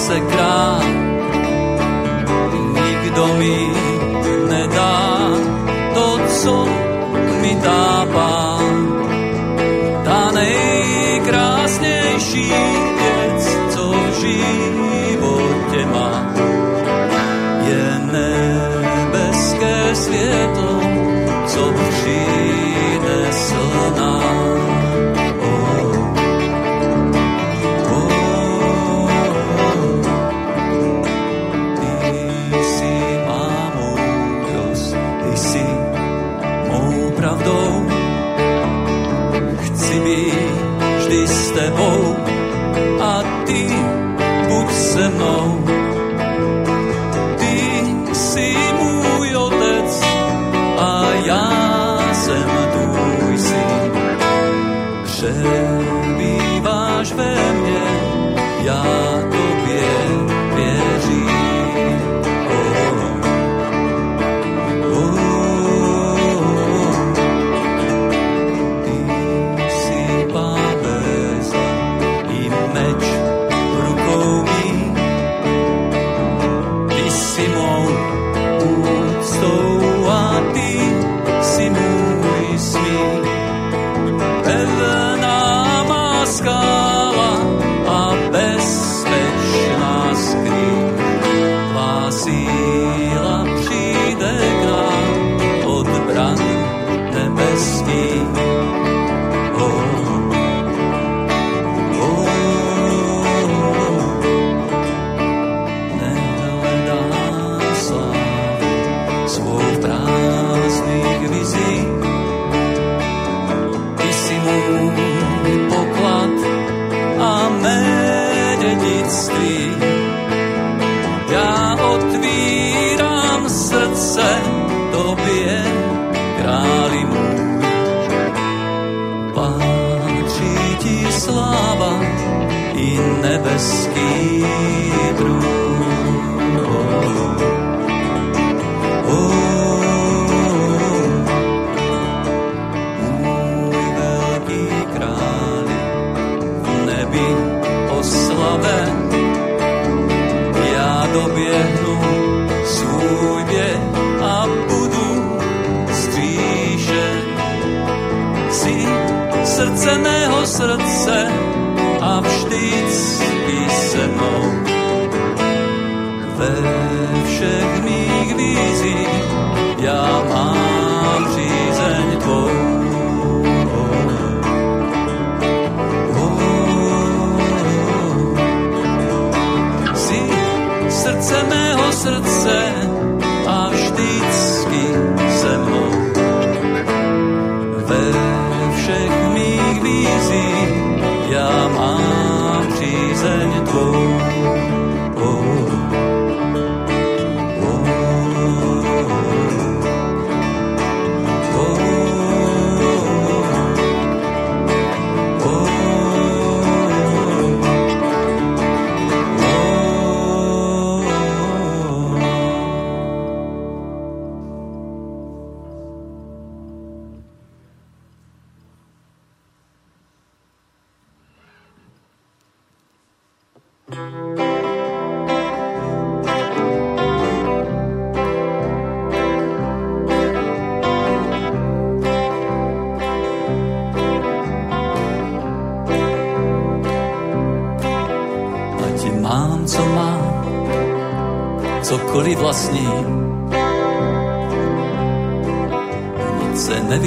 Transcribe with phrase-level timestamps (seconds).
[0.00, 0.80] Se seká,
[2.72, 3.68] nikdo mi
[4.48, 5.28] nedá
[5.94, 6.66] to, co
[7.42, 8.58] mi dá dává
[10.04, 12.52] ta nejkrásnější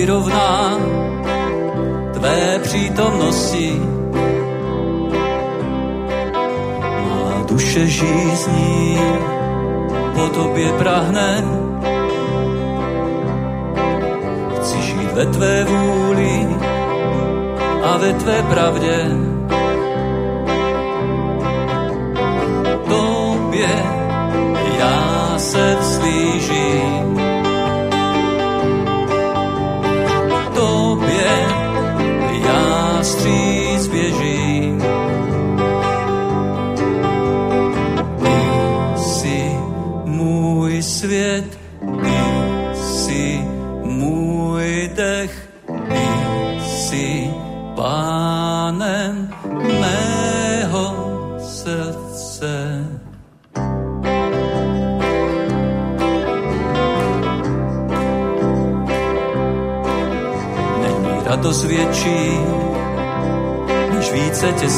[0.03, 0.77] vyrovná
[2.13, 3.79] tvé přítomnosti.
[7.07, 8.99] Má duše žízní,
[10.15, 11.43] po tobě prahne.
[14.55, 16.47] Chci žít ve tvé vůli
[17.83, 19.32] a ve tvé pravdě.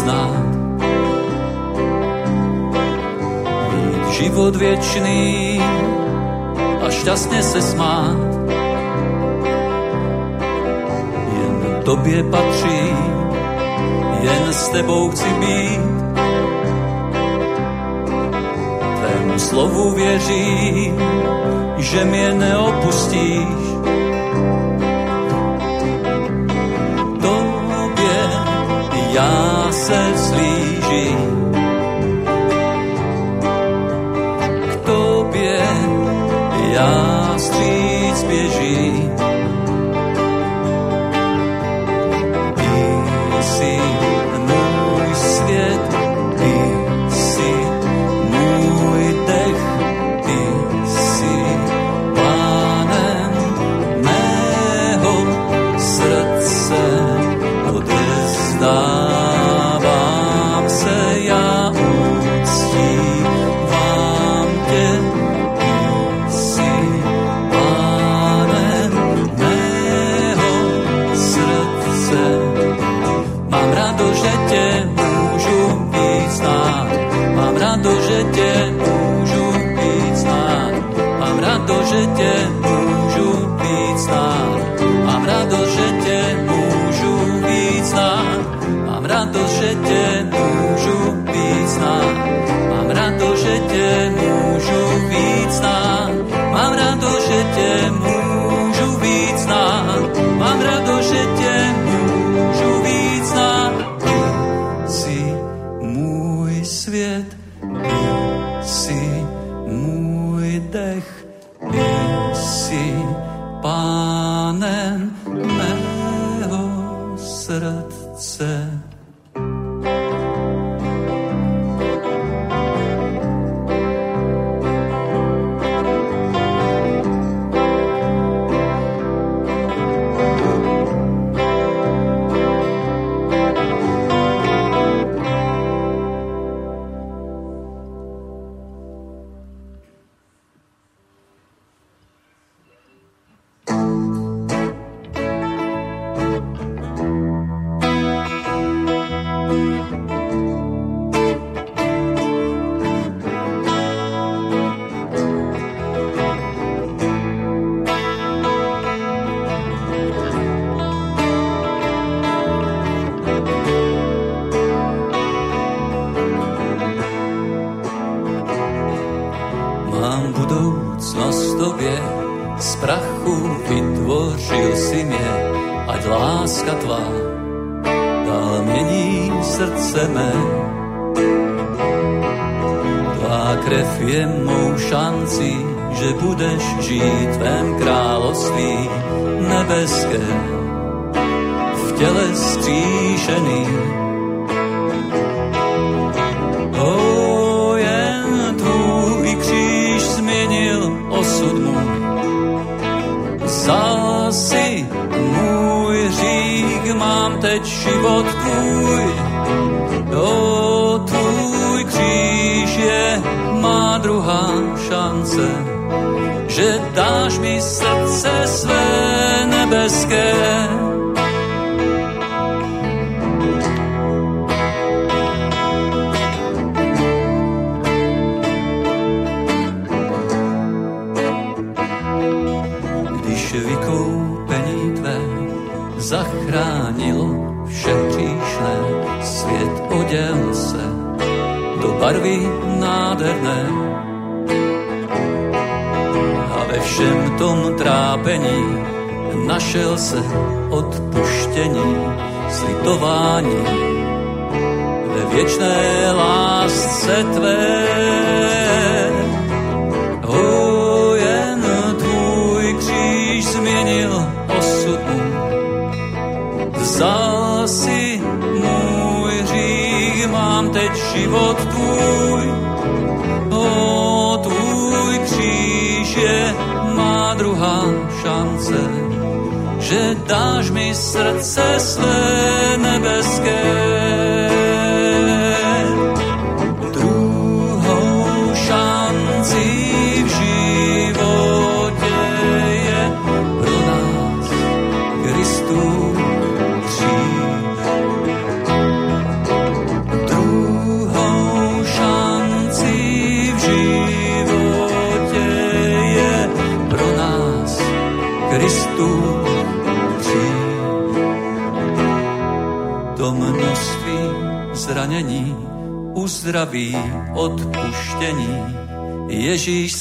[0.05, 0.45] znát.
[3.73, 5.59] Mít život věčný
[6.85, 8.17] a šťastně se smát.
[11.33, 12.81] Jen tobě patří,
[14.21, 15.81] jen s tebou chci být.
[18.99, 21.01] Tvému slovu věřím,
[21.77, 23.65] že mě neopustíš.
[27.21, 28.29] Tobě
[29.13, 31.15] já se vzlíží
[34.71, 35.61] k tobě
[36.73, 37.14] já.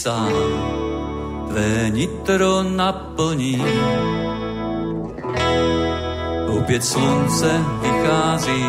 [0.05, 0.33] Sám
[1.49, 3.65] tvé nitro naplní.
[6.59, 7.51] Opět slunce
[7.83, 8.65] vychází,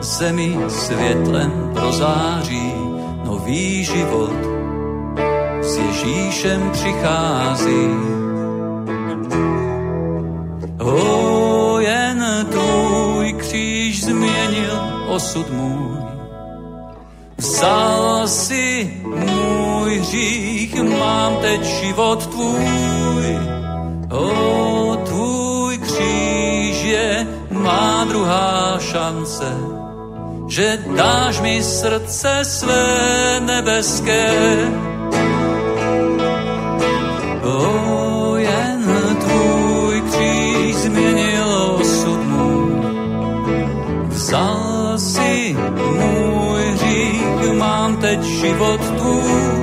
[0.00, 2.72] zemi světlem prozáří,
[3.24, 4.38] nový život
[5.60, 7.86] s Ježíšem přichází.
[10.78, 14.74] O, jen tvůj kříž změnil
[15.08, 15.98] osud můj,
[17.36, 20.39] vzal si můj hřích,
[21.50, 23.38] teď život tvůj.
[24.10, 29.50] O, tvůj kříž je má druhá šance,
[30.48, 32.86] že dáš mi srdce své
[33.40, 34.30] nebeské.
[37.42, 38.84] O, jen
[39.20, 42.72] tvůj kříž změnil osud můj,
[44.08, 45.56] vzal si
[45.98, 49.59] můj hřích, mám teď život tvůj.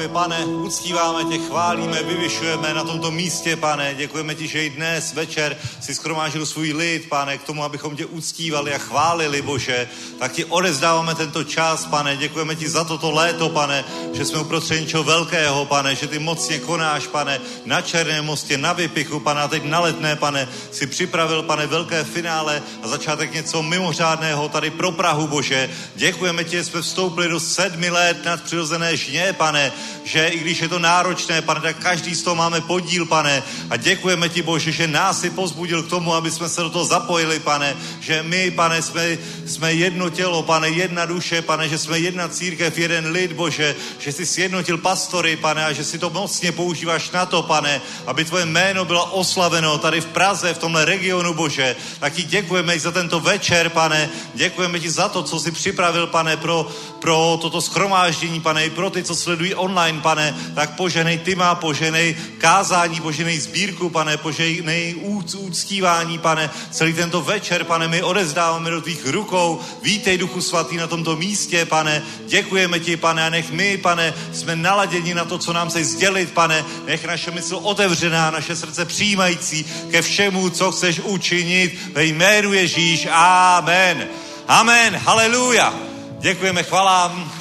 [0.00, 4.70] Sláva tobě, pane, uctíváme tě, chválíme, vyvyšujeme na tomto místě, pane, děkujeme ti, že i
[4.70, 9.88] dnes večer si skromážil svůj lid, pane, k tomu, abychom tě uctívali a chválili, Bože,
[10.18, 14.80] tak ti odezdáváme tento čas, pane, děkujeme ti za toto léto, pane, že jsme uprostřed
[14.80, 19.48] něčeho velkého, pane, že ty mocně konáš, pane, na Černém mostě, na Vypichu, pane, a
[19.48, 24.92] teď na letné, pane, si připravil, pane, velké finále a začátek něco mimořádného tady pro
[24.92, 25.70] Prahu, Bože.
[25.94, 29.72] Děkujeme ti, že jsme vstoupili do sedmi let nad přirozené žně, pane,
[30.04, 33.42] že i když je to náročné, pane, tak každý z toho máme podíl, pane.
[33.70, 36.84] A děkujeme ti, Bože, že nás si pozbudil k tomu, aby jsme se do toho
[36.84, 41.98] zapojili, pane, že my, pane, jsme, jsme jedno tělo, pane, jedna duše, pane, že jsme
[41.98, 46.52] jedna církev, jeden lid, Bože, že jsi sjednotil pastory, pane, a že si to mocně
[46.52, 51.34] používáš na to, pane, aby tvoje jméno bylo oslaveno tady v Praze, v tomhle regionu,
[51.34, 51.76] Bože.
[52.00, 56.06] Tak ti děkujeme i za tento večer, pane, děkujeme ti za to, co jsi připravil,
[56.06, 56.68] pane, pro,
[56.98, 61.54] pro toto schromáždění, pane, i pro ty, co sledují online, pane, tak poženej ty má,
[61.54, 68.70] poženej kázání, poženej sbírku, pane, poženej úc, úctívání, pane, celý tento večer, pane, my odezdáváme
[68.70, 73.50] do tvých rukou, vítej Duchu Svatý na tomto místě, pane, děkujeme ti, pane, a nech
[73.50, 78.30] my, pane, jsme naladěni na to, co nám chceš sdělit, pane, nech naše mysl otevřená,
[78.30, 83.08] naše srdce přijímající ke všemu, co chceš učinit ve jménu Ježíš.
[83.10, 84.08] Amen.
[84.48, 84.96] Amen.
[84.96, 85.74] Haleluja.
[86.20, 87.39] Děkujeme, chvalám.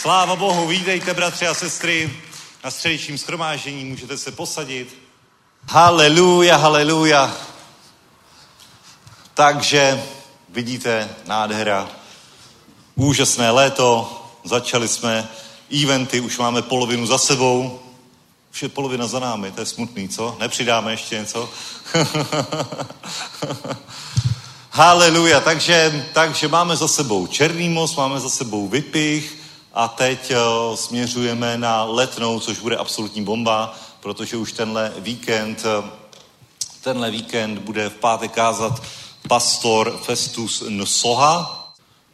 [0.00, 2.12] Sláva Bohu, vítejte, bratři a sestry,
[2.64, 4.98] na středečním schromáždění, můžete se posadit.
[5.68, 7.36] Haleluja, haleluja.
[9.34, 10.04] Takže
[10.48, 11.88] vidíte, nádhera,
[12.94, 15.28] úžasné léto, začali jsme
[15.82, 17.80] eventy, už máme polovinu za sebou,
[18.52, 20.36] už je polovina za námi, to je smutný, co?
[20.40, 21.50] Nepřidáme ještě něco?
[24.70, 29.43] Haleluja, takže, takže máme za sebou Černý most, máme za sebou Vypich
[29.74, 35.84] a teď uh, směřujeme na Letnou, což bude absolutní bomba, protože už tenhle víkend, uh,
[36.80, 38.82] tenhle víkend bude v pátek kázat
[39.28, 41.64] pastor Festus Nsoha,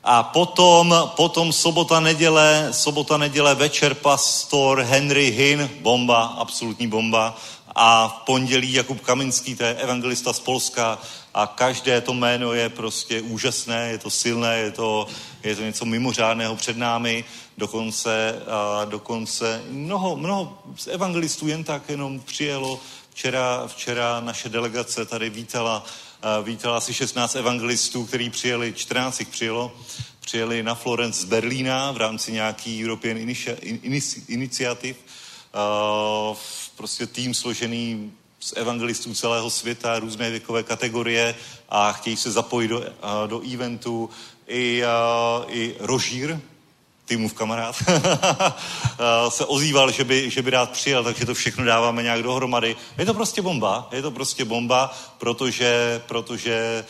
[0.05, 7.37] a potom, potom sobota, neděle, sobota, neděle, večer pastor Henry Hin, bomba, absolutní bomba.
[7.75, 10.99] A v pondělí Jakub Kaminský, to je evangelista z Polska
[11.35, 15.07] a každé to jméno je prostě úžasné, je to silné, je to,
[15.43, 17.25] je to něco mimořádného před námi.
[17.59, 22.81] Dokonce, a dokonce mnoho, mnoho z evangelistů jen tak jenom přijelo.
[23.11, 25.85] Včera, včera naše delegace tady vítala
[26.43, 29.73] vítala asi 16 evangelistů, kteří přijeli, 14 jich přijelo,
[30.21, 33.17] přijeli na Florence z Berlína v rámci nějaký European
[34.29, 34.99] Initiative.
[36.31, 36.37] Uh,
[36.77, 41.35] prostě tým složený z evangelistů celého světa, různé věkové kategorie
[41.69, 42.85] a chtějí se zapojit do, uh,
[43.27, 44.11] do eventu
[44.47, 46.41] i, uh, i Rožír,
[47.07, 47.77] Timův kamarád,
[49.29, 52.77] se ozýval, že by, že by rád přijel, takže to všechno dáváme nějak dohromady.
[52.99, 56.85] Je to prostě bomba, je to prostě bomba, protože, protože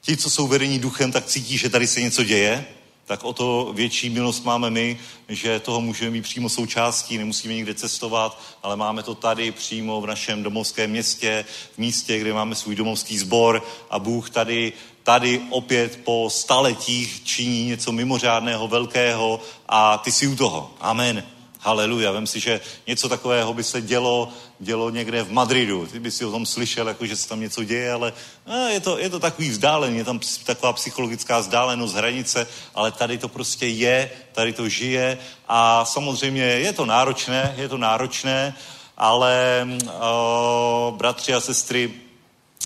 [0.00, 2.66] ti, co jsou vedení duchem, tak cítí, že tady se něco děje,
[3.12, 4.98] tak o to větší milost máme my,
[5.28, 10.06] že toho můžeme mít přímo součástí, nemusíme nikde cestovat, ale máme to tady přímo v
[10.06, 11.44] našem domovském městě,
[11.74, 14.72] v místě, kde máme svůj domovský sbor a Bůh tady,
[15.02, 20.70] tady opět po staletích činí něco mimořádného, velkého a ty jsi u toho.
[20.80, 21.24] Amen.
[21.64, 22.12] Haleluja.
[22.12, 25.86] Vem si, že něco takového by se dělo, dělo někde v Madridu.
[25.86, 28.12] Ty by si o tom slyšel, jako že se tam něco děje, ale
[28.46, 33.18] a je, to, je to takový vzdálený, je tam taková psychologická vzdálenost, hranice, ale tady
[33.18, 38.54] to prostě je, tady to žije a samozřejmě je to náročné, je to náročné,
[38.96, 39.66] ale
[40.00, 41.92] o, bratři a sestry,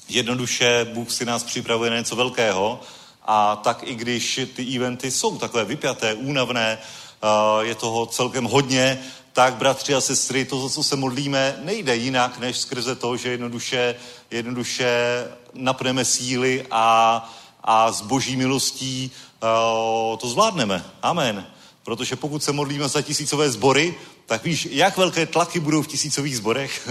[0.09, 2.81] jednoduše Bůh si nás připravuje na něco velkého
[3.27, 6.79] a tak i když ty eventy jsou takové vypjaté, únavné,
[7.61, 8.99] je toho celkem hodně,
[9.33, 13.29] tak bratři a sestry, to, za co se modlíme, nejde jinak, než skrze to, že
[13.29, 13.95] jednoduše,
[14.31, 15.25] jednoduše
[15.55, 19.11] napneme síly a, a s boží milostí
[20.19, 20.85] to zvládneme.
[21.03, 21.47] Amen.
[21.83, 23.95] Protože pokud se modlíme za tisícové sbory,
[24.27, 26.89] tak víš, jak velké tlaky budou v tisícových zborech?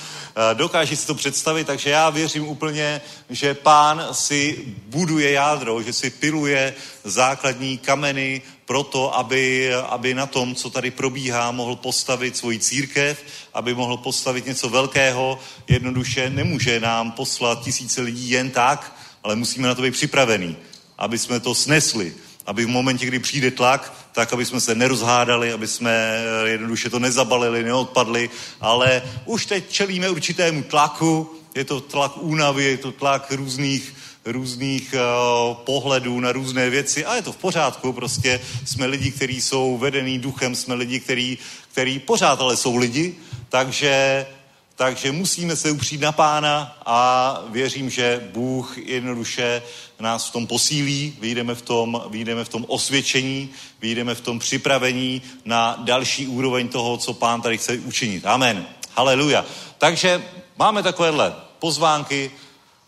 [0.54, 6.10] Dokáží si to představit, takže já věřím úplně, že pán si buduje jádro, že si
[6.10, 12.58] piluje základní kameny pro to, aby, aby na tom, co tady probíhá, mohl postavit svoji
[12.58, 13.22] církev,
[13.54, 15.38] aby mohl postavit něco velkého.
[15.68, 20.56] Jednoduše nemůže nám poslat tisíce lidí jen tak, ale musíme na to být připravení,
[20.98, 22.14] aby jsme to snesli,
[22.46, 26.90] aby v momentě, kdy přijde tlak, tak aby jsme se nerozhádali, aby jsme eh, jednoduše
[26.90, 28.30] to nezabalili, neodpadli,
[28.60, 34.94] ale už teď čelíme určitému tlaku, je to tlak únavy, je to tlak různých různých
[34.94, 39.78] uh, pohledů na různé věci a je to v pořádku, prostě jsme lidi, kteří jsou
[39.78, 41.38] vedený duchem, jsme lidi, kteří,
[41.72, 43.14] který pořád ale jsou lidi,
[43.48, 44.26] takže,
[44.76, 49.62] takže musíme se upřít na pána a věřím, že Bůh jednoduše
[50.00, 55.22] nás v tom posílí, vyjdeme v tom, vyjdeme v tom osvědčení, vyjdeme v tom připravení
[55.44, 58.26] na další úroveň toho, co pán tady chce učinit.
[58.26, 58.66] Amen.
[58.96, 59.44] Haleluja.
[59.78, 60.24] Takže
[60.58, 62.30] máme takovéhle pozvánky,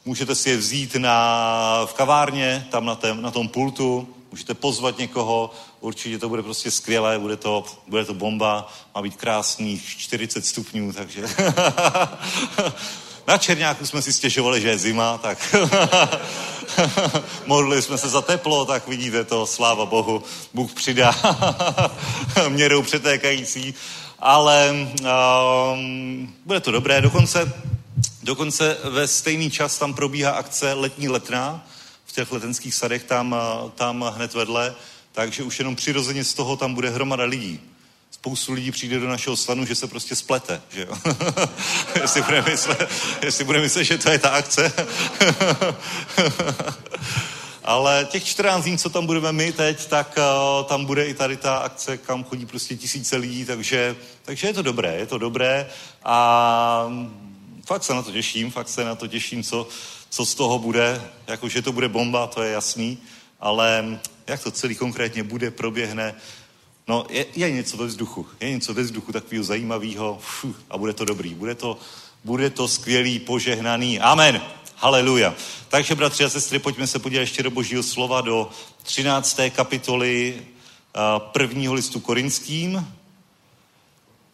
[0.04, 4.98] Můžete si je vzít na, v kavárně, tam na, tém, na tom pultu, můžete pozvat
[4.98, 10.46] někoho, určitě to bude prostě skvělé, bude to, bude to bomba, má být krásných 40
[10.46, 11.22] stupňů, takže...
[13.26, 15.56] na Černáku jsme si stěžovali, že je zima, tak
[17.46, 20.22] modlili jsme se za teplo, tak vidíte to, sláva Bohu,
[20.54, 21.14] Bůh přidá
[22.48, 23.74] měrou přetékající,
[24.18, 24.74] ale
[25.72, 27.52] um, bude to dobré, dokonce
[28.22, 31.66] Dokonce ve stejný čas tam probíhá akce letní letná
[32.04, 33.36] v těch letenských sadech tam,
[33.74, 34.74] tam hned vedle,
[35.12, 37.60] takže už jenom přirozeně z toho tam bude hromada lidí.
[38.10, 40.98] Spoustu lidí přijde do našeho stanu, že se prostě splete, že jo?
[42.00, 42.88] jestli, bude myslet,
[43.22, 44.72] jestli bude myslet, že to je ta akce.
[47.64, 51.36] Ale těch 14 dní, co tam budeme my teď, tak uh, tam bude i tady
[51.36, 55.70] ta akce, kam chodí prostě tisíce lidí, takže, takže je to dobré, je to dobré
[56.04, 56.86] a
[57.66, 59.68] fakt se na to těším, fakt se na to těším, co,
[60.10, 61.02] co z toho bude.
[61.26, 62.98] Jakože to bude bomba, to je jasný,
[63.40, 66.14] ale jak to celý konkrétně bude, proběhne,
[66.88, 70.18] no je, je něco ve vzduchu, je něco ve vzduchu takového zajímavého
[70.70, 71.78] a bude to dobrý, bude to,
[72.24, 74.00] bude to skvělý, požehnaný.
[74.00, 74.42] Amen.
[74.76, 75.34] Haleluja.
[75.68, 78.50] Takže, bratři a sestry, pojďme se podívat ještě do božího slova, do
[78.82, 79.40] 13.
[79.50, 80.42] kapitoly
[81.32, 82.86] prvního listu korinským,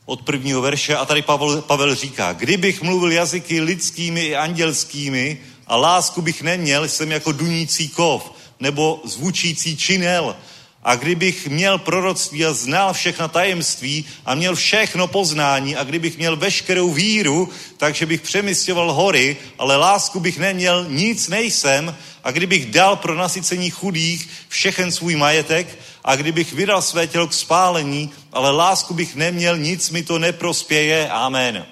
[0.08, 5.76] od prvního verše a tady Pavel, Pavel říká, kdybych mluvil jazyky lidskými i andělskými a
[5.76, 10.36] lásku bych neměl, jsem jako dunící kov nebo zvučící činel.
[10.84, 16.36] A kdybych měl proroctví a znal všechna tajemství a měl všechno poznání a kdybych měl
[16.36, 21.96] veškerou víru, takže bych přemysťoval hory, ale lásku bych neměl, nic nejsem
[22.28, 27.32] a kdybych dal pro nasycení chudých všechen svůj majetek a kdybych vydal své tělo k
[27.32, 31.08] spálení, ale lásku bych neměl, nic mi to neprospěje.
[31.08, 31.66] Amen.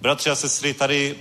[0.00, 1.16] Bratři a sestry, tady,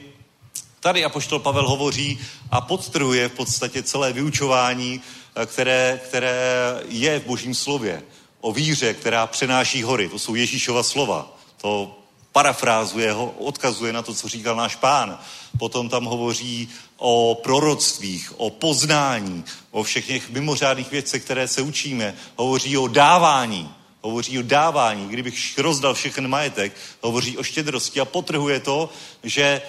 [0.80, 2.20] tady Apoštol Pavel hovoří
[2.52, 5.02] a podtrhuje v podstatě celé vyučování,
[5.36, 6.40] eh, které, které
[6.88, 8.04] je v božím slově.
[8.42, 10.10] O víře, která přenáší hory.
[10.10, 11.38] To jsou Ježíšova slova.
[11.62, 11.98] To
[12.32, 15.20] parafrázuje ho, odkazuje na to, co říkal náš pán.
[15.58, 16.70] Potom tam hovoří
[17.04, 22.16] o proroctvích, o poznání, o všech těch mimořádných věcech, které se učíme.
[22.36, 25.08] Hovoří o dávání, hovoří o dávání.
[25.08, 28.90] Kdybych rozdal všechen majetek, hovoří o štědrosti a potrhuje to,
[29.24, 29.62] že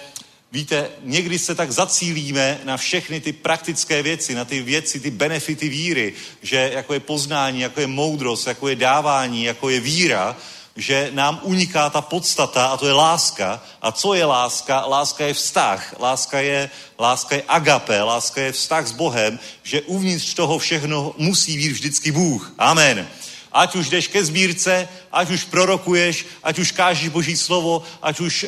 [0.51, 5.69] Víte, někdy se tak zacílíme na všechny ty praktické věci, na ty věci, ty benefity
[5.69, 10.37] víry, že jako je poznání, jako je moudrost, jako je dávání, jako je víra,
[10.75, 13.61] že nám uniká ta podstata a to je láska.
[13.81, 14.85] A co je láska?
[14.85, 15.95] Láska je vztah.
[15.99, 21.57] Láska je, láska je agape, láska je vztah s Bohem, že uvnitř toho všechno musí
[21.57, 22.53] být vždycky Bůh.
[22.57, 23.07] Amen.
[23.51, 28.45] Ať už jdeš ke sbírce, ať už prorokuješ, ať už kážeš Boží slovo, ať už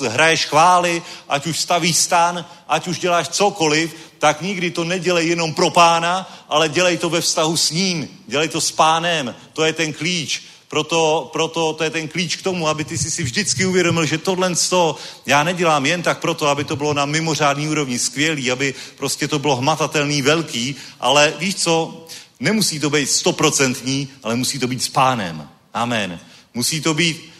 [0.00, 5.28] uh, hraješ chvály, ať už stavíš stan, ať už děláš cokoliv, tak nikdy to nedělej
[5.28, 9.64] jenom pro pána, ale dělej to ve vztahu s ním, dělej to s pánem, to
[9.64, 10.42] je ten klíč.
[10.74, 14.18] Proto, proto to je ten klíč k tomu, aby ty si si vždycky uvědomil, že
[14.18, 18.74] tohle to já nedělám jen tak proto, aby to bylo na mimořádný úrovni skvělý, aby
[18.96, 22.06] prostě to bylo hmatatelný, velký, ale víš co,
[22.40, 25.48] nemusí to být stoprocentní, ale musí to být s pánem.
[25.74, 26.20] Amen.
[26.54, 27.30] Musí to být,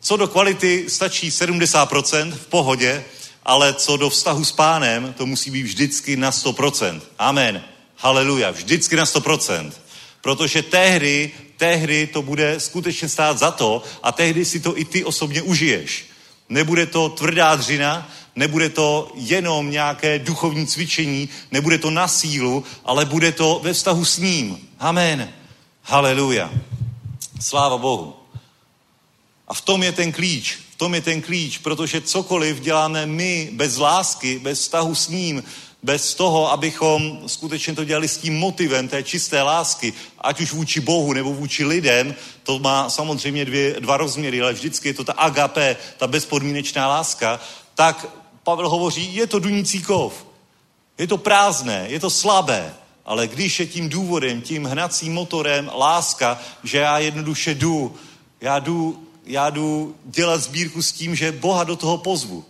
[0.00, 3.04] co do kvality stačí 70% v pohodě,
[3.44, 7.00] ale co do vztahu s pánem, to musí být vždycky na 100%.
[7.18, 7.62] Amen.
[7.96, 8.50] Haleluja.
[8.50, 9.72] Vždycky na 100%.
[10.24, 15.04] Protože tehdy tehdy to bude skutečně stát za to a tehdy si to i ty
[15.04, 16.06] osobně užiješ.
[16.48, 23.04] Nebude to tvrdá dřina, nebude to jenom nějaké duchovní cvičení, nebude to na sílu, ale
[23.04, 24.58] bude to ve vztahu s ním.
[24.78, 25.32] Amen.
[25.82, 26.50] Haleluja.
[27.40, 28.16] Sláva Bohu.
[29.48, 30.58] A v tom je ten klíč.
[30.70, 35.42] V tom je ten klíč, protože cokoliv děláme my bez lásky, bez vztahu s ním,
[35.84, 40.80] bez toho, abychom skutečně to dělali s tím motivem té čisté lásky, ať už vůči
[40.80, 45.12] Bohu nebo vůči lidem, to má samozřejmě dvě, dva rozměry, ale vždycky je to ta
[45.12, 47.40] agape, ta bezpodmínečná láska,
[47.74, 48.06] tak
[48.42, 50.26] Pavel hovoří, je to dunící kov.
[50.98, 56.40] Je to prázdné, je to slabé, ale když je tím důvodem, tím hnacím motorem láska,
[56.62, 57.94] že já jednoduše jdu,
[58.40, 62.44] já jdu, já jdu dělat sbírku s tím, že Boha do toho pozvu.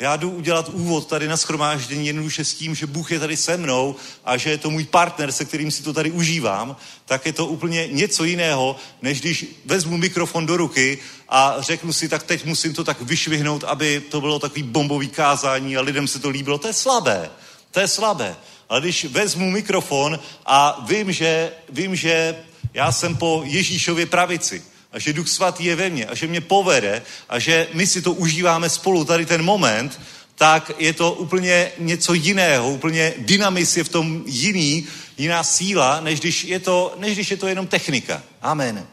[0.00, 3.56] Já jdu udělat úvod tady na schromáždění jednoduše s tím, že Bůh je tady se
[3.56, 6.76] mnou a že je to můj partner, se kterým si to tady užívám,
[7.06, 12.08] tak je to úplně něco jiného, než když vezmu mikrofon do ruky a řeknu si,
[12.08, 16.18] tak teď musím to tak vyšvihnout, aby to bylo takový bombový kázání a lidem se
[16.18, 16.58] to líbilo.
[16.58, 17.30] To je slabé.
[17.70, 18.36] To je slabé.
[18.68, 22.36] Ale když vezmu mikrofon a vím, že, vím, že
[22.74, 26.40] já jsem po Ježíšově pravici, a že Duch Svatý je ve mně a že mě
[26.40, 30.00] povede a že my si to užíváme spolu tady ten moment,
[30.34, 34.86] tak je to úplně něco jiného, úplně dynamis je v tom jiný,
[35.18, 38.22] jiná síla, než když je to, než když je to jenom technika.
[38.42, 38.86] Amen.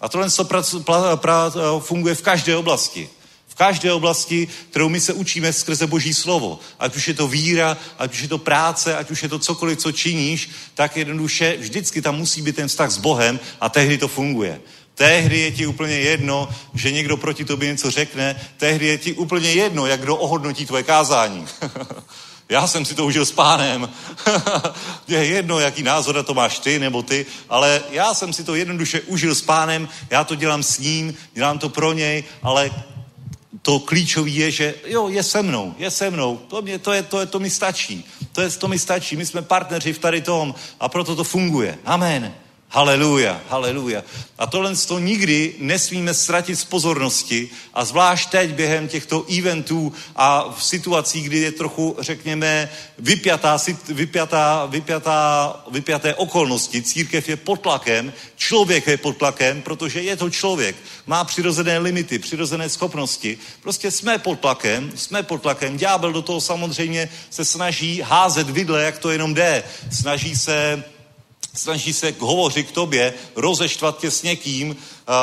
[0.00, 3.08] A tohle to pra, pra, pra, funguje v každé oblasti.
[3.48, 6.58] V každé oblasti, kterou my se učíme skrze Boží slovo.
[6.78, 9.78] Ať už je to víra, ať už je to práce, ať už je to cokoliv,
[9.78, 14.08] co činíš, tak jednoduše vždycky tam musí být ten vztah s Bohem a tehdy to
[14.08, 14.60] funguje.
[14.96, 19.52] Tehdy je ti úplně jedno, že někdo proti tobě něco řekne, tehdy je ti úplně
[19.52, 21.46] jedno, jak kdo ohodnotí tvoje kázání.
[22.48, 23.88] Já jsem si to užil s pánem.
[25.08, 28.54] je jedno, jaký názor na to máš ty nebo ty, ale já jsem si to
[28.54, 32.70] jednoduše užil s pánem, já to dělám s ním, dělám to pro něj, ale
[33.62, 37.02] to klíčové je, že jo, je se mnou, je se mnou, to, mě, to, je,
[37.02, 40.20] to, je, to mi stačí, to, je, to mi stačí, my jsme partneři v tady
[40.20, 41.78] tom a proto to funguje.
[41.84, 42.34] Amen.
[42.76, 44.04] Haleluja, haleluja.
[44.38, 50.54] A tohle to nikdy nesmíme ztratit z pozornosti a zvlášť teď během těchto eventů a
[50.58, 53.56] v situacích, kdy je trochu, řekněme, vypjatá,
[53.88, 56.82] vypjatá, vypjatá, vypjaté okolnosti.
[56.82, 60.76] Církev je pod tlakem, člověk je pod tlakem, protože je to člověk.
[61.06, 63.38] Má přirozené limity, přirozené schopnosti.
[63.62, 65.76] Prostě jsme pod tlakem, jsme pod tlakem.
[65.76, 69.64] Ďábel do toho samozřejmě se snaží házet vidle, jak to jenom jde.
[69.90, 70.84] Snaží se
[71.58, 74.76] snaží se hovořit k tobě, rozeštvat tě s někým,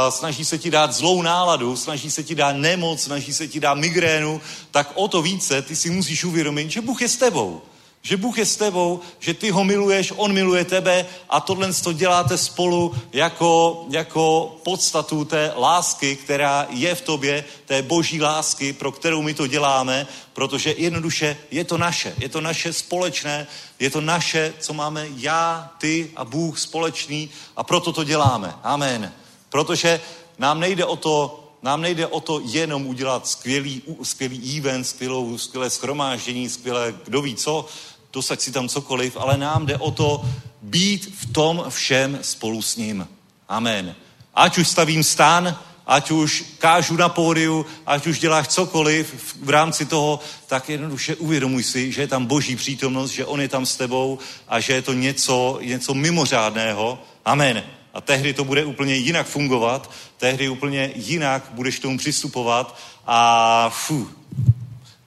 [0.10, 3.76] snaží se ti dát zlou náladu, snaží se ti dát nemoc, snaží se ti dát
[3.76, 4.42] migrénu,
[4.72, 7.62] tak o to více ty si musíš uvědomit, že Bůh je s tebou.
[8.06, 11.94] Že Bůh je s tebou, že ty ho miluješ, on miluje tebe a tohle to
[11.94, 18.92] děláte spolu jako, jako podstatu té lásky, která je v tobě, té boží lásky, pro
[18.92, 23.48] kterou my to děláme, protože jednoduše je to naše, je to naše společné,
[23.80, 28.54] je to naše, co máme já, ty a Bůh společný a proto to děláme.
[28.64, 29.14] Amen.
[29.50, 30.02] Protože
[30.38, 35.70] nám nejde o to, nám nejde o to jenom udělat skvělý, skvělý event, skvělou, skvělé
[35.70, 37.66] schromáždění, skvělé kdo ví co,
[38.14, 40.26] dosať si tam cokoliv, ale nám jde o to
[40.62, 43.08] být v tom všem spolu s ním.
[43.50, 43.96] Amen.
[44.34, 49.86] Ať už stavím stan, ať už kážu na pódiu, ať už děláš cokoliv v, rámci
[49.86, 53.76] toho, tak jednoduše uvědomuj si, že je tam boží přítomnost, že on je tam s
[53.76, 57.00] tebou a že je to něco, něco mimořádného.
[57.26, 57.64] Amen.
[57.94, 64.10] A tehdy to bude úplně jinak fungovat, tehdy úplně jinak budeš tomu přistupovat a fu,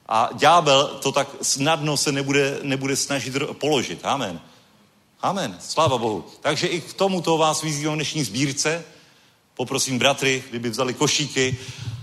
[0.08, 4.00] A ďábel to tak snadno se nebude, nebude snažit položit.
[4.02, 4.40] Amen.
[5.22, 5.56] Amen.
[5.60, 6.24] Sláva Bohu.
[6.40, 8.84] Takže i k tomuto vás vyzývám dnešní sbírce.
[9.54, 11.56] Poprosím bratry, kdyby vzali košíky.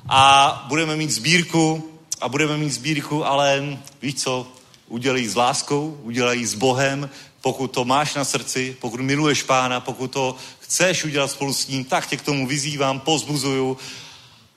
[0.10, 1.90] A budeme mít sbírku,
[2.22, 4.48] a budeme mít sbírku, ale víš co,
[4.88, 7.10] udělej s láskou, udělej s Bohem,
[7.42, 11.84] pokud to máš na srdci, pokud miluješ pána, pokud to chceš udělat spolu s ním,
[11.86, 13.78] tak tě k tomu vyzývám, pozbuzuju.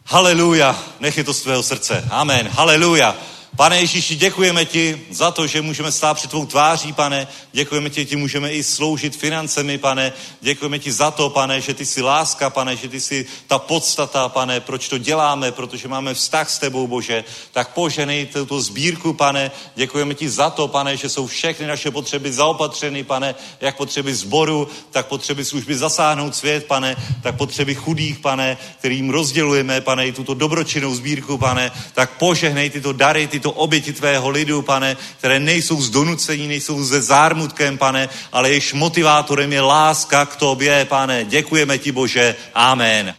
[0.05, 2.09] Haleluja, nech je to z tvého srdce.
[2.11, 3.17] Amen, haleluja.
[3.57, 7.29] Pane Ježíši, děkujeme ti za to, že můžeme stát před tvou tváří, pane.
[7.53, 10.13] Děkujeme ti, že ti můžeme i sloužit financemi, pane.
[10.41, 14.29] Děkujeme ti za to, pane, že ty jsi láska, pane, že ty jsi ta podstata,
[14.29, 17.25] pane, proč to děláme, protože máme vztah s tebou, Bože.
[17.53, 19.51] Tak poženej tuto sbírku, pane.
[19.75, 24.69] Děkujeme ti za to, pane, že jsou všechny naše potřeby zaopatřeny, pane, jak potřeby zboru,
[24.91, 30.35] tak potřeby služby zasáhnout svět, pane, tak potřeby chudých, pane, kterým rozdělujeme, pane, i tuto
[30.35, 35.91] dobročinnou sbírku, pane, tak požehnej tyto dary, tyto oběti tvého lidu, pane, které nejsou z
[35.91, 41.25] donucení, nejsou ze zármutkem, pane, ale jejichž motivátorem je láska k tobě, pane.
[41.25, 42.37] Děkujeme ti, Bože.
[42.55, 43.15] Amen.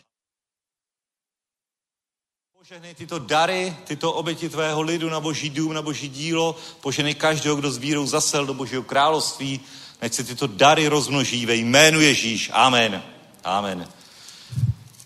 [2.57, 6.55] Požehnej tyto dary, tyto oběti tvého lidu na boží dům, na boží dílo.
[6.81, 9.59] Požehnej každého, kdo s vírou zasel do božího království.
[10.01, 12.49] Nech se tyto dary rozmnoží ve jménu Ježíš.
[12.53, 13.03] Amen.
[13.43, 13.87] Amen.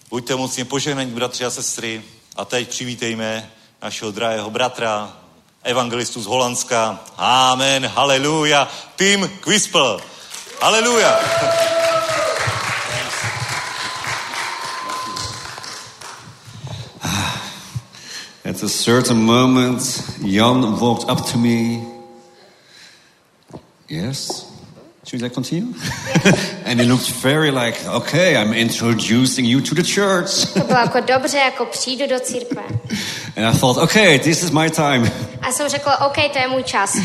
[0.09, 2.03] Buďte mocně požehnaní, bratři a sestry.
[2.35, 3.51] A teď přivítejme
[3.81, 5.09] našeho drahého bratra,
[5.65, 6.99] evangelistu z Holandska.
[7.17, 8.69] Amen, haleluja.
[8.95, 9.97] Tim Quispel.
[10.61, 11.09] Haleluja.
[18.45, 19.81] At a certain moment,
[20.21, 21.81] Jan walked up to me.
[23.89, 24.50] Yes?
[25.11, 25.73] Should I continue?
[26.65, 30.53] and he looked very like, okay, I'm introducing you to the church.
[30.53, 32.61] To bylo jako dobře, jako přijdu do církve.
[33.35, 35.11] and I thought, okay, this is my time.
[35.41, 36.97] A jsem řekla, OK, to je můj čas.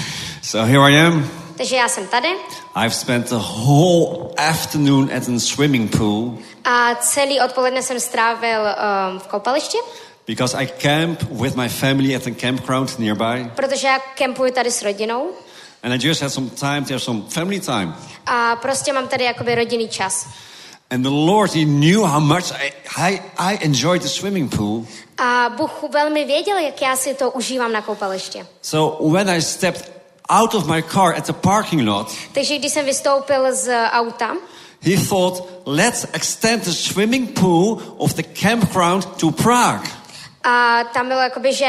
[0.43, 1.31] So here I am.
[1.57, 2.29] Takže já jsem tady
[2.77, 9.19] I've spent the whole afternoon at a swimming pool a celý odpoledne jsem strávil um,
[9.19, 9.79] v koupališti,
[10.27, 13.51] because I camp with my family at a campground nearby.
[13.57, 15.31] protože já kempuju tady s rodinou
[15.87, 17.95] And I just had some time to have some family time.
[18.27, 20.27] a prostě mám tady jakoby rodinný čas.
[20.91, 24.87] And the Lord, He knew how much I, I, I enjoyed the swimming pool.
[25.19, 28.47] A Bůh velmi věděl, jak já si to užívám na koupališti.
[28.63, 29.93] So when I stepped
[30.29, 34.37] out of my car at the parking lot, Takže když jsem vystoupil z auta,
[34.81, 39.89] he thought, let's extend the swimming pool of the campground to Prague.
[40.47, 41.67] A tam bylo jakoby, že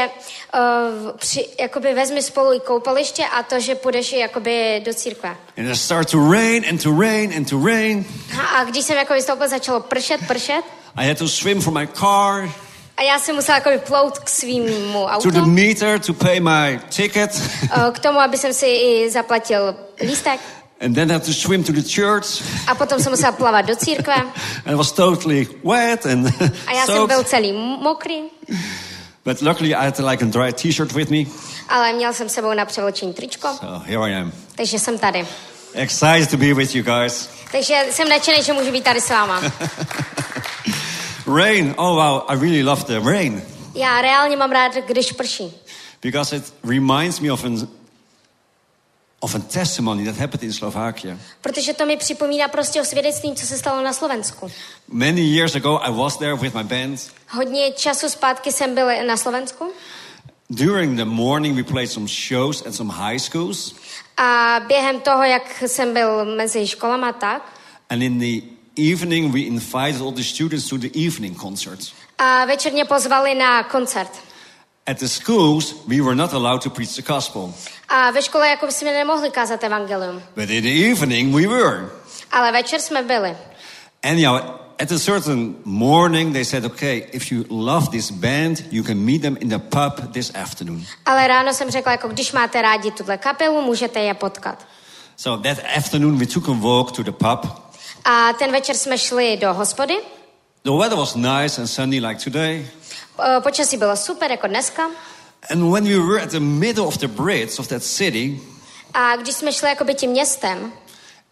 [0.54, 5.36] uh, při, jakoby vezmi spolu i koupaliště a to, že půjdeš jakoby do církve.
[5.58, 8.04] And it started to rain and to rain and to rain.
[8.40, 10.64] A, a když jsem jako vystoupil, začalo pršet, pršet.
[10.96, 12.48] I had to swim from my car
[12.96, 16.80] A já jsem musela jakoby plout k svýmu to autu, the meter to pay my
[16.96, 17.30] ticket.
[17.62, 20.40] eh, k tomu, aby jsem si i zaplatil lístek.
[20.80, 22.42] and then had to swim to the church.
[22.66, 24.14] A potom jsem musela plavat do církve.
[24.66, 26.26] And it was totally wet and
[26.66, 27.16] A já jsem soaked.
[27.16, 27.52] byl celý
[27.82, 28.20] mokrý,
[29.24, 31.18] But luckily I had like a dry t-shirt with me.
[31.68, 34.32] ale měl jsem sebou na převlečení tričko, So here I am.
[34.56, 35.26] takže jsem tady.
[35.74, 37.28] Excited to be with you guys.
[37.52, 39.42] Takže jsem nadšený, že můžu být tady s váma.
[41.26, 41.74] Rain.
[41.76, 43.42] Oh wow, I really love the rain.
[43.74, 45.52] Já reálně mám rád, když prší.
[46.02, 47.68] Because it reminds me of an
[49.20, 51.18] of a testimony that happened in Slovakia.
[51.40, 54.50] Protože to mi připomíná prostě o svědectví, co se stalo na Slovensku.
[54.88, 57.00] Many years ago I was there with my band.
[57.30, 59.72] Hodně času zpátky jsem byl na Slovensku
[60.50, 63.74] During the morning we played some shows at some high schools.
[64.16, 67.52] a během toho, jak jsem byl mezi školama tak,
[67.90, 68.46] And in the
[68.92, 71.92] evening we invited all the students to the evening concerts.
[72.18, 74.10] a večer mě pozvali na koncert.
[74.88, 77.54] At the schools we were not allowed to preach the gospel.
[77.88, 80.22] A ve škole jako jsme nemohli kázat evangelium.
[80.34, 81.90] But in the evening we were.
[82.30, 83.36] Ale večer jsme byli.
[84.02, 84.40] Anyhow,
[84.78, 89.22] at a certain morning, they said, okay, if you love this band, you can meet
[89.22, 90.86] them in the pub this afternoon.
[91.06, 94.66] Ale ráno jsem řekla, jako když máte rádi tuhle kapelu, můžete je potkat.
[95.16, 97.46] So that afternoon, we took a walk to the pub.
[98.04, 99.96] A ten večer jsme šli do hospody.
[100.62, 102.66] The weather was nice and sunny like today.
[103.22, 104.82] Eh, Počasí bylo super, jako dneska.
[105.50, 108.40] And when we were at the middle of the bridge of that city,
[108.94, 110.72] A když jsme šli jakoby tím městem,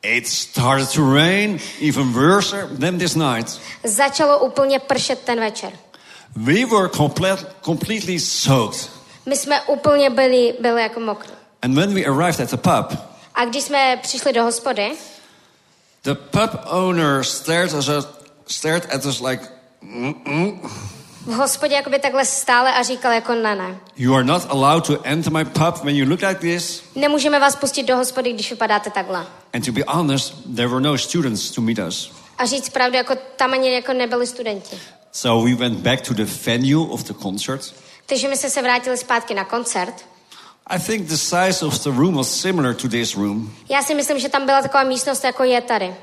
[0.03, 3.61] it started to rain, even worse than this night.
[3.85, 5.73] začalo úplně pršet ten večer.
[6.37, 8.91] We were complete, completely soaked.
[9.27, 11.31] My jsme úplně byli, byli jako mokrý.
[11.63, 12.99] And when we arrived at the pub,
[13.35, 14.93] A když jsme přišli do hospody,
[16.03, 17.89] the pub owner stared, us,
[18.47, 19.43] stared at us like,
[19.83, 20.71] Mm-mm.
[21.27, 23.79] V hospodě jakoby takhle stále a říkal jako ne, ne.
[23.97, 26.83] You are not allowed to enter my pub when you look like this.
[26.95, 29.27] Nemůžeme vás pustit do hospody, když vypadáte takhle.
[29.55, 32.13] And to be honest, there were no students to meet us.
[32.39, 34.79] A říct pravdu, jako tam ani jako nebyli studenti.
[35.13, 37.75] So we went back to the venue of the concert.
[38.07, 40.05] Takže my jsme se vrátili zpátky na koncert.
[40.67, 43.53] I think the size of the room was similar to this room.
[43.69, 45.95] Já si myslím, že tam byla taková místnost, jako je tady.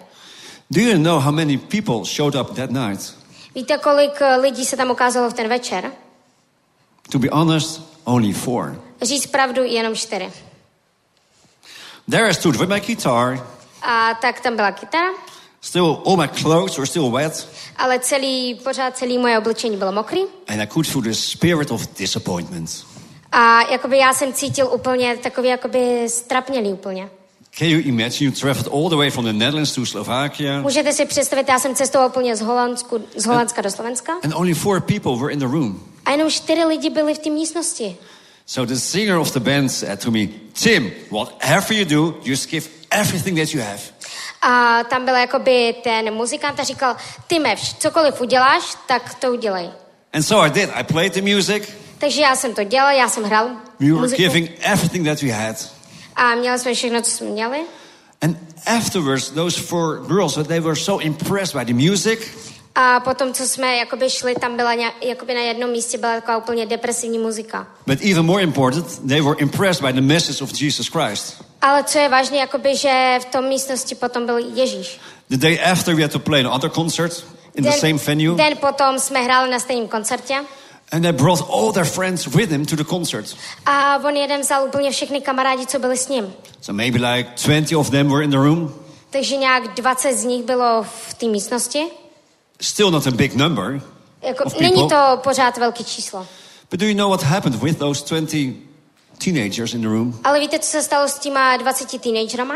[0.72, 3.14] Do you know how many people showed up that night?
[3.56, 5.92] Víte, kolik eh, lidí se tam ukázalo v ten večer?
[7.12, 8.82] To be honest, only four.
[9.02, 10.32] Říct pravdu, jenom čtyři.
[12.10, 13.48] There I stood with my guitar.
[13.82, 15.08] A tak tam byla kytara,
[15.62, 17.48] Still, all my clothes were still wet.
[17.78, 20.22] ale celý, pořád celý moje oblečení bylo mokrý.
[20.48, 22.70] And I could feel the spirit of disappointment.
[23.32, 27.10] A jakoby já jsem cítil úplně takový jakoby strapnělý úplně.
[27.58, 28.26] Can you imagine?
[28.26, 31.76] You traveled all the way from the Netherlands to Slovakia, Můžete si představit, já jsem
[31.76, 35.46] cestoval úplně z, Holandsku, z Holandska do Slovenska and only four people were in the
[35.46, 35.80] room.
[36.06, 37.98] a jenom čtyři lidi byli v té místnosti.
[38.46, 42.68] So the singer of the band said to me, Tim, whatever you do, just give
[42.92, 43.80] everything that you have.
[44.42, 46.96] A tam byl jakoby ten muzikant a říkal,
[47.28, 49.70] ty Mevš, cokoliv uděláš, tak to udělej.
[50.14, 50.70] And so I did.
[50.74, 51.64] I played the music.
[51.98, 53.48] Takže já jsem to dělal, já jsem hrál
[53.80, 55.56] We were muziku giving everything that we had.
[56.16, 57.60] A měli jsme všechno, co jsme měli.
[58.22, 62.20] And afterwards, those four girls, they were so impressed by the music.
[62.76, 66.38] A potom, co jsme jakoby šli, tam byla nějak, jakoby na jednom místě byla taková
[66.38, 67.68] úplně depresivní muzika.
[67.88, 71.44] But even more important, they were impressed by the message of Jesus Christ.
[71.62, 75.00] Ale co je vážné, jakoby, že v tom místnosti potom byl Ježíš.
[75.30, 78.36] The day after, we had to play another concert in the same venue.
[78.36, 80.36] den potom jsme hráli na stejném koncertě
[80.92, 83.36] And they brought all their friends with him to the concert.
[83.66, 86.34] a on jeden vzal úplně všechny kamarádi, co byli s ním.
[86.62, 88.74] So maybe like 20 of them were in the room.
[89.10, 91.84] Takže nějak 20 z nich bylo v té místnosti.
[92.62, 93.82] Still not a big number
[94.22, 96.28] Jako, of není to pořád velký číslo.
[96.72, 98.56] But do you know what happened with those 20
[99.18, 100.20] teenagers in the room?
[100.24, 102.56] Ale víte, co se stalo s těma 20 teenagerama?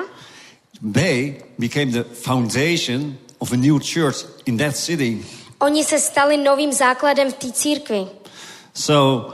[0.94, 5.26] They became the foundation of a new church in that city.
[5.60, 8.08] Oni se stali novým základem v té církvi.
[8.78, 9.34] So,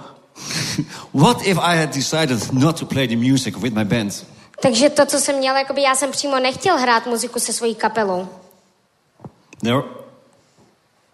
[1.11, 4.25] what if I had decided not to play the music with my band?
[4.61, 8.27] Takže to, co jsem měla, jakoby já jsem přímo nechtěl hrát muziku se svojí kapelou.
[9.61, 9.83] There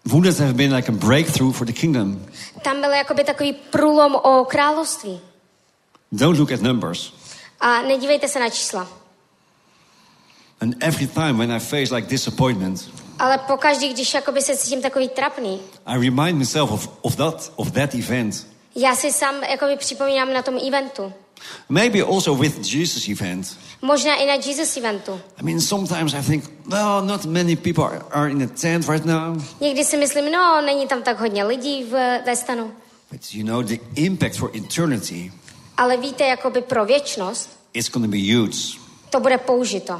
[0.04, 2.26] wouldn't have been like a breakthrough for the kingdom.
[2.62, 5.20] Tam byl jakoby takový průlom o království.
[6.12, 7.12] Don't look at numbers.
[7.60, 8.88] A nedívejte se na čísla.
[10.60, 15.08] And every time when I face like disappointment, Ale pokaždý, když jakoby se cítím takový
[15.08, 18.46] trapný, I remind myself of, of that of that event.
[18.76, 21.12] já si sám jakoby připomínám na tom eventu.
[21.68, 23.58] Maybe also with Jesus event.
[23.82, 25.20] Možná i na Jesus eventu.
[25.40, 29.04] I mean, sometimes I think, well, not many people are, are in the tent right
[29.04, 29.44] now.
[29.60, 32.72] Někdy si myslím, no, není tam tak hodně lidí v, ve stanu.
[33.10, 35.32] But you know, the impact for eternity
[35.76, 38.78] Ale víte, jakoby pro věčnost is going to be huge.
[39.10, 39.92] to bude použito.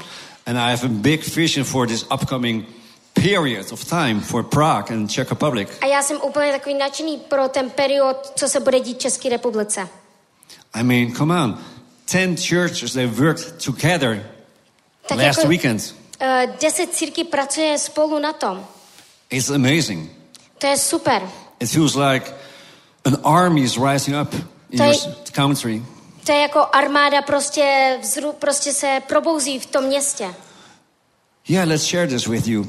[0.45, 2.65] And I have a big vision for this upcoming
[3.21, 5.69] period of time for Prague and Czech Republic.
[5.81, 9.87] A já jsem úplně takový nadšený pro ten period, co se bude dít České republice.
[10.73, 11.57] I mean, come on.
[12.11, 14.25] Ten churches, they worked together
[15.07, 15.95] Tak last jako, weekend.
[16.21, 16.27] Uh,
[16.61, 18.65] deset círky pracuje spolu na tom.
[19.29, 20.09] It's amazing.
[20.57, 21.21] To je super.
[21.59, 22.33] It feels like
[23.05, 24.33] an army is rising up
[24.69, 25.83] in To je- country.
[26.25, 30.33] To je jako armáda prostě, vzru, prostě se probouzí v tom městě.
[31.47, 32.65] Yeah, let's share this with you.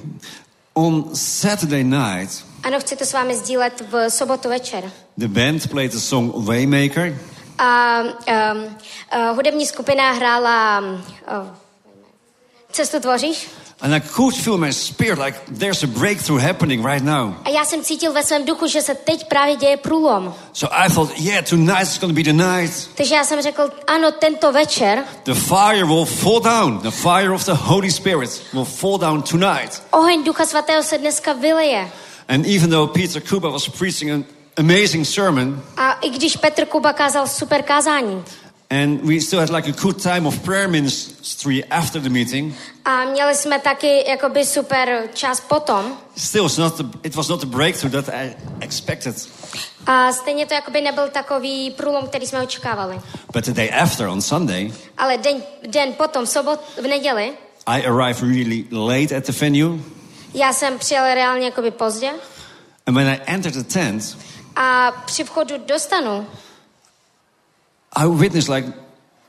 [0.75, 4.91] On Saturday night, Ano, chci to s vámi sdílet v sobotu večer.
[5.19, 7.19] the band played the song Waymaker.
[7.59, 11.05] A um, uh, hudební skupina hrála um,
[11.41, 11.49] uh,
[12.73, 13.49] Cestu tvoříš?
[13.83, 17.35] And I could feel my spirit like there's a breakthrough happening right now.
[17.45, 20.35] A já jsem cítil ve svém duchu, že se teď právě děje průlom.
[20.53, 22.89] So I thought, yeah, tonight is going to be the night.
[22.95, 26.79] Takže já jsem řekl, ano, tento večer The fire will fall down.
[26.79, 29.83] The fire of the Holy Spirit will fall down tonight.
[29.91, 31.91] oheň Ducha Svatého se dneska vyleje.
[32.29, 34.25] And even though Peter Kuba was preaching an
[34.57, 38.25] amazing sermon, A i když Petr Kuba kázal super kázání
[38.73, 42.55] and we still had like a good time of prayer ministry after the meeting,
[42.85, 47.41] a měli jsme taky jakoby super čas potom, still it's not the, it was not
[47.41, 49.15] the breakthrough that I expected.
[49.87, 53.01] a stejně to jakoby nebyl takový průlom, který jsme očekávali.
[53.33, 57.33] But the day after, on Sunday, Ale den, den potom, v sobot, v neděli,
[57.67, 59.79] I arrived really late at the venue.
[60.35, 62.11] já jsem přijel reálně jakoby pozdě
[62.87, 64.19] And when I entered the tent,
[64.57, 66.27] a při vchodu do stanu
[67.97, 68.69] I witnessed like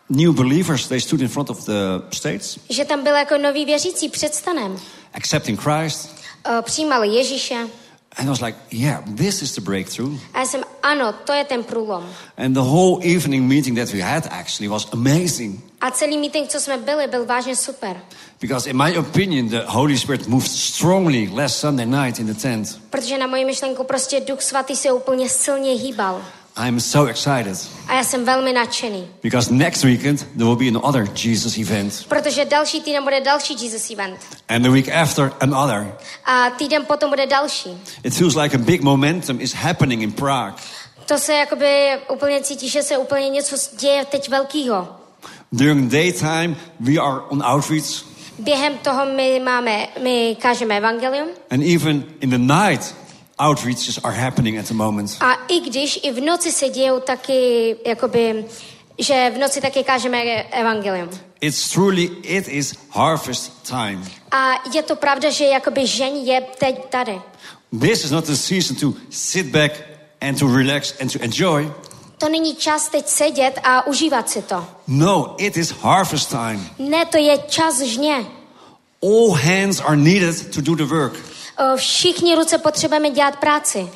[0.10, 0.88] new believers.
[0.88, 4.80] They stood in front of the stage, že tam byl jako noví věřící před stanem.
[5.14, 6.16] accepting Christ.
[6.50, 7.68] Uh, přijímali Ježíše
[8.18, 10.20] And I was like, yeah, this is the breakthrough.
[10.34, 12.10] A já jsem, ano, to je ten průlom.
[12.38, 15.64] And the whole evening meeting that we had actually was amazing.
[15.82, 18.02] A celý meeting, co jsme byli, byl vážně super.
[18.42, 22.80] Because in my opinion, the Holy Spirit moved strongly last Sunday night in the tent.
[22.90, 26.22] Protože na moji myšlenku prostě Duch Svatý se úplně silně hýbal.
[26.56, 27.58] I'm so excited.
[27.88, 29.08] A já jsem velmi nadšený.
[29.24, 32.06] Because next weekend there will be another Jesus event.
[32.08, 34.20] Protože další týden bude další Jesus event.
[34.50, 35.96] And the week after, another.
[36.26, 37.70] A týden potom bude další.
[38.04, 40.56] It feels like a big momentum is happening in Prague.
[41.06, 44.88] To se jakoby úplně cítí, že se úplně něco děje teď velkýho.
[45.52, 48.06] During daytime, we are on outreach.
[48.40, 51.28] Během toho my máme, my kážeme evangelium.
[51.52, 52.96] And even in the night,
[53.44, 55.18] outreaches are happening at the moment.
[55.20, 58.46] A i když i v noci se dějou taky, jakoby,
[59.00, 61.10] že v noci taky kážeme evangelium.
[61.42, 64.04] It's truly, it is harvest time.
[64.32, 67.22] A je to pravda, že jakoby žeň je teď tady.
[67.82, 69.72] This is not the season to sit back
[70.22, 71.72] and to relax and to enjoy.
[72.18, 74.66] To není čas teď sedět a užívat si to.
[74.88, 76.70] No, it is harvest time.
[76.80, 78.26] Ne, to je čas žně.
[79.04, 81.33] All hands are needed to do the work.
[81.58, 83.90] O, Všichni ruce potřebujeme dělat práci.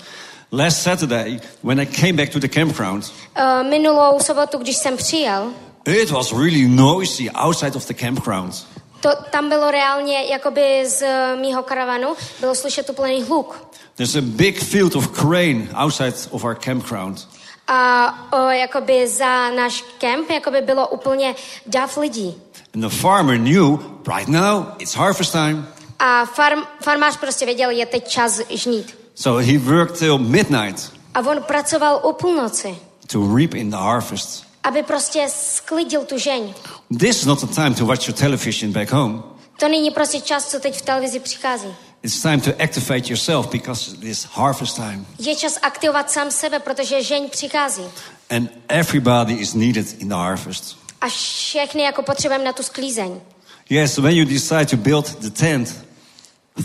[0.52, 5.52] Last Saturday, when I came back to the campground, O, Minulou sobotu, když jsem přijel,
[5.86, 8.68] it was really noisy outside of the campground.
[9.02, 13.68] to, tam bylo reálně, jakoby z eh, mýho karavanu, bylo slyšet úplný hluk.
[13.96, 17.28] There's a big field of grain outside of our campground.
[17.68, 21.36] A o, jakoby za náš kemp jakoby bylo úplně
[21.66, 22.36] dav lidí.
[22.76, 23.78] And the farmer knew
[24.16, 25.68] right now it's harvest time.
[26.00, 28.98] A farm, farmář prostě věděl, je teď čas žnít.
[29.16, 32.76] So he worked till midnight A on pracoval o půlnoci,
[33.08, 34.44] to reap in the harvest.
[34.64, 36.54] aby prostě sklidil tu žeň.
[37.00, 39.24] This is not the time to watch your television back home.
[39.60, 41.68] To není prostě čas, co teď v televizi přichází.
[42.04, 45.06] It's time to activate yourself because it is harvest time.
[45.20, 47.84] Je čas aktivovat sám sebe, protože žeň přichází.
[48.30, 50.78] And everybody is needed in the harvest.
[51.02, 53.22] A všechny jako potřebujeme na tu sklízeň.
[53.70, 55.86] Yes, when you decide to build the tent,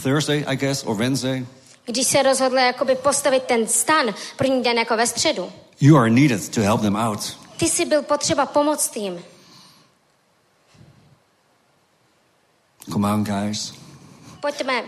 [0.03, 1.47] Thursday, I guess, or Wednesday,
[1.87, 6.49] Když se rozhodli jakoby postavit ten stan první den jako ve středu, you are needed
[6.49, 7.37] to help them out.
[7.57, 9.25] ty si byl potřeba pomoct jim.
[12.93, 13.75] Come on, guys.
[14.41, 14.83] Pojďme.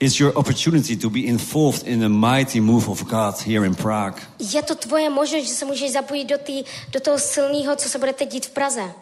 [0.00, 4.22] It's your opportunity to be involved in a mighty move of God here in Prague.
[4.38, 7.98] Je to tvoje možnost, že se můžeš zapojit do, tý, do toho silného, co se
[7.98, 8.92] bude teď dít v Praze.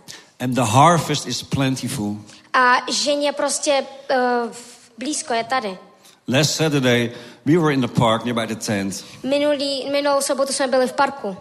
[0.41, 2.17] And the harvest is plentiful.
[2.53, 4.51] A žen je prostě uh,
[4.99, 5.79] blízko, je tady.
[6.29, 7.11] Last Saturday,
[7.47, 9.05] we were in the park nearby the tent.
[9.23, 11.37] Minulý, minulou sobotu jsme byli v parku.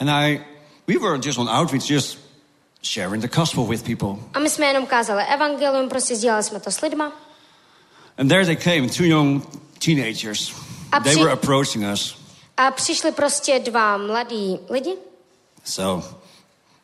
[0.00, 0.40] And I,
[0.86, 2.18] we were just on outreach, just
[2.82, 4.24] sharing the gospel with people.
[4.34, 7.12] A my jsme jenom kázali evangelium, prostě sdíleli jsme to s lidma.
[8.18, 9.42] And there they came, two young
[9.84, 10.52] teenagers.
[10.92, 12.16] A They při- were approaching us.
[12.56, 14.94] A přišli prostě dva mladí lidi.
[15.64, 16.08] So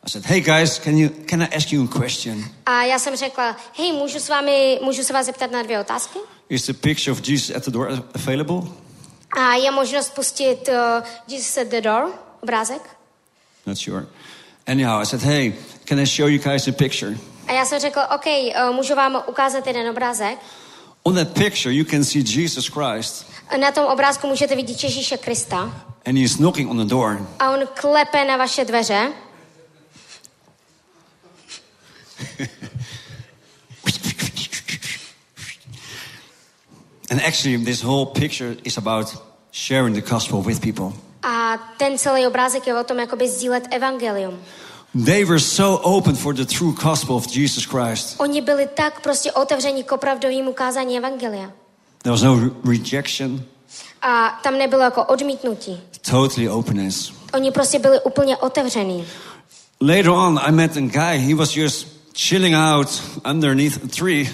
[0.06, 2.44] I said, "Hey guys, can you can I ask you a question?
[2.66, 6.18] A já jsem řekla, hej, můžu, s vámi, můžu se vás zeptat na dvě otázky?
[6.48, 8.70] Is the picture of Jesus at the door available?"
[9.40, 10.74] A je možnost pustit uh,
[11.28, 12.82] Jesus at the door, obrázek?
[13.66, 14.06] Not sure.
[14.66, 15.52] Anyhow, I said, "Hey,
[15.84, 19.22] can I show you guys a picture?" A já jsem řekla, OK, uh, můžu vám
[19.26, 20.38] ukázat jeden obrázek.
[21.02, 23.26] On that picture, you can see Jesus Christ,
[23.60, 27.26] Na tom obrázku můžete vidět Ježíše Krista and he's knocking on the door.
[27.38, 29.12] a on klepe na vaše dveře
[37.10, 39.14] And actually, this whole picture is about
[39.52, 40.92] sharing the gospel with people.
[41.22, 44.38] a ten celý obrázek je o tom jakoby sdílet evangelium.
[45.04, 48.14] They were so open for the true gospel of Jesus Christ.
[48.20, 51.50] Oni byli tak prostě otevření k opravdovému kázání evangelia.
[52.02, 53.44] There was no rejection,
[54.02, 55.80] A tam nebylo jako odmítnutí.
[56.10, 57.12] totally openness.
[57.32, 59.06] Oni prostě byli úplně otevření.
[59.80, 61.18] Later on, I met a guy.
[61.18, 64.28] He was just chilling out underneath a tree.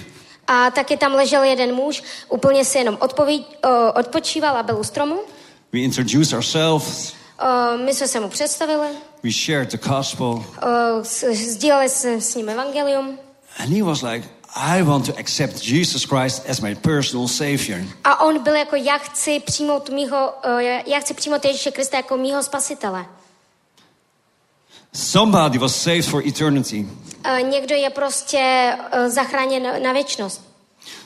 [0.47, 4.83] A taky tam ležel jeden muž, úplně si jenom odpoví, o, odpočíval a byl u
[4.83, 5.19] stromu.
[5.73, 7.13] We introduced ourselves.
[7.73, 8.87] O, my jsme se mu představili,
[9.23, 10.43] We shared the gospel.
[11.03, 13.17] s- sdíleli jsme s ním evangelium.
[13.59, 17.81] And he was like, I want to accept Jesus Christ as my personal savior.
[18.03, 22.17] A on byl jako, já chci přijmout mýho, já já chci přijmout Ježíše Krista jako
[22.17, 23.05] mýho spasitele.
[24.93, 26.85] Somebody was saved for eternity.
[27.23, 28.71] A někdo je prostě
[29.05, 30.41] o, zachráněn na, věčnost.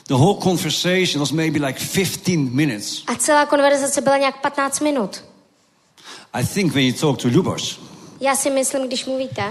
[0.07, 3.03] The whole conversation was maybe like 15 minutes.
[3.07, 5.23] A celá konverzace byla nějak 15 minut.
[6.33, 7.79] I think when you talk to Lubos,
[8.19, 9.41] Já si myslím, když mluvíte,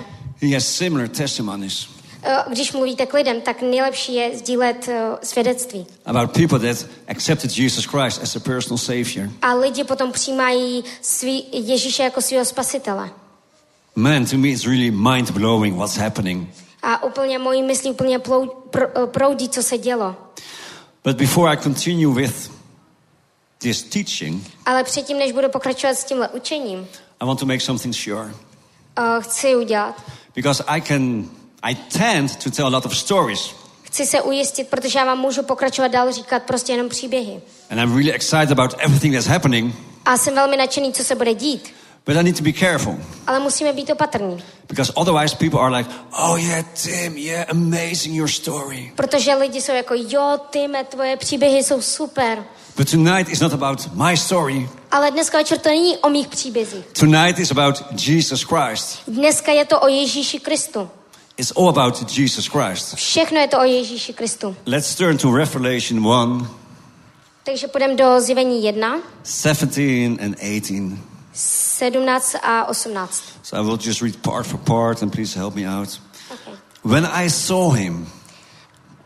[0.42, 1.86] he has similar testimonies.
[2.22, 5.86] eh, když mluvíte k lidem, tak nejlepší je sdílet eh, svědectví.
[6.04, 9.30] about people that accepted Jesus Christ as a personal savior.
[9.42, 13.10] A lidi potom přijímají svý, Ježíše jako svého spasitele.
[13.96, 16.48] Man, to me, it's really mind blowing what's happening.
[16.82, 20.16] A úplně mojí myslí úplně plou, pr, eh, proudí, co se dělo.
[21.04, 22.50] But before I continue with
[23.58, 26.86] this teaching, Ale předtím, než budu pokračovat s tímhle učením,
[27.20, 28.24] I want to make something sure.
[28.98, 30.02] uh, chci udělat.
[30.34, 31.24] Because I can,
[31.62, 33.54] I tend to tell a lot of stories.
[33.82, 37.40] Chci se ujistit, protože já vám můžu pokračovat dál říkat prostě jenom příběhy.
[37.70, 39.74] And I'm really excited about everything that's happening.
[40.04, 41.74] A jsem velmi nadšený, co se bude dít.
[42.06, 42.98] But I need to be careful.
[43.26, 44.42] Ale musíme být opatrní.
[44.68, 48.92] Because otherwise people are like, oh yeah, Tim, yeah, amazing your story.
[48.94, 52.44] Protože lidi jsou jako, jo, Tyme, tvoje příběhy jsou super.
[52.76, 54.68] But tonight is not about my story.
[54.90, 56.84] Ale dneska večer to není o mých příbězích.
[57.00, 58.98] Tonight is about Jesus Christ.
[59.08, 60.90] Dneska je to o Ježíši Kristu.
[61.36, 62.94] It's all about Jesus Christ.
[62.94, 64.56] Všechno je to o Ježíši Kristu.
[64.66, 66.50] Let's turn to Revelation 1,
[67.44, 69.78] Takže půjdeme do zjevení 1, 17
[70.20, 71.13] and 18.
[71.34, 73.08] 17 a 18.
[73.42, 76.00] So I will just read part for part and please help me out.
[76.32, 76.54] Okay.
[76.82, 78.06] When I saw him,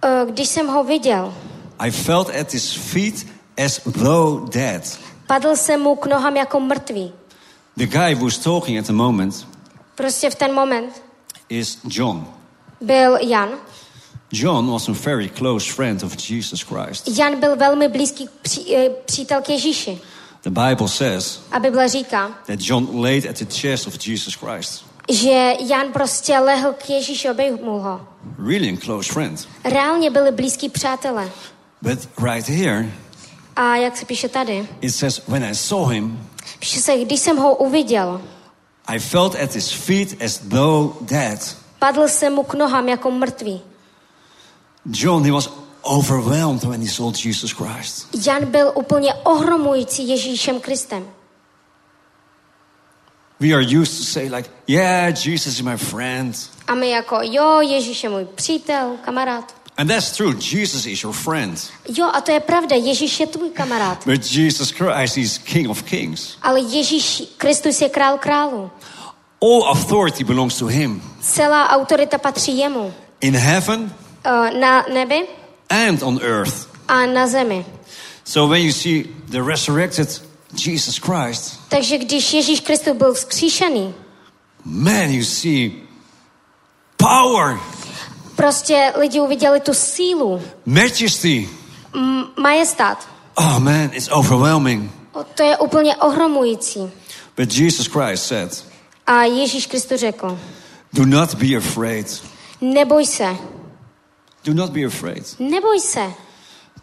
[0.04, 1.34] Eh, Když jsem ho viděl,
[1.78, 3.26] I felt at his feet
[3.64, 4.98] as though dead.
[5.26, 7.12] padl jsem mu k nohám jako mrtvý.
[7.76, 9.46] The guy who's talking at the moment
[9.94, 11.02] Prostě v ten moment
[11.48, 12.26] is John.
[12.80, 13.48] byl Jan.
[14.32, 17.08] John was a very close friend of Jesus Christ.
[17.18, 20.00] Jan byl velmi blízký pří, eh, přítel k Ježíši.
[20.42, 24.84] The Bible says A Bible říká, that John laid at the chest of Jesus Christ.
[25.10, 28.08] že Jan prostě lehl k Ježíši, obejmul ho.
[28.48, 29.48] Really close friend.
[29.64, 31.30] Reálně byli blízkí přátelé.
[31.82, 32.92] But right here,
[33.56, 34.68] A jak se píše tady?
[34.80, 36.28] it says, when I saw him,
[36.58, 38.20] Píše se, když jsem ho uviděl,
[38.86, 41.56] I felt at his feet as though dead.
[41.78, 43.60] padl jsem mu k nohám jako mrtvý.
[44.92, 45.50] John, he was
[45.88, 48.08] overwhelmed when he saw Jesus Christ.
[48.26, 51.06] Jan byl úplně ohromující Ježíšem Kristem.
[53.40, 56.34] We are used to say like, yeah, Jesus is my friend.
[56.66, 59.54] A my jako, jo, Ježíš je můj přítel, kamarád.
[59.76, 60.34] And that's true.
[60.52, 61.70] Jesus is your friend.
[61.88, 64.06] Jo, a to je pravda, Ježíš je tvůj kamarád.
[64.06, 66.36] But Jesus Christ is King of Kings.
[66.42, 68.70] Ale Ježíš Kristus je král králů.
[69.42, 71.02] All authority belongs to him.
[71.20, 72.94] Celá autorita patří jemu.
[73.20, 73.92] In heaven
[74.24, 75.26] Eh, Na nebi
[75.70, 76.66] and on earth.
[76.88, 77.64] a na zemi.
[78.24, 80.08] So when you see the resurrected
[80.66, 83.94] Jesus Christ, Takže když Ježíš Kristus byl vzkříšený,
[84.64, 85.70] man, you see
[86.96, 87.58] power,
[88.36, 91.48] prostě lidi uviděli tu sílu, majesty.
[91.94, 93.08] m- majestát.
[93.34, 94.90] Oh man, it's overwhelming.
[95.12, 96.90] O, to je úplně ohromující.
[97.36, 98.64] But Jesus Christ said,
[99.06, 100.38] A Ježíš Kristus řekl,
[100.92, 102.22] Do not be afraid.
[102.60, 103.36] neboj se,
[104.44, 105.24] Do not be afraid.
[105.38, 106.12] neboj se.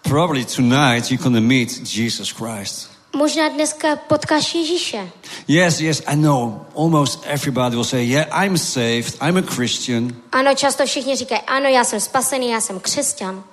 [0.01, 2.89] Probably tonight you're to meet Jesus Christ.
[3.15, 5.09] Možná dneska potkáš Ježíše.
[5.47, 6.65] Yes, yes, I know.
[6.75, 9.15] Almost everybody will say, Yeah, I'm saved.
[9.21, 10.15] I'm a Christian.
[10.31, 13.43] Ano, často všichni říkají, ano, já jsem spasený, já jsem křesťan.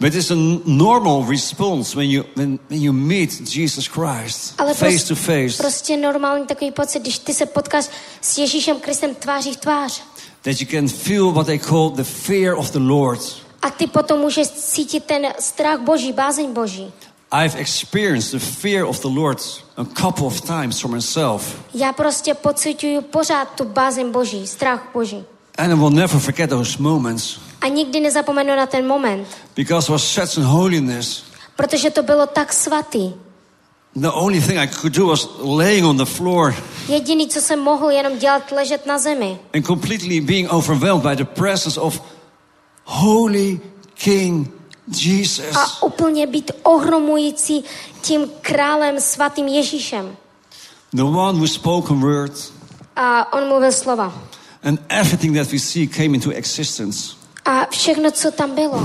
[0.00, 0.34] But it's a
[0.64, 5.56] normal response when you, when, when you meet Jesus Christ Ale face to face.
[5.56, 7.84] prostě normální takový pocit, když ty se potkáš
[8.20, 10.02] s Ježíšem Kristem tváří v tvář.
[10.42, 13.43] that you can feel what they call the fear of the Lord.
[13.64, 16.92] A ty potom můžeš cítit ten strach Boží, bázeň Boží.
[17.44, 19.38] I've experienced the fear of the Lord
[19.76, 21.56] a couple of times for myself.
[21.74, 25.24] Já prostě pocituju pořád tu bázeň Boží, strach Boží.
[25.58, 29.92] And I will never forget those moments A nikdy nezapomenu na ten moment, because it
[29.92, 31.22] was such a holiness.
[31.56, 33.12] protože to bylo tak svatý.
[33.96, 36.54] The only thing I could do was laying on the floor
[36.88, 39.38] Jediný, co jsem mohl jenom dělat, ležet na zemi.
[39.54, 42.00] and completely being overwhelmed by the presence of
[42.84, 43.60] Holy
[43.94, 44.50] King
[44.88, 45.56] Jesus.
[45.56, 47.64] A úplně být ohromující
[48.00, 50.16] tím králem svatým Ježíšem.
[50.92, 52.32] The one who spoke a word
[52.96, 54.12] A on mluvil slova.
[54.62, 57.16] and everything that we see came into existence.
[57.44, 58.84] A všechno, co tam bylo,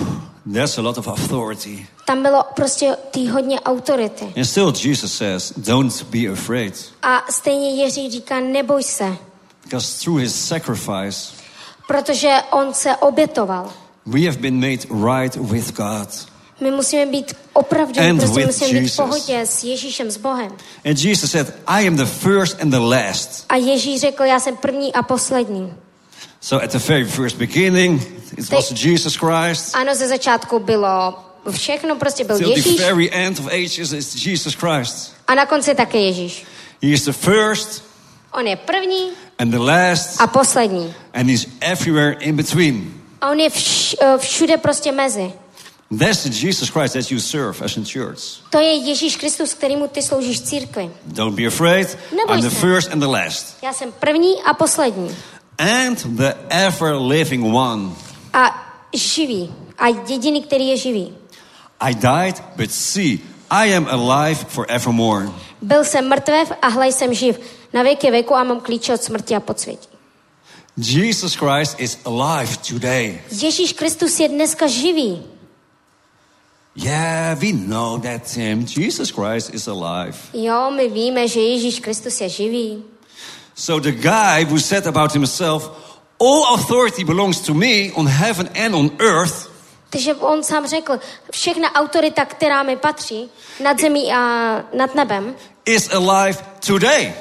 [0.53, 1.87] There's a lot of authority.
[2.05, 4.33] tam bylo prostě tý hodně autority.
[4.37, 6.91] And still, Jesus says, Don't be afraid.
[7.03, 9.17] A stejně Ježíš říká, neboj se,
[9.63, 11.33] Because through his sacrifice,
[11.87, 13.73] protože on se obětoval.
[14.11, 16.07] We have been made right with God.
[16.61, 18.95] My musíme být opravdu, And prostě musíme být v Jesus.
[18.95, 20.51] pohodě s Ježíšem, s Bohem.
[20.85, 23.45] And Jesus said, I am the first and the last.
[23.49, 25.73] A Ježíš řekl, já jsem první a poslední.
[26.41, 28.01] So at the very first beginning,
[28.37, 29.75] it was Jesus Christ.
[29.75, 31.15] Ano, ze začátku bylo
[31.51, 35.13] všechno, prostě byl Till the Ježíš very end of ages, it's Jesus Christ.
[35.27, 36.45] a na konci také Ježíš.
[36.83, 37.83] He is the first
[38.31, 40.93] On je první and the last, a poslední.
[41.13, 42.98] and he's everywhere in between.
[43.21, 45.33] A on je vš, eh, všude prostě mezi.
[45.99, 48.21] That's the Jesus Christ that you serve as in church.
[48.49, 50.91] To je Ježíš Kristus, kterýmu ty sloužíš církvi.
[51.05, 51.97] Don't be afraid.
[52.11, 52.55] Neboj I'm the se.
[52.55, 53.57] first and the last.
[53.63, 55.15] Já jsem první a poslední.
[55.57, 57.89] And the ever living one.
[58.33, 59.53] A živý.
[59.77, 61.13] A jediný, který je živý.
[61.79, 65.29] I died, but see, I am alive forevermore.
[65.61, 67.39] Byl jsem mrtvev a hle jsem živ.
[67.73, 69.87] Na věky věku a mám klíče od smrti a podsvětí.
[70.81, 73.21] Jesus Christ is alive today.
[73.31, 75.23] Ježíš Kristus je dneska živý.
[76.75, 78.65] Yeah, we know that Tim.
[78.77, 80.15] Jesus Christ is alive.
[80.33, 82.83] Jo, my víme, že Ježíš Kristus je živý.
[83.55, 85.69] So the guy who said about himself,
[86.21, 89.49] All authority belongs to me on heaven and on earth,
[89.89, 90.99] Takže on sám řekl,
[91.31, 93.29] všechna autorita, která mi patří,
[93.63, 94.19] nad zemí a
[94.77, 97.13] nad nebem, is alive today.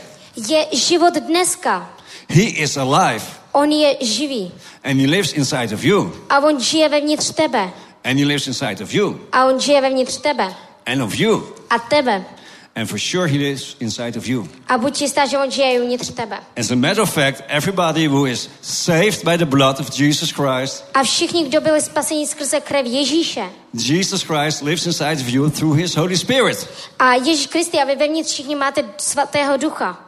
[0.48, 1.90] je život dneska.
[2.28, 4.52] He is alive On je živý.
[4.84, 6.12] and he lives inside of you.
[6.30, 7.70] A on žije vevnitř tebe.
[8.04, 10.54] And he lives inside of you A on žije vevnitř tebe.
[10.86, 11.42] and of you.
[11.70, 12.24] A tebe.
[12.76, 14.48] And for sure, he lives inside of you.
[14.68, 16.38] A buď jistá, že on žije uvnitř tebe.
[16.56, 20.84] As a matter of fact, everybody who is saved by the blood of Jesus Christ,
[20.94, 23.42] A všichni, kdo byli spaseni skrze krev Ježíše.
[23.74, 26.68] Jesus Christ lives inside of you through his Holy Spirit.
[26.98, 29.98] A Ježíš Kristi, a vy vevnitř všichni máte svatého ducha.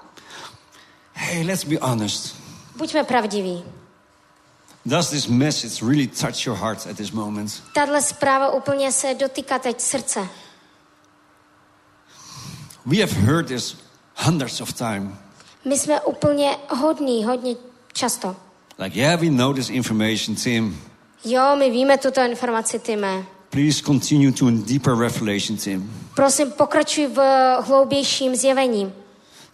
[1.12, 2.39] Hey, let's be honest.
[2.80, 3.64] Buďme pravdiví.
[4.86, 7.62] Does this message really touch your heart at this moment?
[7.74, 10.28] Tahle zpráva úplně se dotýká teď srdce.
[12.86, 13.76] We have heard this
[14.16, 15.12] hundreds of times.
[15.64, 17.54] My jsme úplně hodní, hodně
[17.92, 18.36] často.
[18.78, 20.80] Like, yeah, we know this information, Tim.
[21.24, 23.26] Jo, my víme tuto informaci, Time.
[23.50, 26.08] Please continue to a deeper revelation, Tim.
[26.14, 27.20] Prosím, pokračuj v
[27.60, 28.92] hloubějším zjevení.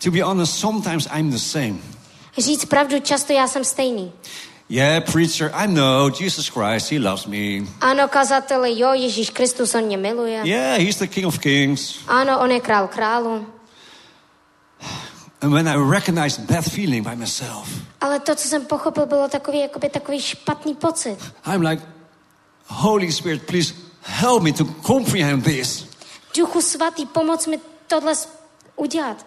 [0.04, 1.95] To be honest, sometimes I'm the same.
[2.38, 4.12] Říct pravdu, často já jsem stejný.
[4.68, 7.66] Yeah, preacher, I know Jesus Christ, he loves me.
[7.80, 10.40] Ano, kazateli, jo, Ježíš Kristus, on mě miluje.
[10.44, 11.98] Yeah, he's the King of Kings.
[12.08, 13.46] Ano, on je král králu.
[15.40, 17.68] And when I recognize that feeling by myself,
[18.00, 21.18] Ale to, co jsem pochopil, bylo takový, jakoby takový špatný pocit.
[21.54, 21.82] I'm like,
[22.66, 25.86] Holy Spirit, please help me to comprehend this.
[26.36, 28.14] Duchu svatý, pomoc mi tohle
[28.76, 29.26] udělat.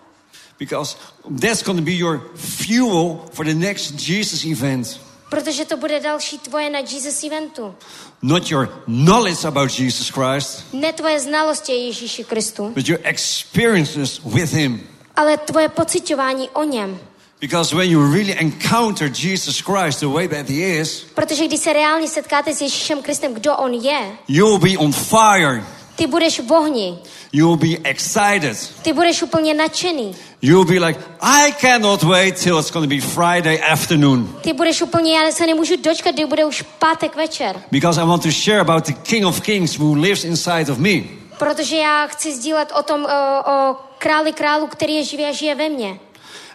[0.59, 0.97] Because
[1.39, 4.99] that's going to be your fuel for the next Jesus event.
[5.29, 7.75] Protože to bude další tvoje na Jesus eventu.
[8.21, 14.21] Not your knowledge about Jesus Christ, Ne tvoje znalosti o Ježíši Kristu, but your experiences
[14.25, 14.81] with him.
[15.15, 16.99] ale tvoje pocitování o něm.
[17.41, 21.73] Because when you really encounter Jesus Christ the way that he is, Protože když se
[21.73, 25.63] reálně setkáte s Ježíšem Kristem, kdo on je, you will be on fire.
[25.95, 26.99] ty budeš v ohni,
[27.33, 28.57] You will be excited.
[28.81, 32.95] ty budeš úplně nadšený, You will be like, I cannot wait till it's going to
[32.95, 34.35] be Friday afternoon.
[34.41, 38.23] ty budeš úplně, já se nemůžu dočkat, kdy bude už pátek večer, Because I want
[38.23, 41.01] to share about the King of Kings who lives inside of me.
[41.39, 45.55] protože já chci sdílet o tom, o, o králi králu, který je živý a žije
[45.55, 45.99] ve mně.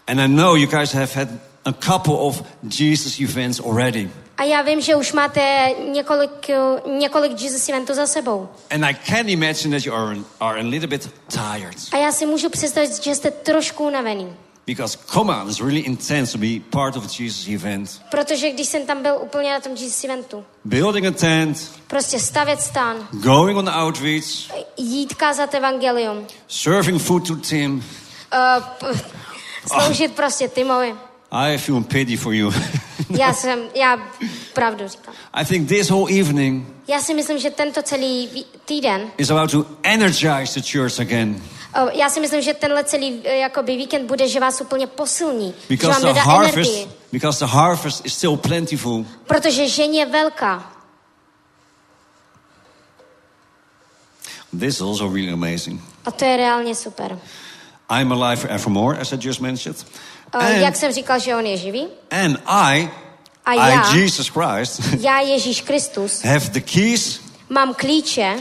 [0.06, 1.28] And I know you guys have had
[1.64, 2.42] a couple of
[2.78, 4.10] Jesus events already.
[4.38, 6.56] A já vím, že už máte několik, eh,
[6.98, 8.48] několik Jesus eventů za sebou.
[8.70, 11.76] And I can imagine that you are, are a little bit tired.
[11.92, 14.32] A já si můžu představit, že jste trošku unavený.
[14.66, 18.00] Because come on, it's really intense to be part of a Jesus event.
[18.10, 22.60] Protože když jsem tam byl úplně na tom Jesus eventu, Building a tent, prostě stavět
[22.60, 24.24] stan, going on outreach,
[24.76, 27.84] jít kázat evangelium, serving food to Tim.
[28.86, 28.90] uh,
[29.66, 30.94] sloužit prostě Timovi.
[31.30, 32.52] I feel pity for you.
[33.18, 33.98] Já jsem, já
[34.52, 35.14] pravdu říkám.
[35.32, 39.66] I think this whole evening Já si myslím, že tento celý týden, is about to
[39.82, 41.42] energize the church again.
[41.82, 45.54] uh, já si myslím, že tenhle celý uh, jakoby víkend bude, že vás úplně posilní,
[45.60, 49.06] že Because vám the harvest, energii, because the harvest is still plentiful.
[49.26, 50.70] protože žení je velká.
[54.60, 55.80] This is also really amazing.
[56.04, 57.18] A to je reálně super.
[57.90, 59.86] I'm alive forevermore, as I just mentioned.
[60.34, 62.90] Uh, jak And, jsem říkal, že on je živý, and I,
[63.44, 63.94] A I, já?
[63.94, 68.36] Jesus Christ, já Ježíš Kristus, have the keys, mám klíče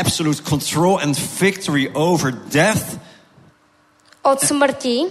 [0.00, 2.98] absolute control and victory over death
[4.22, 5.02] od smrti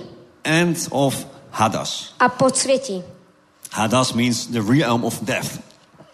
[0.43, 2.13] and of Hades.
[2.19, 3.03] a podsvětí.
[3.71, 5.59] Hades means the realm of death.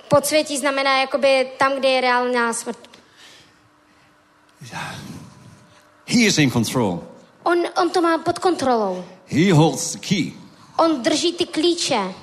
[0.07, 2.77] Podsvětí znamená jakoby tam, kde je reálná smrt.
[6.05, 7.03] He is in control.
[7.43, 9.05] On, on to má pod kontrolou.
[9.31, 10.33] He holds the key
[10.77, 12.13] On drží ty klíče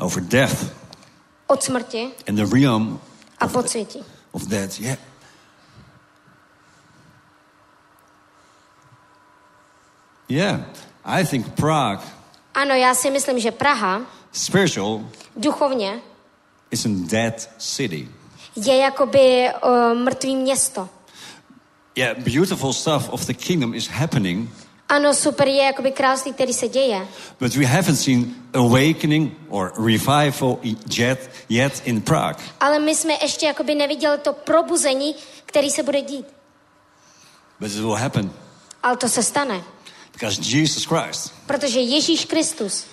[0.00, 0.64] over death
[1.46, 3.00] od smrti and the realm
[3.38, 4.04] a podsvětí.
[4.32, 4.80] of death.
[4.80, 4.96] Yeah.
[10.28, 10.60] Yeah.
[11.04, 12.02] I think Prague,
[12.54, 14.02] Ano, já si myslím, že Praha
[14.32, 15.04] spiritual,
[15.36, 16.00] duchovně
[16.70, 18.08] is a dead city.
[18.56, 20.88] je jakoby uh, mrtvý město.
[21.96, 24.50] Yeah, beautiful stuff of the kingdom is happening,
[24.92, 27.08] Ano, super je jakoby království, který se děje,
[27.40, 30.58] but we haven't seen awakening or revival
[30.98, 32.44] yet, yet in Prague.
[32.60, 35.14] ale my jsme ještě jakoby neviděli to probuzení,
[35.46, 36.26] který se bude dít.
[37.60, 38.30] But it will happen
[38.82, 39.62] Ale to se stane,
[40.12, 42.84] because Jesus Christ, protože Ježíš Kristus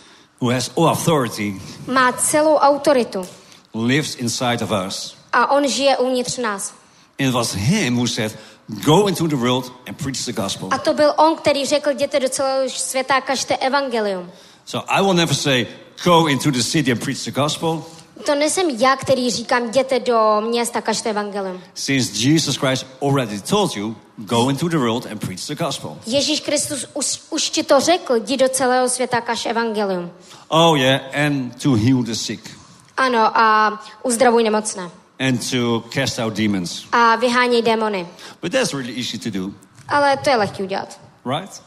[0.41, 1.53] who has all authority,
[1.87, 3.27] má celou autoritu
[3.73, 5.15] lives inside of us.
[5.33, 6.73] a on žije uvnitř nás.
[7.19, 8.37] And it was him who said,
[8.85, 10.67] Go into the world and preach the gospel.
[10.71, 14.31] A to byl on, který řekl, jděte do celého světa a kažte evangelium.
[14.65, 15.67] So I will never say,
[16.03, 17.83] Go into the city and preach the gospel,
[18.25, 21.61] To nejsem já, který říkám, jděte do města, kažte evangelium.
[21.73, 25.97] since Jesus Christ already told you, Go into the world and preach the gospel.
[26.05, 30.11] Ježíš Kristus už, už ti to řekl, jdi do celého světa, kaž evangelium.
[30.47, 32.49] Oh, yeah, and to heal the sick
[32.97, 34.89] Ano, a uzdravuj nemocné.
[35.19, 36.85] And to cast out demons.
[36.91, 38.07] A vyháněj démony.
[38.41, 39.51] But that's really easy to do,
[39.87, 40.99] Ale to je lehký udělat.
[41.25, 41.61] right?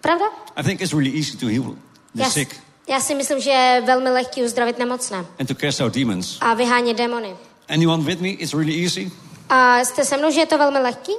[0.00, 0.24] Pravda?
[0.56, 1.74] I think it's really easy to heal
[2.14, 2.56] the Já, sick
[2.88, 5.24] já si myslím, že je velmi lehký uzdravit nemocné.
[5.40, 6.38] and to cast out demons.
[6.40, 7.36] A vyhánět démony.
[7.68, 8.28] Anyone with me?
[8.28, 9.12] It's really easy?
[9.48, 11.12] A jste se mnou, že je to velmi lehký?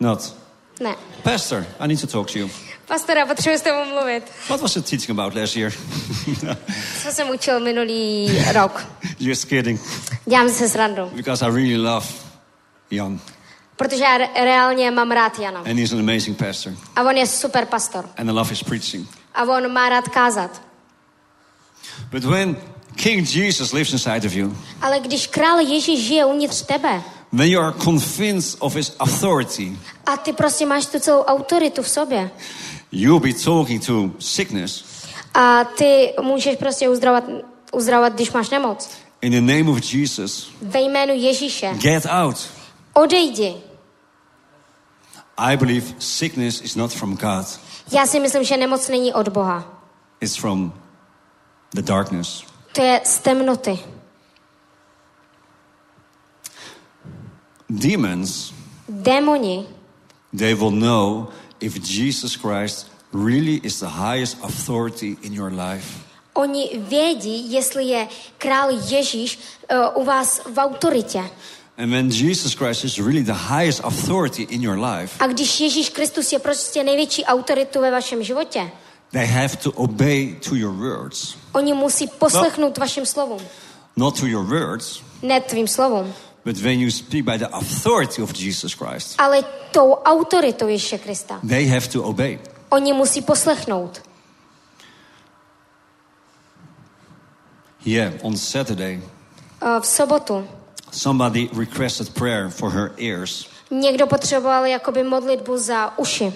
[0.00, 0.34] Not.
[0.80, 0.96] Ne.
[1.22, 2.50] Pastor, I need to talk to you.
[2.90, 4.24] Pastora, potřebuji s tebou mluvit.
[4.48, 5.72] What was the teaching about last year?
[7.02, 8.86] Co jsem učil minulý rok?
[9.20, 9.80] Just kidding.
[10.26, 11.10] Dělám se srandu.
[11.14, 12.06] Because I really love
[12.90, 13.20] Jan.
[13.76, 15.60] Protože já re- reálně mám rád Jana.
[15.60, 16.72] And he's an amazing pastor.
[16.96, 18.08] A on je super pastor.
[18.16, 19.08] And I love his preaching.
[19.34, 20.62] A on má rád kázat.
[22.10, 22.56] But when
[22.96, 27.60] King Jesus lives inside of you, Ale když král Ježíš žije uvnitř tebe when you
[27.60, 32.30] are convinced of his authority, a ty prostě máš tu celou autoritu v sobě
[32.92, 34.84] you'll be talking to sickness
[35.34, 37.24] a ty můžeš prostě uzdravovat,
[37.72, 38.90] uzdravovat když máš nemoc.
[39.22, 40.50] in the name of Jesus.
[40.62, 41.74] Ve jménu Ježíše.
[41.82, 42.48] Get out.
[42.92, 43.54] Odejdi.
[45.36, 47.46] I believe sickness is not from God,
[47.92, 49.64] Já si myslím, že nemoc není od Boha.
[50.20, 50.72] it's from
[51.74, 52.44] the darkness.
[52.72, 53.78] To je z temnoty.
[57.70, 58.52] Demons,
[58.88, 59.66] Démoni,
[60.38, 61.28] they will know
[61.60, 65.86] if Jesus Christ really is the highest authority in your life.
[66.34, 68.08] oni vědí, jestli je
[68.38, 69.38] král Ježíš
[69.94, 71.22] uh, u vás v autoritě.
[71.78, 75.88] And when Jesus Christ is really the highest authority in your life, A když Ježíš
[75.88, 78.70] Kristus je prostě největší autoritu ve vašem životě,
[79.12, 81.34] they have to obey to your words.
[81.52, 83.40] oni musí poslechnout vašim slovům.
[83.96, 88.32] Not to your words, Ne tvým slovům, but when you speak by the authority of
[88.32, 91.40] Jesus Christ, ale tou autoritou Ježíše Krista.
[91.48, 92.38] they have to obey.
[92.70, 94.00] Oni musí poslechnout.
[97.84, 99.00] Yeah, on Saturday,
[99.62, 100.48] Uh, v sobotu
[100.90, 103.46] somebody requested prayer for her ears.
[103.70, 106.32] někdo potřeboval jakoby modlitbu za uši.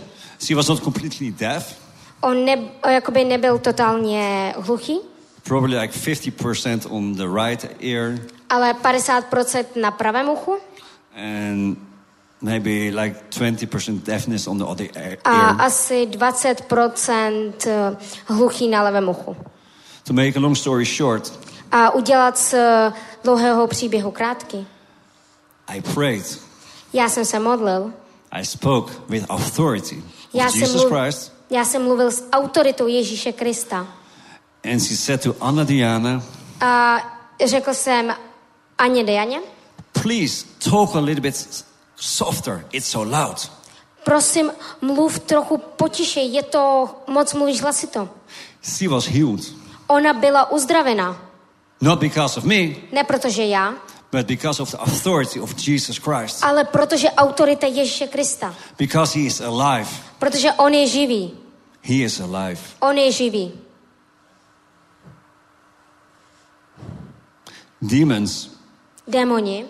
[0.46, 1.76] She was not completely deaf,
[2.20, 4.98] On ne, jakoby nebyl totálně hluchý,
[5.42, 8.18] probably like 50% on the right ear
[8.55, 10.59] ale 50% na pravém uchu
[11.16, 11.76] and
[12.40, 12.70] maybe
[13.02, 15.18] like 20% deafness on the other ear.
[15.24, 17.52] a asi 20%
[18.26, 19.36] hluchý na levém uchu.
[20.05, 21.32] To make a long story short,
[21.72, 22.55] A udělat z
[23.24, 24.66] dlouhého příběhu krátký.
[25.66, 26.38] I prayed.
[26.92, 27.92] Já jsem se modlil.
[28.32, 30.02] I spoke with authority
[30.34, 31.32] Já of jsem, Jesus mluv, Christ.
[31.50, 33.86] já jsem mluvil s autoritou Ježíše Krista.
[34.72, 36.22] And she said to Anna Diana,
[36.61, 36.96] A
[37.44, 38.14] řekl jsem
[38.79, 39.41] Aně Dejaně,
[40.03, 41.64] please talk a little bit
[41.97, 42.66] softer.
[42.72, 43.51] It's so loud.
[44.05, 44.51] prosím,
[44.81, 48.09] mluv trochu potišej, je to, moc mluvíš hlasito.
[48.62, 49.41] She was healed.
[49.87, 51.16] Ona byla uzdravena.
[51.81, 53.75] Not because of me, Ne protože já,
[54.12, 56.45] but because of the authority of Jesus Christ.
[56.45, 58.55] ale protože autorita Ježíše Krista.
[58.79, 59.91] Because he is alive.
[60.18, 61.33] Protože on je živý.
[61.83, 62.61] He is alive.
[62.81, 63.53] On je živý.
[67.83, 68.49] Demons
[69.09, 69.64] Démoni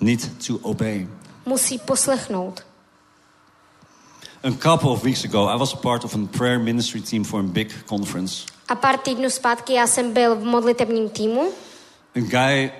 [0.00, 1.08] need to obey.
[1.46, 2.60] musí poslechnout.
[4.42, 7.42] A couple of weeks ago, I was part of a prayer ministry team for a
[7.42, 8.46] big conference.
[8.68, 11.50] A pár týdnů zpátky já jsem byl v modlitebním týmu
[12.16, 12.70] A guy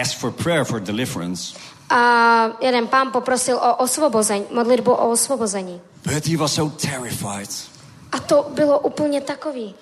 [0.00, 1.54] asked for prayer for deliverance,
[1.90, 5.80] a jeden pán poprosil o osvobození, modlitbu o osvobození.
[6.04, 7.48] but he was so terrified.
[8.12, 9.74] A to bylo úplně takový.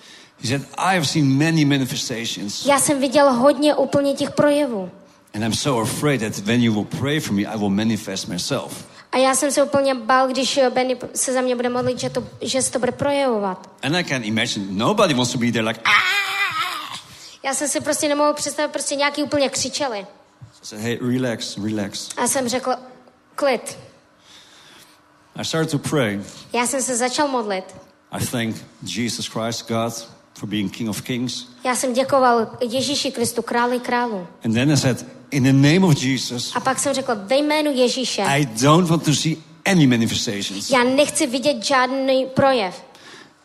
[0.43, 4.91] He said, I have seen many manifestations, Já jsem viděl hodně úplně těch projevů.
[5.35, 8.85] And I'm so afraid that when you will pray for me, I will manifest myself.
[9.13, 12.11] A já jsem se úplně bál, když eh, Benny se za mě bude modlit, že,
[12.11, 13.71] to, že se to bude projevovat.
[13.83, 16.21] And I can imagine nobody wants to be there like, ah!
[17.45, 19.99] Já jsem si prostě nemohl představit, prostě nějaký úplně křičeli.
[19.99, 20.07] I
[20.63, 22.09] said, hey, relax, relax.
[22.17, 22.73] A jsem řekl,
[23.35, 23.79] klid.
[25.37, 26.21] I started to pray.
[26.53, 27.65] Já jsem se začal modlit.
[28.11, 31.47] I thank Jesus Christ, God, for being King of Kings.
[31.65, 34.27] Já jsem děkoval Ježíši Kristu, králi králu.
[34.45, 37.71] And then I said, in the name of Jesus, A pak jsem řekl, ve jménu
[37.75, 40.71] Ježíše, I don't want to see any manifestations.
[40.71, 42.85] já nechci vidět žádný projev.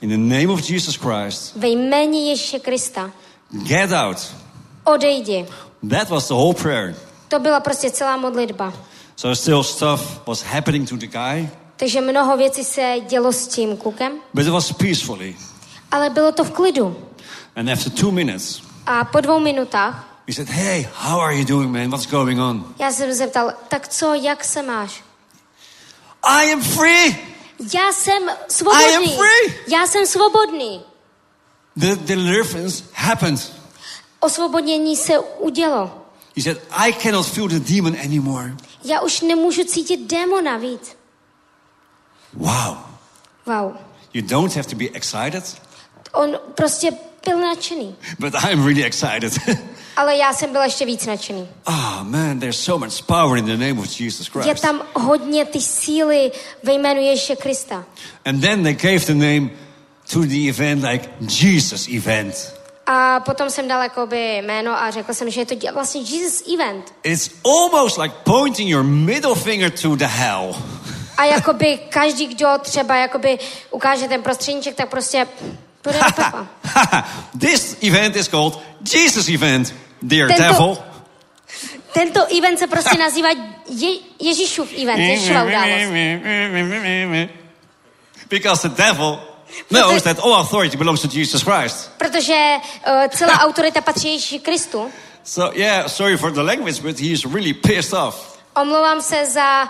[0.02, 3.12] In the name of Jesus Christ, Ve jméně Ježíše Krista,
[3.52, 4.18] get out.
[4.84, 5.46] odejdi.
[5.90, 6.96] That was the whole prayer.
[7.28, 8.74] To byla prostě celá modlitba.
[9.16, 13.78] So still stuff was happening to the guy, Takže mnoho věcí se dělo s tím
[13.78, 15.36] klukem, but it was peacefully.
[15.92, 16.98] ale bylo to v klidu.
[17.56, 21.72] And after two minutes, A po dvou minutách he said, hey, how are you doing,
[21.72, 21.90] man?
[21.90, 22.76] What's going on?
[22.80, 25.04] já jsem se zeptal, tak co, jak se máš?
[26.24, 27.18] I am free.
[27.74, 28.30] Já jsem
[28.74, 29.56] I am free.
[29.68, 30.82] Já jsem svobodný.
[31.76, 33.54] The deliverance happened.
[34.20, 36.02] Osvobodnění se udělo.
[36.36, 38.56] He said, I cannot feel the demon anymore.
[38.84, 40.98] Já už nemůžu cítit démona víc.
[42.34, 42.78] Wow.
[43.46, 43.74] Wow.
[44.14, 45.62] You don't have to be excited,
[46.12, 46.92] On prostě
[47.26, 47.96] byl nadšený.
[48.20, 49.34] but I'm really excited.
[49.96, 51.48] Ale já jsem byl ještě víc nadšený.
[51.66, 54.62] Ah, man, there's so much power in the name of Jesus Je Christ.
[54.62, 56.32] tam hodně ty síly
[56.64, 57.86] ve jménu Ježíše Krista.
[58.26, 59.50] And then they gave the name
[60.14, 61.10] to the event like
[61.42, 62.54] Jesus event.
[62.88, 66.94] A potom jsem dal jakoby jméno a řekl jsem, že je to vlastně Jesus event.
[67.04, 70.56] It's almost like pointing your middle finger to the hell.
[71.18, 73.40] A jakoby každý, kdo třeba jakoby
[73.72, 75.28] ukáže ten prostředníček, tak prostě
[75.82, 76.00] půjde
[77.40, 78.60] this event is called
[78.94, 79.74] Jesus event,
[80.08, 80.78] dear Tento- devil.
[81.94, 83.30] Tento event se prostě nazývá
[83.70, 85.92] Je- Ježíšův event, Ježíšova událost.
[88.30, 89.20] Because the devil
[89.70, 91.92] knows that all authority belongs to Jesus Christ.
[91.98, 92.56] Protože
[92.88, 94.92] uh, celá autorita patří Ježíši Kristu.
[95.24, 98.36] So yeah, sorry for the language, but he's really pissed off.
[98.62, 99.70] Omlouvám se za, uh,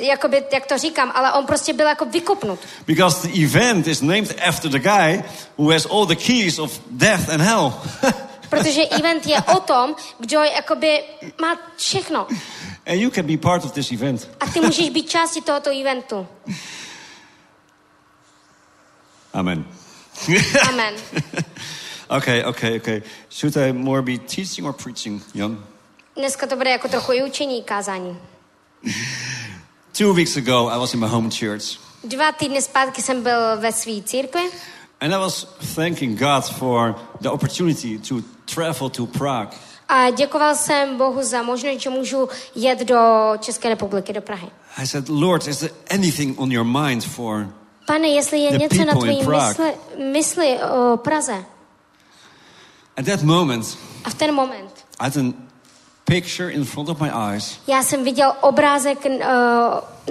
[0.00, 2.58] jakoby, jak to říkám, ale on prostě byl jako vykopnut.
[2.86, 5.22] Because the event is named after the guy
[5.58, 7.72] who has all the keys of death and hell.
[8.50, 11.02] Protože event je o tom, kdo jakoby
[11.40, 12.26] má všechno.
[12.86, 14.28] and you can be part of this event.
[14.40, 16.26] A ty můžeš být částí tohoto eventu.
[19.32, 19.64] Amen.
[20.68, 20.94] Amen.
[22.08, 23.02] okay, okay, okay.
[23.30, 25.64] Should I more be teaching or preaching, Jan?
[26.16, 28.18] Dneska to bude jako trochu i učení, kázání.
[29.98, 31.78] Two weeks ago, I was in my home church.
[32.04, 34.50] Dva týdny zpátky jsem byl ve své církvi
[35.00, 38.14] And I was thanking God for the opportunity to
[38.54, 39.52] travel to Prague.
[39.88, 42.96] a děkoval jsem Bohu za možnost, že můžu jet do
[43.40, 44.48] České republiky, do Prahy.
[44.76, 47.48] I said, Lord, is there anything on your mind for.
[47.86, 49.48] Pane, jestli je The něco na people in tvojí Prague.
[49.48, 49.74] mysli,
[50.12, 51.44] mysli o Praze.
[52.96, 54.70] At that moment, A v ten moment
[55.00, 55.32] I had a
[56.04, 57.58] picture in front of my eyes.
[57.66, 59.20] já jsem viděl obrázek uh,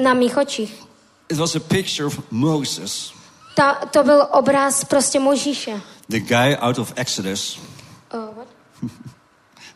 [0.04, 0.84] na mých očích.
[1.30, 3.14] It was a picture of Moses,
[3.58, 5.82] Ta, to byl obraz prostě Možíše.
[6.10, 7.60] the guy out of Exodus.
[8.14, 8.48] Uh, what?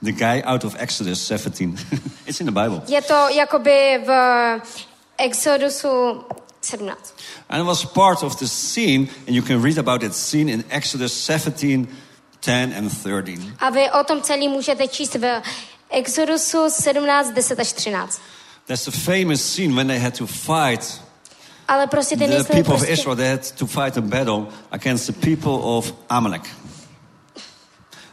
[0.04, 1.78] The guy out of Exodus 17.
[2.26, 2.82] it's in the Bible.
[2.88, 4.12] Je to jakoby v
[5.18, 6.24] Exodusu
[6.62, 7.14] 17.
[7.50, 10.64] And it was part of the scene, and you can read about that scene in
[10.70, 11.88] Exodus 17,
[12.42, 13.54] 10, and 13.
[13.60, 15.42] A vy o tom celý můžete číst v
[15.90, 18.22] Exodusu 17, 10 až 13.
[18.68, 21.02] That's the famous scene when they had to fight.
[21.72, 24.46] Ale prostě ten The jestli people of prostě, Israel, they had to fight a battle
[24.72, 26.42] against the people of Amalek.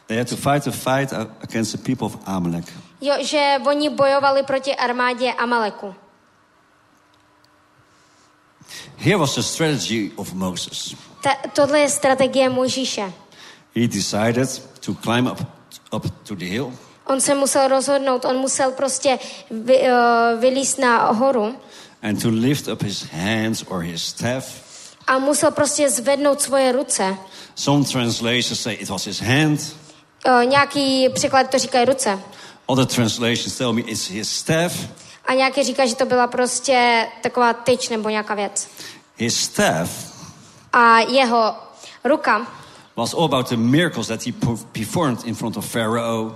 [0.07, 2.65] They had to fight a fight against the people of Amalek.
[3.01, 5.95] jo, že oni bojovali proti armádě Amaleku.
[8.97, 10.95] Here was the strategy of Moses.
[11.23, 13.13] Ta, tohle je strategie Možíše.
[13.77, 15.41] He decided to climb up,
[15.93, 16.73] up to the hill
[17.09, 19.19] On se musel rozhodnout, on musel prostě
[19.51, 21.57] vy, uh, vylíst na horu
[22.03, 24.45] and to lift up his hands or his staff.
[25.07, 27.17] a musel prostě zvednout svoje ruce.
[27.55, 29.61] Some translations say it was his hand.
[30.27, 32.19] Uh, nějaký překlad to říkají ruce.
[32.67, 34.89] Other translations tell me it's his staff.
[35.27, 38.69] A nějaký říká, že to byla prostě taková tyč nebo nějaká věc.
[39.17, 39.91] His staff
[40.73, 41.55] A jeho
[42.05, 42.47] ruka
[42.97, 46.33] was all about the miracles that he per- performed in front of Pharaoh.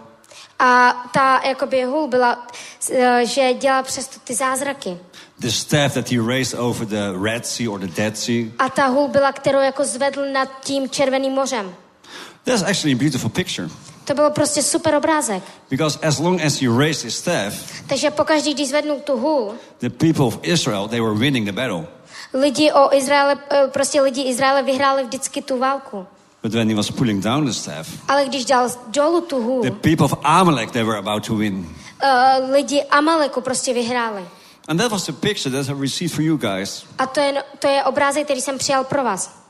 [0.59, 2.47] a ta jakoby hůl byla,
[2.93, 4.99] eh, že dělal přesto ty zázraky.
[5.43, 8.53] The staff that he raised over the Red Sea or the Dead Sea.
[8.59, 11.75] A ta hůl kterou jako zvedl nad tím červeným mořem.
[12.45, 13.69] That's actually a beautiful picture.
[14.05, 15.43] To bylo prostě super obrázek.
[15.71, 17.55] Because as long as he raised his staff,
[17.87, 21.87] Takže pokaždý, když zvednul tu hůl, the people of Israel, they were winning the battle.
[22.35, 26.07] lidi o Izraele, eh, prostě lidi Izraele vyhráli vždycky tu válku.
[26.43, 29.71] But when he was pulling down the staff, Ale když dal dolů tu hůl, the
[29.71, 31.77] people of Amalek, they were about to win.
[32.05, 34.25] uh, lidi Amaleku prostě vyhráli.
[34.69, 36.85] And that was the picture that I received for you guys.
[36.99, 39.43] A to je, to je obrázek, který jsem přijal pro vás.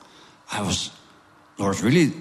[0.50, 0.90] I was,
[1.58, 2.12] Lord, really?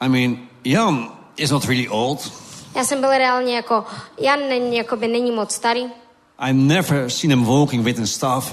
[0.00, 2.32] I mean, Jan is not really old.
[2.76, 3.84] Já jsem byl reálně jako,
[4.20, 5.84] Jan není, jakoby není moc starý.
[6.38, 8.52] I never seen him walking with a staff.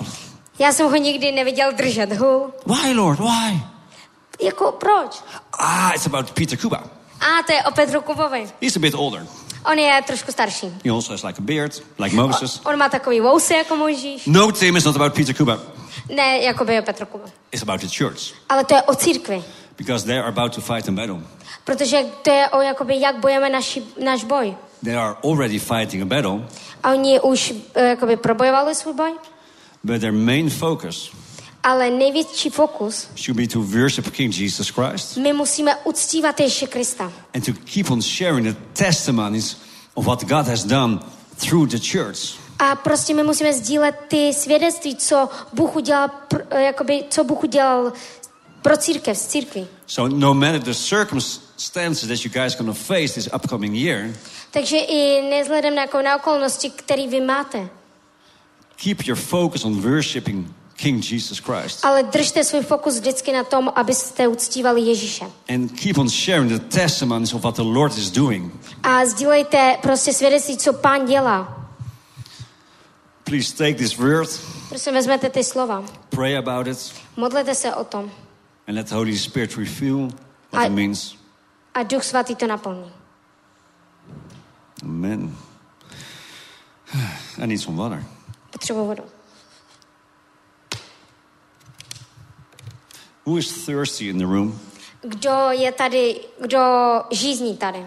[0.60, 2.54] Já jsem ho nikdy neviděl držet hůl.
[2.66, 3.20] Why, Lord?
[3.20, 3.62] Why?
[4.42, 5.24] Jako proč?
[5.60, 6.84] Ah, it's about Peter Kuba.
[7.20, 8.50] A to je o Petru Kubovi.
[8.62, 9.26] He's a bit older.
[9.72, 10.68] On je trošku starší.
[10.86, 12.62] He also has like a beard, like Moses.
[12.66, 14.26] On má takový vousy jako Mojžíš.
[14.26, 15.60] No, Tim, it's not about Peter Kuba.
[16.16, 17.26] Ne, jako by o Petru Kubo.
[17.52, 18.34] It's about the church.
[18.50, 19.44] Ale to je o církvi.
[19.78, 21.20] Because they are about to fight a battle.
[21.64, 24.56] Protože to je o jakoby, jak bojeme naši, náš boj.
[24.84, 26.40] They are already fighting a battle,
[26.84, 29.12] A oni už eh, jakoby probojovali svůj boj.
[29.84, 31.12] but their main focus
[31.68, 37.12] Ale největší fokus, should be to worship King Jesus Christ my musíme uctívat Ježíše Krista.
[37.34, 39.58] and to keep on sharing the testimonies
[39.94, 41.00] of what God has done
[41.38, 42.20] through the church.
[42.60, 46.10] A prostě my musíme sdílet ty svědectví, co Bůh udělal,
[46.50, 47.94] eh, jakoby, co Bůh udělal
[48.62, 49.68] pro církev, z církví.
[49.88, 54.12] So no matter the circumstances that you guys are going to face this upcoming year,
[54.52, 57.70] Takže i nezhledem na, jako na okolnosti, které vy máte,
[58.84, 63.72] keep your focus on worshiping King Jesus Christ ale držte svůj fokus vždycky na tom,
[63.76, 65.26] abyste uctívali Ježíše.
[65.50, 68.54] and keep on sharing the testimonies of what the Lord is doing.
[68.84, 71.66] A sdílejte prostě svědectví, co Pán dělá.
[73.24, 74.30] Please take this word,
[74.70, 75.84] Prosím, vezmete ty slova.
[76.10, 78.12] pray about it, Modlete se o tom.
[78.68, 79.98] and let the Holy Spirit reveal
[80.52, 81.16] what I- it means.
[81.74, 82.92] A Duch Svatý to naplní.
[84.84, 85.36] Amen.
[87.44, 88.04] I need some water.
[88.52, 89.04] Potřebuji vodu.
[93.26, 94.60] Who is thirsty in the room?
[95.02, 96.60] Kdo je tady, kdo
[97.12, 97.86] žízní tady?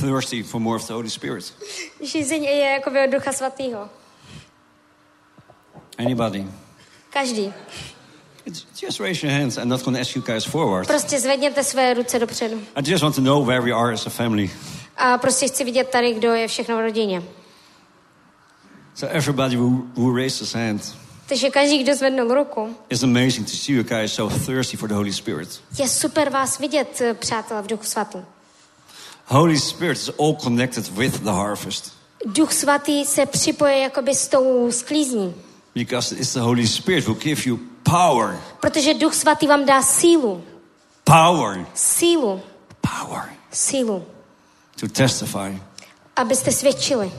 [0.00, 1.54] Thirsty for more of the Holy Spirit?
[2.02, 3.88] Žízeň je jako od Ducha Svatého.
[5.98, 6.46] Anybody?
[7.10, 7.52] Každý.
[8.46, 9.56] It's, just raise your hands.
[9.56, 10.86] I'm not going to ask you guys forward.
[10.86, 12.62] Prostě zvedněte své ruce dopředu.
[12.74, 14.50] I just want to know where we are as a family.
[14.96, 17.22] A prostě chci vidět tady, kdo je všechno v rodině.
[18.94, 20.96] So everybody who, who raised his hand,
[21.28, 24.94] Takže každý, kdo zvednul ruku, it's amazing to see you guys so thirsty for the
[24.94, 25.60] Holy Spirit.
[25.78, 28.24] je super vás vidět, eh, přátelé, v Duchu Svatém.
[29.26, 31.92] Holy Spirit is all connected with the harvest
[32.26, 35.34] Duch Svatý se připoje jakoby s tou sklízní.
[35.74, 40.44] because it's the Holy Spirit who gives you power, Protože Duch Svatý vám dá sílu.
[41.04, 42.42] power, Sílu.
[42.80, 44.04] power Sílu.
[44.80, 45.58] to testify,
[46.16, 47.12] Abyste svědčili.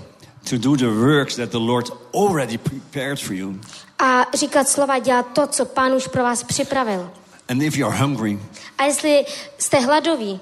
[0.49, 3.59] To do the works that the Lord already prepared for you.
[3.99, 7.11] A říkat slova, dělat to, co Pán už pro vás připravil.
[7.49, 8.39] And if you are hungry,
[8.77, 9.26] A jestli
[9.57, 10.39] jste hladoví,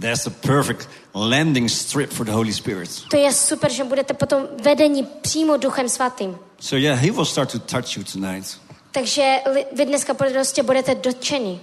[0.00, 2.90] That's the perfect landing strip for the Holy Spirit.
[3.10, 6.38] to je super, že budete potom vedení přímo Duchem Svatým.
[6.60, 8.58] So yeah, He will start to touch you tonight
[8.92, 9.36] Takže
[9.72, 11.60] vy dneska prostě budete dotčeni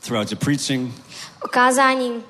[0.00, 0.94] throughout the preaching,
[1.44, 2.22] okázáním,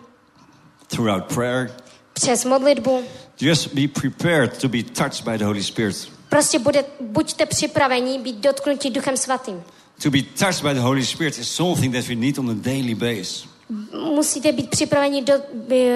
[0.87, 1.71] throughout prayer.
[2.13, 3.05] přes modlitbu.
[3.41, 6.09] Just be prepared to be touched by the Holy Spirit.
[6.29, 9.63] Prostě bude, buďte připraveni být dotknutí Duchem Svatým.
[10.03, 12.95] To be touched by the Holy Spirit is something that we need on a daily
[12.95, 13.47] basis.
[14.15, 15.35] Musíte být připraveni do,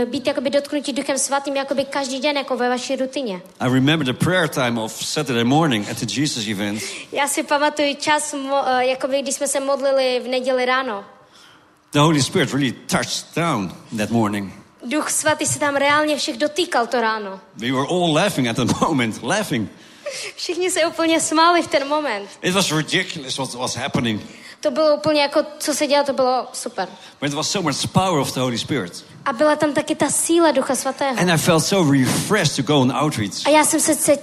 [0.05, 3.41] být jakoby dotknutí Duchem Svatým jakoby každý den, jako ve vaší rutině.
[3.61, 6.83] I remember the prayer time of Saturday morning at the Jesus event.
[7.13, 11.05] Já si pamatuju čas, eh, jakoby když jsme se modlili v neděli ráno.
[11.93, 14.60] The Holy Spirit really touched down that morning.
[14.85, 17.41] Duch Svatý se tam reálně všech dotýkal to ráno.
[17.57, 19.71] We were all laughing at the moment, laughing.
[20.37, 22.31] Všichni se úplně smáli v ten moment.
[22.43, 24.23] It was ridiculous what was happening.
[24.61, 26.89] To bylo úplně jako, co se dělalo, to bylo super.
[27.21, 29.05] But it was so much power of the Holy Spirit.
[29.25, 31.21] A byla tam taky ta síla Ducha Svatého.
[31.21, 33.47] And I felt so refreshed to go on outreach.
[33.47, 34.19] A já jsem se uh,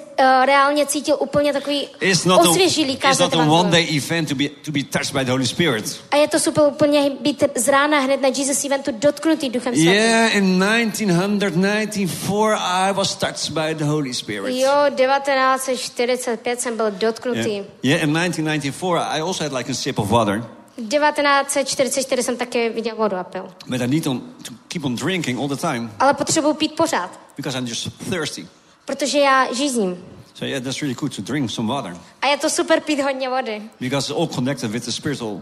[0.46, 4.30] reálně cítil úplně takový It's not, a, osvěžilý it's kázat not a one day event
[4.30, 6.02] to be, to be touched by the Holy Spirit.
[6.12, 9.94] A je to super úplně být z rána hned na Jesus eventu dotknutý Duchem Svatým.
[9.94, 14.56] Yeah, in 1994, I was touched by the Holy Spirit.
[14.56, 17.54] Jo, 1945 jsem byl dotknutý.
[17.54, 17.66] Yeah.
[17.84, 20.57] yeah, in 1994, I also had like a sip of water.
[20.78, 23.48] 1944 jsem také viděl vodu a pil.
[23.68, 27.20] But I need on, to keep on drinking all the time Ale potřebuji pít pořád,
[27.38, 28.48] because I'm just thirsty.
[28.86, 30.06] protože já žízním.
[30.34, 33.30] So yeah, that's really good to drink some water A je to super pít hodně
[33.30, 35.42] vody, because it's all connected with the spiritual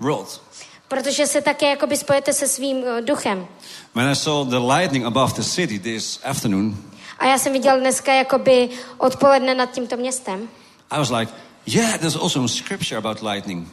[0.00, 0.42] world.
[0.88, 3.46] protože se také jakoby spojete se svým eh, duchem.
[3.94, 6.76] When I saw the lightning above the city this afternoon,
[7.18, 8.68] A já jsem viděl dneska jakoby
[8.98, 10.48] odpoledne nad tímto městem.
[10.90, 11.32] I was like,
[11.66, 13.68] yeah, there's also a scripture about lightning.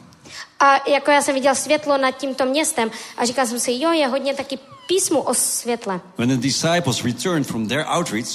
[0.60, 4.06] A jako já jsem viděl světlo nad tímto městem a říkal jsem si, jo, je
[4.06, 4.58] hodně taky
[4.88, 6.00] písmu o světle.
[6.18, 8.28] When the disciples returned from their outreach,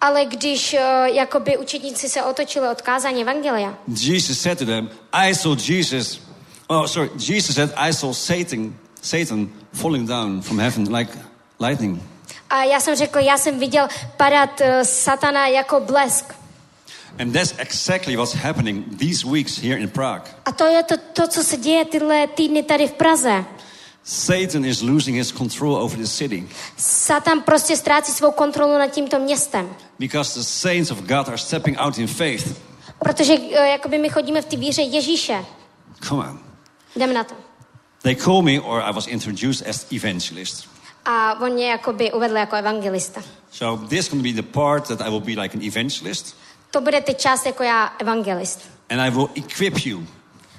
[0.00, 5.34] Ale když uh, jakoby učedníci se otočili od kázání Evangelia, Jesus said to them, I
[5.34, 6.20] saw Jesus.
[6.68, 7.10] Oh, sorry.
[7.28, 11.12] Jesus said, I saw Satan, Satan falling down from heaven like
[11.60, 12.02] lightning.
[12.50, 16.34] a já jsem řekl, já jsem viděl padat uh, satana jako blesk.
[17.18, 20.22] And that's exactly what's happening these weeks here in Prague.
[20.44, 23.44] A to je to, to, co se děje tyhle týdny tady v Praze.
[24.04, 29.18] Satan is losing his control over the city Satan prostě ztrácí svou kontrolu nad tímto
[29.18, 29.76] městem.
[29.98, 32.60] because the saints of God are stepping out in faith.
[32.98, 35.44] Protože uh, jakoby my chodíme v té víře Ježíše.
[36.08, 36.40] Come on.
[36.96, 37.34] Jdeme na to.
[38.02, 40.68] They call me, or I was introduced as evangelist.
[41.04, 43.22] A on mě jakoby uvedl jako evangelista.
[43.50, 46.36] So this can be the part that I will be like an evangelist,
[46.76, 48.60] To bude ty část jako já evangelist.
[48.90, 50.06] and I will equip you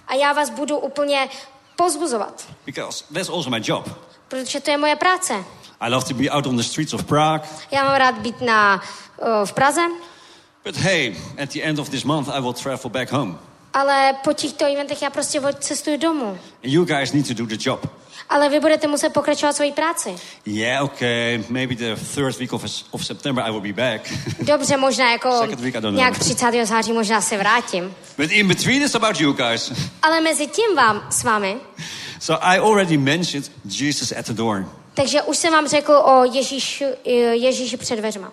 [0.07, 1.30] A já vás budu úplně
[1.76, 3.89] pozbuzovat, because that's also my job.
[4.27, 5.34] protože to je moje práce.
[5.80, 8.81] I love to be out on the streets of Prague, Já mám rád být na,
[9.18, 9.81] uh, v Praze,
[10.65, 13.39] but hey, at the end of this month I will travel back home.
[13.73, 16.30] ale po těchto eventech já prostě cestuju domů.
[16.64, 17.88] And you guys need to do the job.
[18.29, 20.15] Ale vy budete muset pokračovat svoji práci.
[20.45, 24.13] Yeah, okay, maybe the third week of, of September I will be back.
[24.39, 25.95] Dobře, možná jako Second week, I don't know.
[25.97, 26.45] nějak 30.
[26.63, 27.95] září možná se vrátím.
[28.17, 29.71] but in between it's about you guys.
[30.01, 31.57] Ale mezi tím vám, s vámi,
[32.19, 34.65] so I already mentioned Jesus at the door.
[34.93, 36.85] takže už jsem vám řekl o Ježíši,
[37.31, 38.31] Ježíši před dveřma.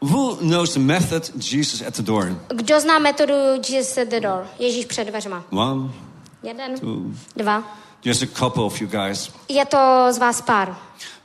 [0.00, 2.42] Who knows the method Jesus at the door?
[2.48, 3.32] Kdo zná metodu
[3.68, 4.46] Jesus at the door?
[4.58, 5.44] Ježíš před dveřma.
[5.50, 5.90] One,
[6.42, 6.96] Jeden, two,
[7.36, 7.78] dva.
[8.04, 9.30] Just a couple of you guys.
[9.48, 10.76] Je to z vás pár.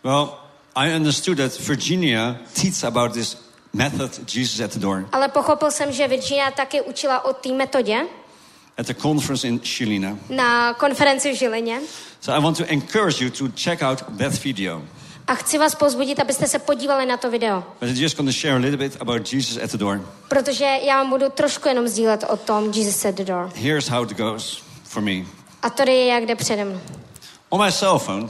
[0.03, 0.29] Well,
[0.75, 3.37] I understood that Virginia teaches about this
[3.73, 8.05] method, Jesus at the door, Ale pochopil jsem, že Virginia taky učila o té metodě
[8.77, 10.17] at the conference in Chilina.
[10.29, 11.81] na konferenci v Žilině.
[12.21, 14.81] So I want to encourage you to check out that video.
[15.27, 17.63] A chci vás pozbudit, abyste se podívali na to video.
[20.27, 23.51] Protože já vám budu trošku jenom sdílet o tom Jesus at the door.
[23.55, 25.25] Here's how it goes for me.
[25.64, 26.81] A tady je, jak jde přede mnou.
[27.49, 28.30] On my cell phone,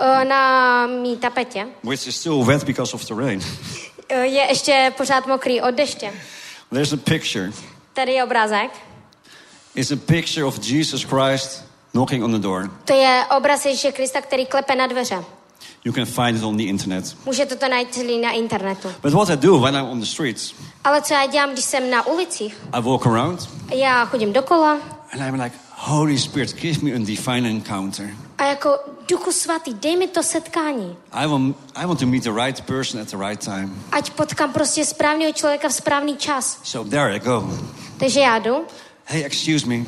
[0.00, 3.40] E, Na mý tapetě which is still wet because of the rain,
[4.08, 6.12] e, je ještě pořád mokrý od deště.
[6.70, 7.52] there's a picture.
[7.92, 8.70] Tady je obrázek.
[9.74, 12.70] It's a picture of Jesus Christ knocking on the door.
[12.84, 15.24] To je obraz Ježíše Krista, který klepe na dveře.
[15.84, 17.16] You can find it on the internet.
[17.26, 18.88] Můžete to najít celý na internetu.
[19.02, 21.90] But what I do when I'm on the streets, Ale co já dělám, když jsem
[21.90, 22.56] na ulicích?
[22.72, 24.78] I walk around Já chodím dokola
[25.12, 28.10] and I'm like, Holy Spirit, give me a divine encounter.
[28.38, 28.78] a jako
[29.08, 30.96] duchu svatý, dej mi to setkání.
[31.12, 33.84] I want, I want to meet the right person at the right time.
[33.92, 36.60] Ať potkám prostě správného člověka v správný čas.
[36.64, 37.50] So there I go.
[37.98, 38.64] Takže já jdu,
[39.04, 39.84] Hey, excuse me.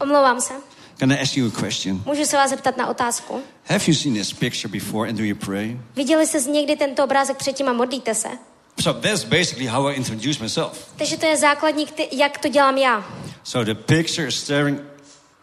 [0.00, 0.54] omlouvám se.
[0.98, 2.02] Can I ask you a question?
[2.06, 3.40] Můžu se vás zeptat na otázku?
[3.64, 5.78] Have you seen this picture before and do you pray?
[5.96, 8.28] Viděli jste někdy tento obrázek předtím a modlíte se?
[8.80, 10.92] So that's basically how I introduce myself.
[10.96, 13.04] Takže to je základní, jak to dělám já.
[13.44, 14.80] So the picture is staring,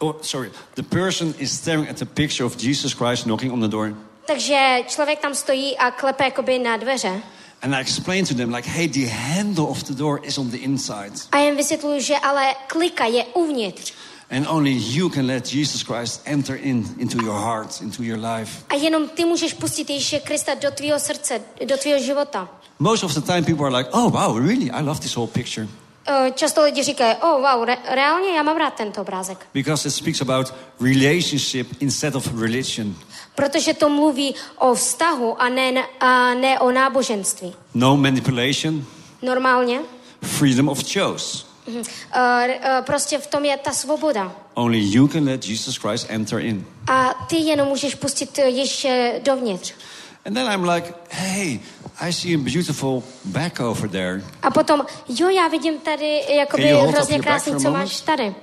[0.01, 3.67] oh, sorry, the person is staring at the picture of Jesus Christ knocking on the
[3.67, 3.93] door.
[4.25, 7.21] Takže člověk tam stojí a klepe jakoby na dveře.
[7.61, 10.57] And I explain to them, like, hey, the handle of the door is on the
[10.57, 11.11] inside.
[11.31, 13.93] A jen vysvětluju, že ale klika je uvnitř.
[14.31, 18.63] And only you can let Jesus Christ enter in into your heart, into your life.
[18.69, 22.49] A jenom ty můžeš pustit Ježíše Krista do tvýho srdce, do tvýho života.
[22.79, 24.71] Most of the time, people are like, oh, wow, really?
[24.71, 25.67] I love this whole picture.
[26.07, 29.37] Eh, Často lidi říkají, oh wow, re- reálně já mám rád tento obrázek.
[29.53, 32.95] Because it speaks about relationship instead of religion.
[33.35, 37.55] Protože to mluví o vztahu a ne, a ne o náboženství.
[37.73, 38.85] No manipulation,
[39.21, 39.79] Normálně.
[40.21, 41.45] freedom of choice.
[41.67, 41.83] Uh, uh,
[42.85, 44.31] prostě v tom je ta svoboda.
[44.53, 46.65] Only you can let Jesus Christ enter in.
[46.87, 49.73] A ty jenom můžeš pustit Ježíše dovnitř.
[50.25, 51.59] And then I'm like, hey,
[52.01, 54.23] I see a beautiful back over there.
[54.43, 58.35] A potom, jo, já vidím tady jakoby hrozně krásný, co máš tady.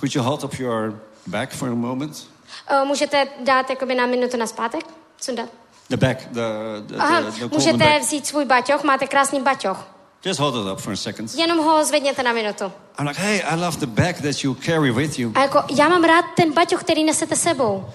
[0.00, 2.26] Could you hold up your back for a moment?
[2.70, 4.84] Uh, můžete dát jakoby na minutu na zpátek?
[5.20, 5.48] Co dát?
[5.90, 6.40] The back, the,
[6.86, 8.02] the, Aha, the, the můžete back.
[8.02, 9.88] vzít svůj baťoch, máte krásný baťoch.
[10.24, 11.34] Just hold it up for a second.
[11.34, 12.64] Jenom ho zvedněte na minutu.
[12.98, 15.32] I'm like, hey, I love the bag that you carry with you.
[15.34, 17.86] A jako, já mám rád ten baťoch, který nesete sebou.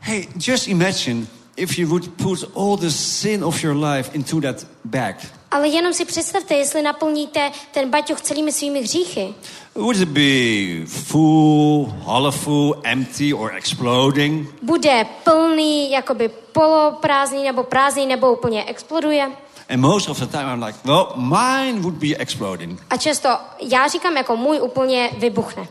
[0.00, 4.66] Hey, just imagine if you would put all the sin of your life into that
[4.84, 5.16] bag.
[5.50, 9.34] Ale jenom si představte, jestli naplníte ten baťoch celými svými hříchy.
[9.74, 14.54] Would it be full, half full, empty, or exploding?
[14.62, 19.30] Bude plný, jakoby poloprázdný, nebo prázdný, nebo úplně exploduje.
[19.68, 22.82] And most of the time I'm like, well, mine would be exploding.
[22.90, 23.28] A často
[23.60, 25.68] já říkám, jako můj úplně vybuchne.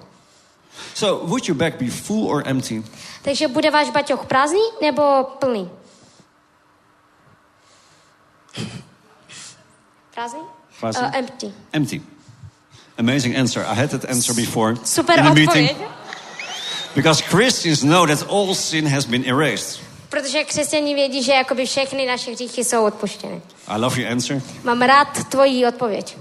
[0.94, 2.84] So, would your bag be full or empty?
[3.22, 5.70] Takže bude váš baťoch prázdný nebo plný?
[10.14, 10.42] Prázdný?
[10.80, 11.08] Prázdný.
[11.08, 11.54] Uh, empty.
[11.74, 12.02] Empty.
[12.98, 13.66] Amazing answer.
[13.66, 15.70] I had that answer before Super in the meeting.
[16.96, 19.82] Because Christians know that all sin has been erased.
[20.10, 23.42] Protože křesťani vědí, že jakoby všechny naše hříchy jsou odpuštěny.
[23.68, 24.42] I love your answer.
[24.64, 26.18] Mám rád tvoji odpověď.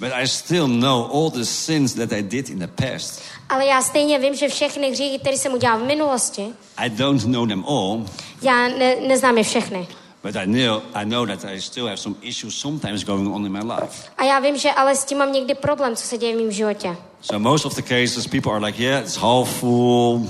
[0.00, 3.22] But I still know all the sins that I did in the past.
[3.48, 6.46] Ale já stejně vím, že všechny hříchy, které jsem udělal v minulosti,
[6.76, 8.04] I don't know them all,
[8.42, 9.88] já ne, neznám je všechny.
[10.22, 13.52] but I know I know that I still have some issues sometimes going on in
[13.52, 14.10] my life.
[14.18, 16.52] A já vím, že ale s tím mám někdy problém, co se děje v mém
[16.52, 16.96] životě.
[17.22, 20.28] So most of the cases, people are like, "Yeah, it's half full,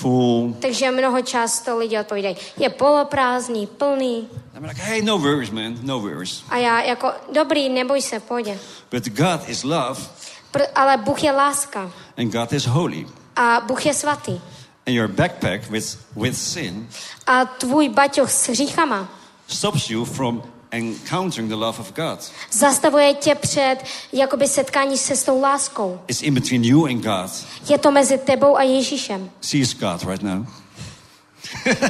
[0.00, 4.28] full." Takže mnoho často lidi odpovídají, je poloprázdný, plný.
[4.56, 8.58] I'm like, "Hey, no worries, man, no worries." A já jako, dobrý, neboj se, pohodě.
[8.90, 10.00] But God is love,
[10.52, 13.06] Pr- ale Bůh je láska and God is holy,
[13.36, 14.40] a Bůh je svatý.
[14.86, 16.88] and your backpack with with sin
[17.26, 19.08] A tvůj baťoch s hříchama
[19.46, 22.32] stops you from encountering the love of God.
[22.52, 23.76] zastavuje tě před
[24.12, 26.00] jakoby setkání se s tou láskou.
[26.08, 27.30] It's in between you and God.
[27.70, 29.30] Je to mezi tebou a Ježíšem.
[29.40, 30.46] sees God right now.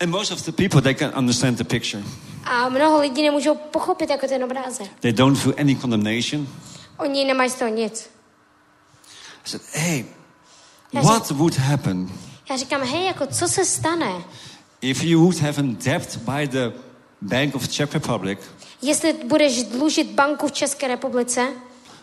[0.00, 2.02] and most of the people they can understand the picture.
[2.44, 4.90] A mnoho lidí nemůžou pochopit jako ten obrázek.
[5.00, 6.48] They don't feel any condemnation.
[6.98, 8.10] Oni nemají z toho nic.
[9.46, 10.04] I said, "Hey,
[10.92, 11.04] Yes.
[11.04, 12.08] what would happen
[12.50, 14.12] Já říkám, hej, jako co se stane,
[14.82, 16.72] if you would have a debt by the
[17.22, 18.38] Bank of Czech Republic
[18.82, 21.48] jestli budeš dlužit banku v České republice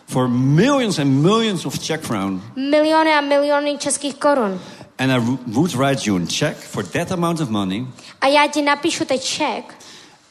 [0.08, 4.60] for millions and millions of Czech crown, miliony a miliony českých korun
[4.98, 7.86] and I would write you a check for that amount of money,
[8.20, 9.74] a já ti napíšu ten ček,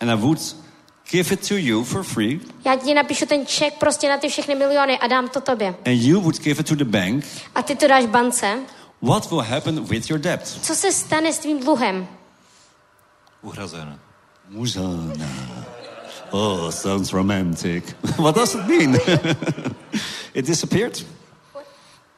[0.02, 0.40] and I would
[1.12, 4.56] give it to you for free, já ti napíšu ten ček prostě na ty všechny
[4.56, 5.76] miliony a dám to tobě.
[5.86, 8.60] and you would give it to the bank." A ty to dáš bance.
[9.02, 10.48] What will happen with your debt?
[10.62, 12.08] Co se stane s tvým dluhem?
[13.46, 14.00] Uhrazen.
[14.52, 15.28] Muzana.
[16.32, 17.84] Oh, sounds romantic.
[18.18, 18.96] what does it mean?
[20.34, 21.00] it disappeared?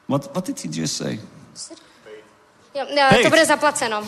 [0.06, 1.18] What, what did he just say?
[2.74, 3.24] Jo, no, Paid.
[3.24, 4.04] to bude zaplaceno.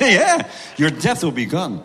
[0.00, 0.42] yeah,
[0.76, 1.82] your debt will be gone.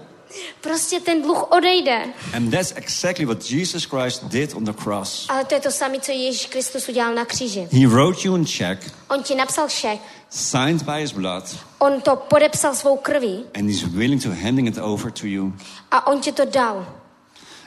[0.62, 2.14] Prostě ten dluh odejde.
[2.34, 5.26] And that's exactly what Jesus Christ did on the cross.
[5.30, 7.68] Ale to je to samé, co Ježíš Kristus udělal na kříži.
[7.72, 10.00] He wrote you a check, On ti napsal šek,
[10.34, 11.44] signed by his blood,
[11.80, 15.54] on to podepsal svou krví and he's willing to handing it over to you.
[15.92, 16.86] a on ti to dal.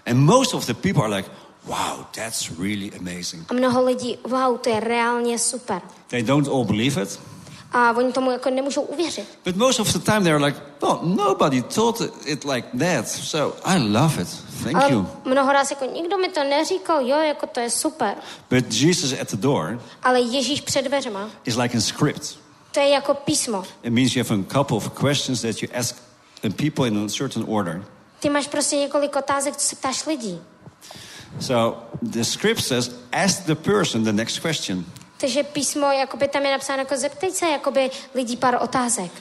[0.06, 1.28] And most of the people are like,
[1.66, 3.44] wow, that's really amazing.
[3.48, 5.80] A mnoho lidí, wow, to je reálně super.
[6.08, 7.20] They don't all believe it,
[7.72, 9.38] A oni tomu jako nemůžou uvěřit.
[9.44, 13.08] But most of the time they're like, well, nobody told it like that.
[13.08, 14.28] So I love it.
[14.62, 15.06] Thank Ale you.
[15.24, 18.14] mnoho ráz jako nikdo mi to neříkal, jo, jako to je super.
[18.50, 22.38] But Jesus at the door Ale Ježíš před dveřma, is like a script.
[22.76, 23.64] To je jako písmo.
[23.82, 25.96] It means you have a couple of questions that you ask
[26.42, 27.84] the people in a certain order.
[28.20, 30.40] Ty máš prostě několik otázek, co se ptáš lidí.
[31.40, 34.84] So the script says, ask the person the next question.
[35.20, 39.12] Takže písmo, jakoby tam je napsáno jako zeptej se jakoby lidí pár otázek.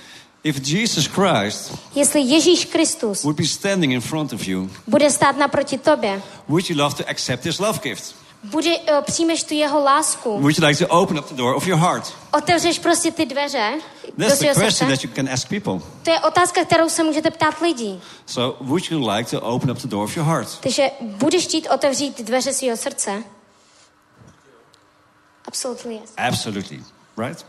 [0.43, 5.37] If Jesus Christ Jestli Ježíš Kristus would be standing in front of you, bude stát
[5.37, 8.15] naproti tobě, would you love to accept his love gift?
[8.51, 11.67] Bude, uh, přijmeš tu jeho lásku, Would you like to open up the door of
[11.67, 12.13] your heart?
[12.31, 13.73] otevřeš prostě ty dveře
[14.17, 15.79] That's the question that you can ask people.
[16.03, 18.01] To je otázka, kterou se můžete ptát lidí.
[18.25, 20.59] So would you like to open up the door of your heart?
[20.59, 23.23] Takže budeš chtít otevřít dveře svého srdce?
[25.47, 26.13] Absolutely yes.
[26.17, 26.83] Absolutely,
[27.17, 27.45] right?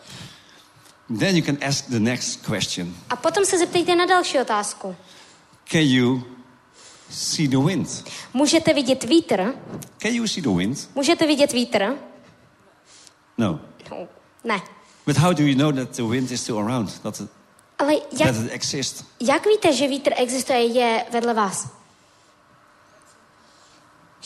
[1.18, 4.96] Then you can ask the next question A potom se zeptejte na další otázku.
[5.70, 6.35] Can you
[7.10, 8.04] see the wind?
[8.34, 9.54] Můžete vidět vítr?
[9.98, 10.90] Can you see the wind?
[10.94, 11.96] Můžete vidět vítr?
[13.38, 13.60] No.
[13.90, 14.08] No,
[14.44, 14.62] ne.
[15.06, 17.00] But how do you know that the wind is still around?
[17.02, 17.30] That it,
[17.78, 19.04] Ale jak, that it exists?
[19.20, 21.68] jak víte, že vítr existuje, je vedle vás?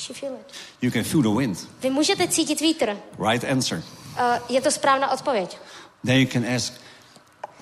[0.08, 0.52] You feel it.
[0.82, 1.68] You can feel the wind.
[1.82, 2.96] Vy můžete cítit vítr.
[3.30, 3.78] Right answer.
[3.78, 5.58] Uh, je to správná odpověď.
[6.04, 6.72] Then you can ask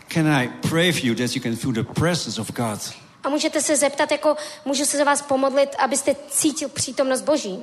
[0.08, 2.78] Can I pray for you that you can feel the presence of God?
[3.28, 7.62] A můžete se zeptat, jako můžu se za vás pomodlit, abyste cítil přítomnost Boží?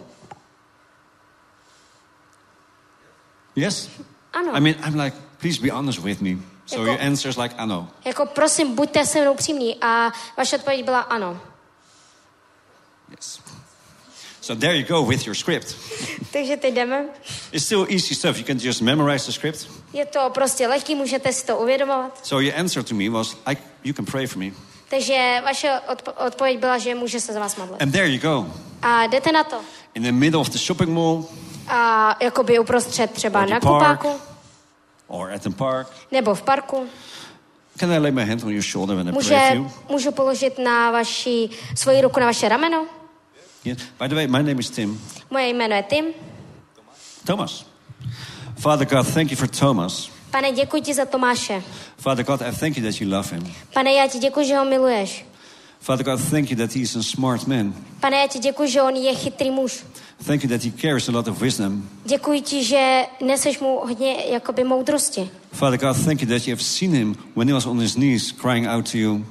[3.56, 3.90] Yes?
[4.34, 4.56] Ano.
[4.56, 6.30] I mean, I'm like, please be honest with me.
[6.66, 7.88] So Jako- your answer is like, know.
[8.06, 9.76] Jako prosím, buďte se mnou přímní.
[9.82, 11.42] A vaše odpověď byla ano.
[13.10, 13.40] Yes.
[14.42, 15.76] So there you go with your script.
[16.34, 17.06] Takže teď jdeme.
[17.52, 18.38] It's still easy stuff.
[18.38, 19.68] You can just memorize the script.
[19.94, 22.26] Je to prostě lehký, můžete si to uvědomovat.
[22.26, 24.52] So your answer to me was, I, you can pray for me.
[24.90, 27.82] Takže vaše odpo- odpověď byla, že může se za vás modlit.
[27.82, 28.48] And there you go.
[28.82, 29.56] A jdete na to.
[29.94, 31.26] In the middle of the shopping mall,
[31.68, 34.12] A jakoby uprostřed třeba na kupáku
[35.08, 35.88] or at the park.
[36.12, 36.88] nebo v parku.
[37.80, 39.72] Can I lay my hand on your shoulder when I pray Může, for you?
[39.90, 42.86] můžu položit na vaši, svoji ruku na vaše rameno.
[43.66, 43.78] Yes.
[44.00, 45.02] By the way, my name is Tim.
[45.32, 46.06] Moje jméno je Tim.
[47.26, 47.66] Thomas.
[48.60, 50.10] Father God, thank you for Thomas.
[50.36, 51.64] Pane, děkuji ti za Tomáše.
[51.98, 53.54] Father God, I thank you that you love him.
[53.74, 55.26] Pane, já ti děkuji, že ho miluješ.
[55.80, 57.74] Father God, thank you that he is a smart man.
[58.00, 59.84] Pane, já ti děkuji, že on je chytrý muž.
[60.26, 61.90] Thank you that he carries a lot of wisdom.
[62.06, 65.30] Děkuji ti, že neseš mu hodně jakoby moudrosti.
[65.52, 68.32] Father God, thank you that you have seen him when he was on his knees
[68.32, 69.26] crying out to you.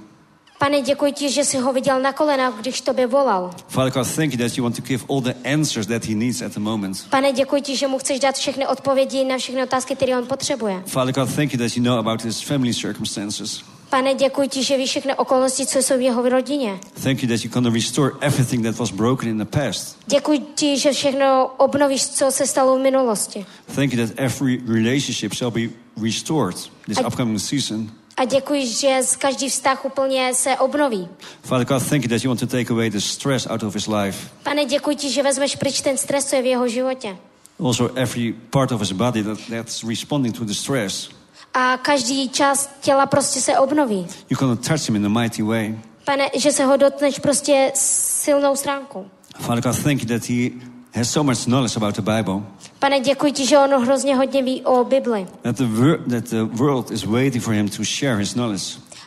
[0.65, 3.51] Pane, děkuji ti, že jsi ho viděl na kolenách, když tobě volal.
[3.69, 6.43] Father God, thank you that you want to give all the answers that he needs
[6.43, 7.07] at the moment.
[7.11, 10.83] Pane, děkuji ti, že mu chceš dát všechny odpovědi na všechny otázky, které on potřebuje.
[10.87, 13.61] Father God, thank you that you know about his family circumstances.
[13.91, 16.79] Pane, děkuji ti, že víš všechny okolnosti, co jsou v jeho rodině.
[17.03, 19.97] Thank you that going to restore everything that was broken in the past.
[20.07, 23.47] Děkuji ti, že všechno obnovíš, co se stalo v minulosti.
[23.75, 25.69] Thank you that every relationship shall be
[26.03, 27.91] restored this upcoming season.
[28.17, 31.09] A děkuji, že z každý vztah úplně se obnoví.
[31.43, 33.87] Father God, thank you that you want to take away the stress out of his
[33.87, 34.29] life.
[34.43, 37.17] Pane, děkuji ti, že vezmeš pryč ten stres, co je v jeho životě.
[37.65, 41.09] Also, every part of his body that, that's responding to the stress.
[41.55, 44.07] A každý část těla prostě se obnoví.
[44.39, 45.79] Going to touch him in a mighty way.
[46.05, 49.07] Pane, že se ho dotkneš prostě silnou stránkou.
[49.39, 50.51] Father God, thank you that he
[50.95, 52.43] has so much knowledge about the Bible.
[52.79, 55.27] Pane, děkuji ti, že on hrozně hodně ví o Bibli.
[55.43, 58.65] That the, that the world is waiting for him to share his knowledge.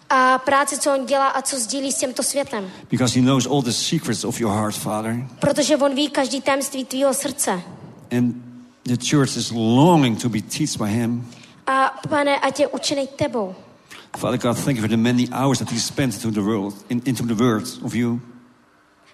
[0.10, 2.72] A práci, co on dělá a co sdílí s tímto světem.
[2.90, 5.28] Because he knows all the secrets of your heart, Father.
[5.40, 7.62] Protože on ví každý tajemství tvýho srdce.
[8.18, 8.36] And
[8.84, 11.28] the church is longing to be taught by him.
[11.68, 13.56] A pane, ať je učený tebou.
[14.18, 17.02] Father God, thank you for the many hours that he spent into the world, in,
[17.06, 18.22] into the word of you.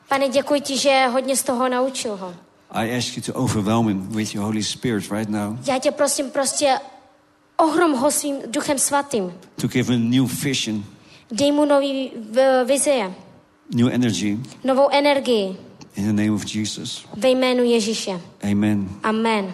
[0.10, 2.34] Pane, děkuji ti, že hodně z toho naučil ho.
[2.74, 5.58] I ask you to overwhelm him with your Holy Spirit right now.
[5.68, 6.80] Já tě prosím prostě
[7.58, 9.34] ohrom ho svým duchem svatým.
[9.62, 10.84] To give him new vision,
[11.32, 13.14] Dej mu nový v- vizie,
[13.76, 14.40] new energy.
[14.64, 15.58] novou energii
[15.96, 17.06] In the name of Jesus.
[17.18, 18.22] ve jménu Ježíše.
[18.52, 18.90] Amen.
[19.04, 19.54] Amen.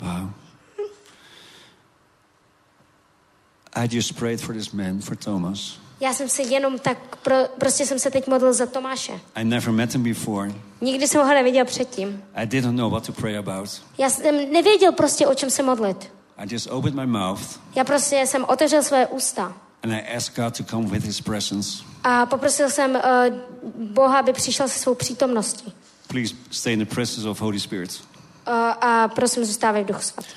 [0.00, 0.30] Wow.
[3.74, 5.78] I just prayed for this man, for Thomas.
[6.02, 9.12] Já jsem se jenom tak, pro, prostě jsem se teď modlil za Tomáše.
[9.34, 10.52] I never met him before.
[10.80, 12.22] Nikdy jsem ho neviděl předtím.
[12.34, 13.82] I didn't know what to pray about.
[13.98, 16.12] Já jsem nevěděl prostě, o čem se modlit.
[16.36, 20.56] I just opened my mouth Já prostě jsem otevřel své ústa and I asked God
[20.56, 21.84] to come with his presence.
[22.04, 23.00] a poprosil jsem uh,
[23.92, 25.72] Boha, aby přišel se svou přítomností.
[26.08, 28.00] Please stay in the presence of Holy Spirit.
[28.48, 30.28] Uh, a prosím, zůstávej v duchu svatý.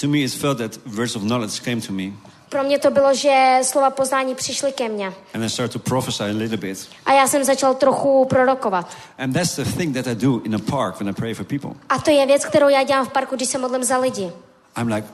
[0.00, 2.12] To me, it felt that words of knowledge came to me,
[2.48, 5.12] Pro mě to bylo, že slova poznání přišly ke mně.
[5.34, 6.88] and I started to prophesy a little bit.
[7.06, 8.88] A já jsem začal trochu prorokovat.
[9.18, 11.70] And that's the thing that I do in a park when I pray for people.
[11.88, 14.32] A to je věc, kterou já dělám v parku, když se modlím za lidi.
[14.80, 15.06] I'm like,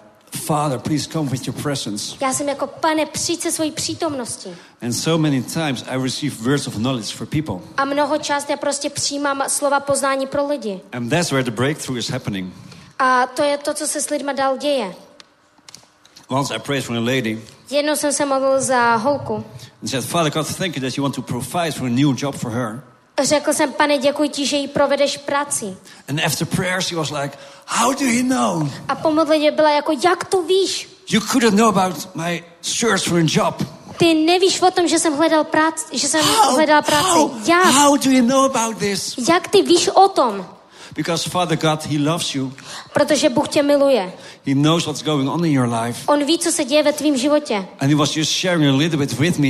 [0.47, 2.17] Father, please come with your presence.
[2.21, 4.51] Já jsem jako, pane, přijď se svojí přítomností.
[4.83, 7.55] And so many times I receive words of knowledge for people.
[7.77, 10.81] A mnoho část já prostě přijímám slova poznání pro lidi.
[10.93, 12.55] And that's where the breakthrough is happening.
[12.99, 14.95] A to je to, co se s lidma dál děje.
[16.33, 19.45] Once I prayed for a lady Jednou jsem se modlil za holku.
[19.83, 22.35] and said, Father God, thank you that you want to provide for a new job
[22.37, 22.83] for her.
[23.23, 25.77] Řekl jsem, pane, děkuji ti, že jí provedeš práci.
[26.09, 28.69] And after prayer, she was like, How do you know?
[28.89, 30.89] A po modlitbě byla jako, jak to víš?
[31.11, 33.63] You couldn't know about my search for a job.
[33.97, 37.05] Ty nevíš o tom, že jsem hledal práci, že jsem How, hledala práci.
[37.09, 37.65] how, Jak?
[37.65, 39.15] how do you know about this?
[39.29, 40.47] Jak ty víš o tom?
[40.95, 42.53] Because Father God, He loves you.
[42.93, 44.13] Protože Bůh tě miluje.
[44.47, 46.03] He knows what's going on in your life.
[46.07, 47.55] On ví, co se děje ve tvém životě.
[47.81, 49.49] And He was just sharing a little bit with me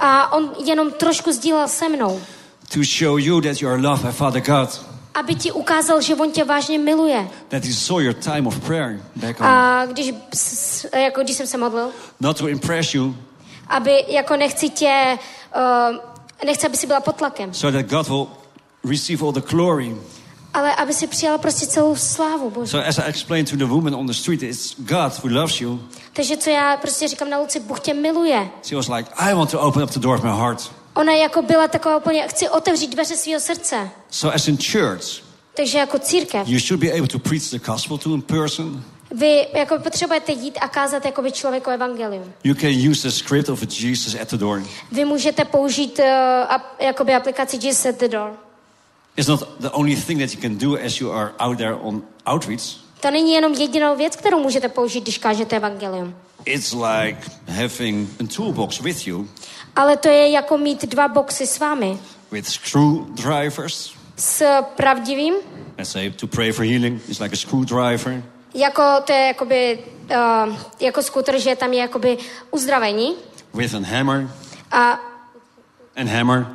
[0.00, 2.20] A on jenom trošku sdílel se mnou.
[2.74, 4.80] to show you that you are loved by Father God.
[5.14, 7.28] Aby ti ukázal, že on tě vážně miluje.
[7.48, 9.50] That He saw your time of prayer back home.
[9.52, 10.12] A když,
[10.94, 11.90] jako když jsem se modlil,
[12.20, 13.16] Not to impress you,
[13.68, 15.18] aby jako nechci tě,
[15.56, 15.96] uh,
[16.46, 18.26] nechci, aby si byla pod tlakem, so that God will
[18.90, 19.96] receive all the glory.
[20.54, 22.70] Ale aby si přijala prostě celou slávu Bože.
[22.70, 25.80] So as I explained to the woman on the street, it's God who loves you.
[26.12, 28.48] Takže co já prostě říkám na ulici, Bůh tě miluje.
[28.62, 30.72] She was like, I want to open up the door of my heart.
[30.94, 33.90] Ona jako byla taková úplně, chci otevřít dveře svého srdce.
[34.10, 35.04] So as in church,
[35.56, 36.48] Takže jako církev.
[36.48, 38.84] you should be able to preach the gospel to a person.
[39.14, 42.32] Vy jako potřebujete jít a kázat jako by člověku evangelium.
[42.44, 44.62] You can use the script of Jesus at the door.
[44.92, 46.04] Vy můžete použít uh,
[46.48, 48.32] ap, jakoby aplikaci Jesus at the door.
[49.16, 52.02] It's not the only thing that you can do as you are out there on
[52.32, 52.62] outreach.
[53.00, 56.14] To není jenom jedinou věc, kterou můžete použít, když kážete evangelium.
[56.44, 57.16] It's like
[57.48, 59.28] having a toolbox with you
[59.76, 61.98] Ale to je jako mít dva boxy s vámi.
[62.32, 65.34] with screwdrivers S pravdivým
[65.78, 68.22] Let's say to pray for healing is like a screwdriver.
[68.54, 69.78] Jako to je jakoby,
[70.48, 72.18] uh, jako skuter, že tam je jakoby
[72.50, 73.14] uzdravení
[73.54, 74.30] with a hammer
[74.70, 75.00] a,
[75.96, 76.46] and hammer.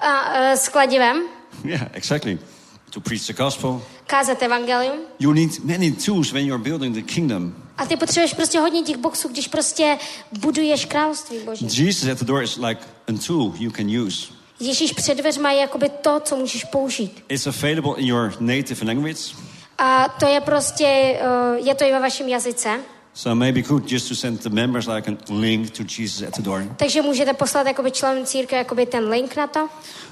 [0.00, 1.22] A uh, s kladivem,
[1.64, 2.38] Yeah, exactly.
[2.90, 3.82] To preach the gospel.
[4.06, 4.96] kázat evangelium.
[5.18, 7.54] You need many tools when you're building the kingdom.
[7.78, 9.98] A ty potřebuješ prostě hodně těch boxů, když prostě
[10.38, 11.86] buduješ království Boží.
[11.86, 14.26] Jesus at the door is like a tool you can use.
[14.60, 17.24] Ježíš před dveřma je jakoby to, co můžeš použít.
[17.28, 19.20] It's available in your native language.
[19.78, 21.18] A to je prostě,
[21.58, 22.80] uh, je to i ve vašem jazyce.
[23.18, 26.42] So maybe good just to send the members like a link to Jesus at the
[26.42, 26.64] door.
[26.76, 29.68] Takže můžete poslat jakoby členům církve jakoby ten link na to.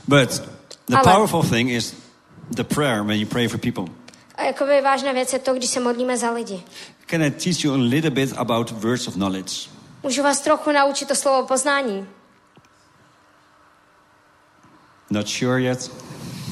[0.09, 0.43] But
[0.87, 1.95] the Ale- powerful thing is
[2.51, 3.85] the prayer when you pray for people.
[4.35, 6.63] A jakoby vážná věc je to, když se modlíme za lidi.
[7.07, 9.71] Can I teach you a little bit about words of knowledge?
[10.03, 12.07] Můžu vás trochu naučit to slovo poznání.
[15.11, 15.91] Not sure yet.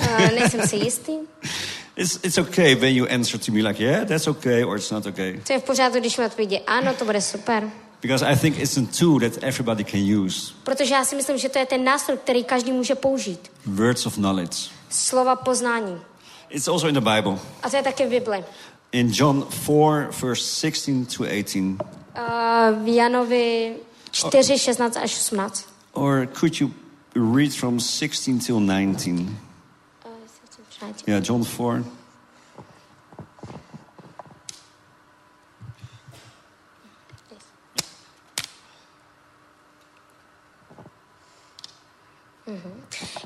[0.00, 1.12] Uh, nejsem si jistý.
[1.96, 5.06] It's, it's okay when you answer to me like, yeah, that's okay, or it's not
[5.06, 5.40] okay.
[5.46, 7.70] To je v pořádku, když mi odpovědí ano, to bude super.
[8.02, 10.52] Because I think it's a tool that everybody can use.
[10.64, 13.52] Protože já si myslím, že to je ten nástroj, který každý může použít.
[13.66, 14.70] Words of knowledge.
[14.90, 16.00] Slova poznání.
[16.50, 17.38] It's also in the Bible.
[17.62, 18.44] A to je také v Bibli.
[18.92, 21.80] In John 4, verse 16 to 18.
[22.18, 23.76] Uh, v Janovi
[24.10, 25.68] 4, 16 až 18.
[25.92, 26.70] Or could you
[27.14, 29.28] read from 16 till 19?
[31.06, 31.84] Yeah, John 4.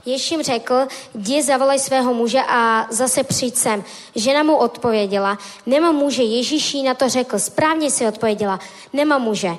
[0.06, 0.74] Ježíš jim řekl,
[1.14, 3.84] jdi zavolej svého muže a zase přijď sem.
[4.14, 6.22] Žena mu odpověděla, nemám muže.
[6.22, 8.60] Ježíš jí na to řekl, správně si odpověděla,
[8.92, 9.50] nemám muže.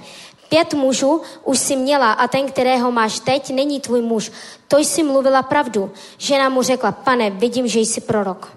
[0.50, 4.32] Pět mužů už si měla a ten, kterého máš teď, není tvůj muž.
[4.68, 5.92] To jsi mluvila pravdu.
[6.18, 8.54] Žena mu řekla, pane, vidím, že jsi prorok.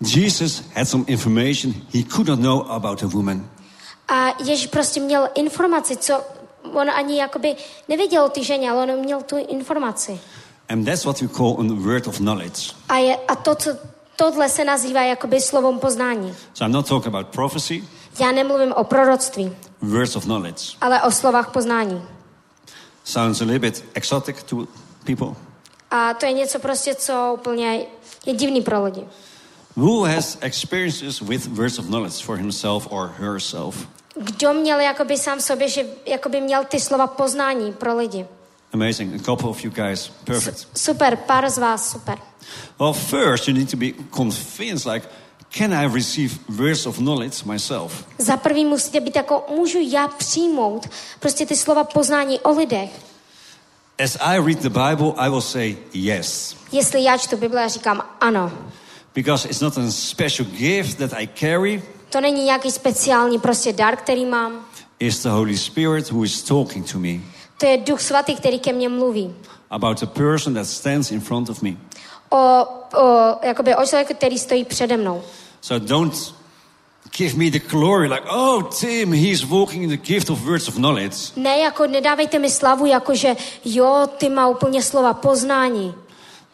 [0.00, 3.48] Jesus had some information he could not know about a woman.
[4.08, 6.20] A Ježíš prostě měl informaci, co
[6.72, 7.56] on ani jakoby
[7.88, 10.20] nevěděl o ty ženě, ale on měl tu informaci.
[10.68, 12.72] And that's what we call a word of knowledge.
[12.88, 13.70] A, je, a to, co,
[14.16, 16.34] tohle se nazývá jakoby slovom poznání.
[16.54, 17.84] So I'm not talking about prophecy,
[18.20, 19.52] Já nemluvím o proroctví,
[19.92, 20.76] words of knowledge.
[20.80, 22.02] ale o slovách poznání.
[23.04, 24.66] Sounds a little bit exotic to
[25.04, 25.34] people.
[25.90, 27.86] A to je něco prostě, co úplně
[28.26, 29.04] je divný pro lidi.
[29.76, 33.86] Who has experiences with words of knowledge for himself or herself?
[34.14, 38.26] Kdo měl jakoby sám sobě, že jakoby měl ty slova poznání pro lidi?
[38.72, 39.14] Amazing.
[39.20, 40.08] A couple of you guys.
[40.24, 40.68] Perfect.
[40.76, 42.18] Super, pár z vás, super.
[42.80, 43.86] Well, first you need to be
[44.16, 45.08] convinced like,
[45.58, 48.04] can I receive words of knowledge myself?
[48.18, 50.88] Za prvý musíte být jako, můžu já přijmout
[51.20, 52.90] prostě ty slova poznání o lidech.
[54.04, 56.56] As I read the Bible, I will say yes.
[56.72, 58.52] Jestli já čtu Bible a říkám ano.
[59.14, 63.96] Because it's not a special gift that I carry, To není nějaký speciální prostě dar,
[63.96, 64.66] který mám.
[64.98, 67.20] it's the Holy Spirit who is talking to me
[67.58, 69.34] To je Duch Svatý, který ke mně mluví.
[69.70, 71.70] about the person that stands in front of me.
[72.30, 72.38] O,
[73.00, 75.22] o, jakoby o člověku, který stojí přede mnou.
[75.64, 76.32] So don't
[77.10, 80.74] give me the glory like, oh, Tim, he's walking in the gift of words of
[80.76, 81.32] knowledge.
[81.36, 85.94] Ne, jako nedávejte mi slavu, jako že jo, ty má úplně slova poznání.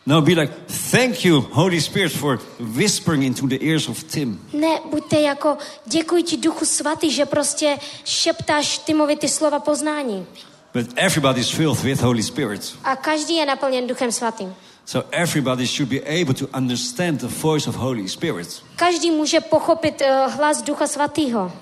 [0.07, 0.55] No, be like,
[0.91, 4.41] thank you, Holy Spirit, for whispering into the ears of Tim.
[4.53, 5.57] Ne, buďte jako,
[5.87, 10.27] děkuji ti Duchu Svatý, že prostě šeptáš Timovi ty slova poznání.
[10.75, 12.75] But everybody's filled with Holy Spirit.
[12.85, 14.55] A každý je naplněn Duchem Svatým.
[14.91, 18.63] So everybody should be able to understand the voice of Holy Spirit.
[18.77, 21.53] Každý může pochopit uh, hlas Ducha Svatého.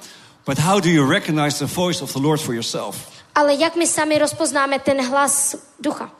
[0.47, 3.11] But how do you recognize the voice of the Lord for yourself?
[3.35, 6.11] Ale jak my sami rozpoznáme ten hlas Ducha?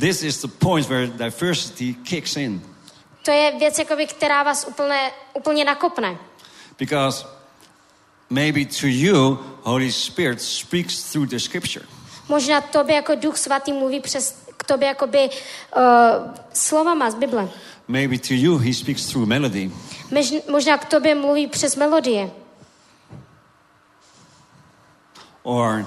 [0.00, 2.62] This is the point where diversity kicks in.
[3.22, 6.18] To je věc, jakoby, která vás úplně, úplně nakopne.
[6.78, 7.26] Because
[8.30, 11.86] maybe to you, Holy Spirit speaks through the scripture.
[12.28, 15.82] Možná tobě jako Duch Svatý mluví přes tobě jakoby uh,
[16.52, 17.48] slovama z Bible.
[17.88, 19.70] Maybe to you, he speaks through melody.
[20.10, 22.30] Mež, možná k tobě mluví přes melodie.
[25.42, 25.86] Or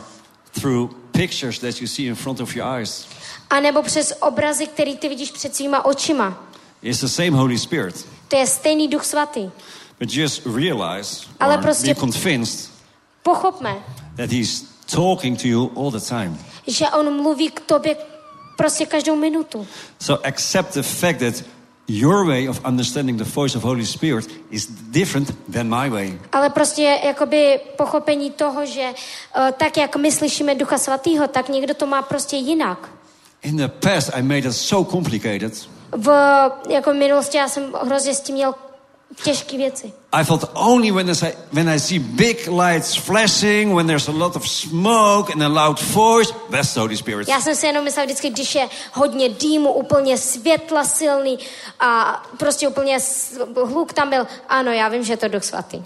[0.61, 3.07] through pictures that you see in front of your eyes.
[3.49, 6.43] A nebo přes obrazy, který ty vidíš před svýma očima.
[6.81, 8.07] It's the same Holy Spirit.
[8.27, 9.51] To je stejný Duch Svatý.
[9.99, 12.71] But just realize Ale or prostě- be convinced
[13.23, 13.75] Pochopme,
[14.17, 14.63] that he's
[14.95, 16.39] talking to you all the time.
[16.67, 17.95] že on mluví k tobě
[18.55, 19.67] prostě každou minutu.
[19.99, 21.43] So accept the fact that
[21.87, 26.19] your way of understanding the voice of Holy Spirit is different than my way.
[26.31, 31.73] Ale prostě jakoby pochopení toho, že uh, tak, jak my slyšíme Ducha Svatého, tak někdo
[31.73, 32.89] to má prostě jinak.
[33.41, 35.53] In the past, I made it so complicated.
[35.97, 36.11] v
[36.69, 38.53] jako minulosti já jsem hrozně s tím měl
[39.23, 39.93] těžké věci.
[40.13, 44.35] I thought only when I, when I see big lights flashing, when there's a lot
[44.35, 47.27] of smoke and a loud voice, that's the Holy Spirit.
[47.27, 51.39] Já jsem si jenom myslel vždycky, když je hodně dýmu, úplně světla silný
[51.79, 52.97] a prostě úplně
[53.65, 55.83] hluk tam byl, ano, já vím, že to Duch Svatý.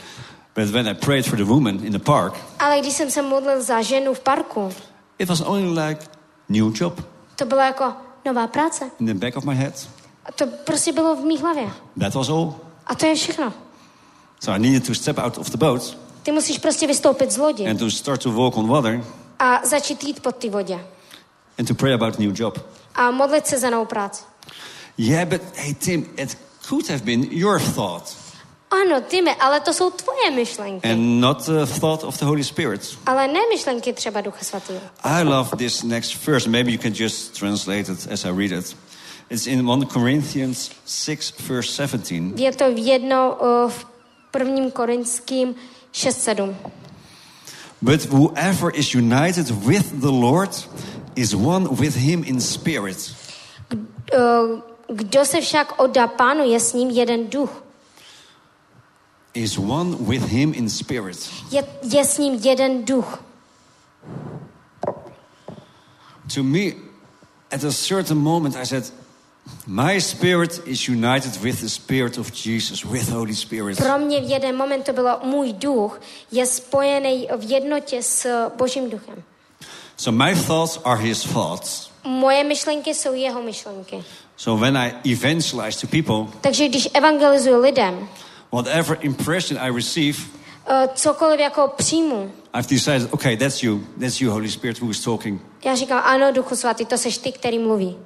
[0.56, 3.62] But when I prayed for the woman in the park, Ale když jsem se modlil
[3.62, 4.74] za ženu v parku,
[5.20, 6.06] it was only like
[6.50, 7.02] new job
[7.36, 7.94] to bylo jako
[8.26, 8.92] nová práce.
[9.00, 9.88] in the back of my head.
[10.26, 11.70] A to prostě bylo v mých hlavě.
[12.00, 12.56] That was all.
[12.88, 13.54] A to je všechno.
[14.46, 17.68] So I needed to step out of the boat Ty musíš prostě vystoupit z lodi
[17.68, 19.04] and to start to walk on water
[19.40, 20.80] a začít jít pod ty vodě.
[21.60, 22.60] and to pray about new job.
[22.96, 24.24] A modlit se za novou práci.
[24.98, 26.38] Yeah, but hey, Tim, it
[26.70, 28.16] could have been your thought
[28.72, 30.90] Ano, Tyme, ale to jsou tvoje myšlenky.
[30.92, 32.98] and not the thought of the Holy Spirit.
[33.06, 34.82] Ale ne myšlenky třeba Ducha Svatého.
[35.04, 36.50] I love this next verse.
[36.50, 38.78] Maybe you can just translate it as I read it.
[39.30, 42.40] It's in 1 Corinthians 6, verse 17.
[42.40, 43.95] Je to v jedno uh, v
[44.36, 45.56] prvním korinským
[45.94, 46.56] 6.7.
[47.82, 50.50] But whoever is united with the Lord
[51.16, 53.16] is one with him in spirit.
[53.72, 57.64] Uh, Kdo se však oddá pánu, je s ním jeden duch.
[59.34, 61.30] Is one with him in spirit.
[61.52, 63.24] Je, je s ním jeden duch.
[66.36, 66.74] To me,
[67.52, 68.92] at a certain moment, I said,
[69.68, 73.78] My spirit is united with the spirit of Jesus, with Holy Spirit.
[73.78, 76.02] Pro mě v jeden moment to bylo můj duch
[76.32, 79.24] je spojený v jednotě s Božím duchem.
[79.98, 81.90] So my thoughts are his thoughts.
[82.04, 84.04] Moje myšlenky jsou jeho myšlenky.
[84.38, 88.10] So when I evangelize to people, Takže když evangelizuji lidem,
[88.52, 93.80] whatever impression I receive, uh, cokoliv jako přijmu, I've decided, okay, that's you.
[94.00, 95.42] That's you, Holy Spirit, who is talking.
[95.66, 97.98] já říkám, ano, duchu svatý, to seš ty, který mluví.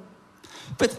[0.78, 0.90] But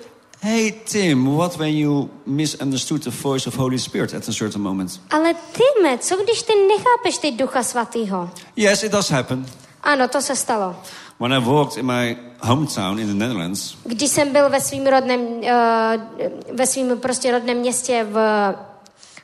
[0.42, 5.00] hey, Tim, what when you misunderstood the voice of Holy Spirit at a certain moment?
[5.10, 8.30] Ale Tyme, co když ty nechápeš ty ducha svatýho?
[8.56, 9.46] Yes, it does happen.
[9.84, 10.76] Ano, to se stalo.
[11.20, 15.22] When I walked in my hometown in the Netherlands, Když jsem byl ve svým rodném,
[15.22, 15.48] uh,
[16.56, 18.18] ve svým prostě rodném městě v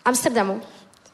[0.05, 0.61] Amsterdamu,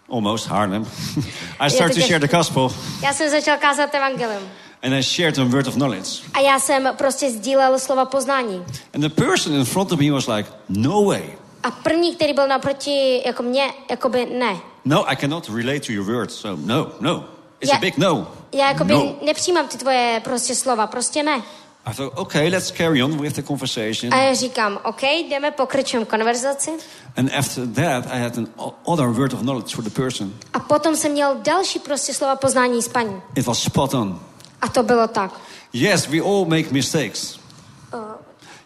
[0.09, 0.85] almost Haarlem,
[1.59, 2.69] I started to share the gospel
[3.03, 4.43] já jsem začal kázat evangelium.
[4.83, 6.09] And I shared a word of knowledge.
[6.33, 8.63] A já jsem prostě sdílel slova poznání.
[8.93, 11.23] And the person in front of me was like, no way.
[11.63, 14.57] A první, který byl naproti jako mě, jakoby ne.
[14.85, 16.35] No, I cannot relate to your words.
[16.35, 17.23] So no, no.
[17.61, 17.81] It's a Yeah.
[17.81, 18.27] big no.
[18.53, 19.15] Já jakoby No.
[19.25, 21.41] nepřijímám ty tvoje prostě slova, prostě ne.
[21.85, 24.13] I thought, okay, let's carry on with the conversation.
[24.13, 26.71] A já říkám, OK, jdeme, pokračujeme konverzaci.
[27.17, 28.47] And after that, I had an
[28.83, 30.33] other word of knowledge for the person.
[30.53, 33.21] A potom jsem měl další prostě slova poznání s paní.
[33.35, 34.19] It was spot on.
[34.63, 35.31] A to bylo tak.
[35.73, 37.39] Yes, we all make mistakes.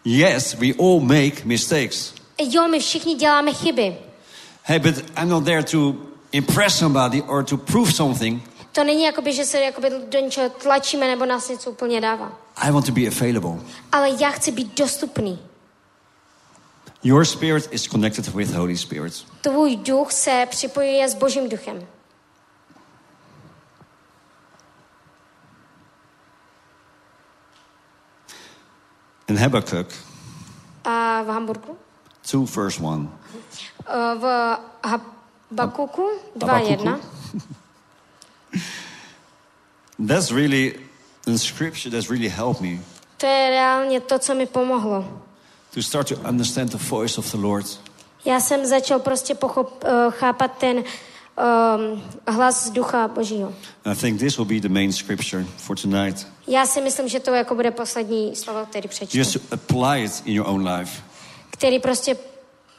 [0.06, 2.14] Yes, we all make mistakes.
[2.40, 3.98] Jo, my všichni děláme chyby.
[4.64, 5.96] Hey, but I'm not there to
[6.32, 8.44] impress somebody or to prove something.
[8.72, 12.32] To není jakoby, že se jakoby do něčeho tlačíme nebo nás něco úplně dává.
[12.56, 13.66] I want to be available.
[13.92, 15.40] Ale já chci být dostupný.
[17.04, 19.14] Your spirit is connected with Holy Spirit.
[19.42, 21.88] Tvůj duch se připojuje s Božím duchem.
[29.28, 29.88] In Habakkuk
[30.84, 31.78] A v Hamburgu?
[32.32, 33.08] 2, verse 1.
[33.88, 37.00] Eh, V Habakuku 2.1.
[40.08, 40.76] That's really
[41.28, 42.80] in scripture that's really helped me
[43.18, 45.22] To je reálně to, co mi pomohlo.
[45.74, 47.66] to start to understand the voice of the Lord.
[48.26, 53.54] Já jsem začal prostě pochop, uh, chápat ten um, hlas ducha Božího.
[53.86, 56.28] And I think this will be the main scripture for tonight.
[56.48, 59.18] Já si myslím, že to jako bude poslední slovo, který přečtu.
[59.18, 61.02] Just apply it in your own life.
[61.50, 62.18] Který prostě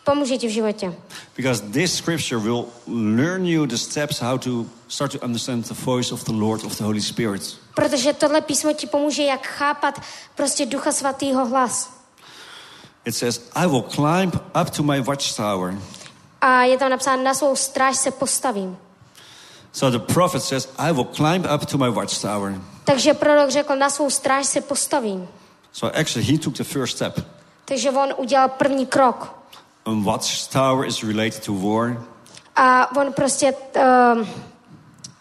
[0.05, 0.95] pomůže ti v životě.
[1.37, 6.15] Because this scripture will learn you the steps how to start to understand the voice
[6.15, 7.57] of the Lord of the Holy Spirit.
[7.75, 10.01] Protože tohle písmo ti pomůže, jak chápat
[10.35, 11.91] prostě ducha svatýho hlas.
[13.05, 15.79] It says, I will climb up to my watchtower.
[16.41, 18.77] A je tam napsáno, na svou stráž se postavím.
[19.73, 22.61] So the prophet says, I will climb up to my watchtower.
[22.89, 25.29] Takže prorok řekl, na svou stráž se postavím.
[25.73, 27.27] So actually, he took the first step.
[27.65, 29.35] Takže on udělal první krok.
[29.85, 32.07] A watchtower is related to war.
[32.57, 33.55] A on prostě...
[34.13, 34.29] Um,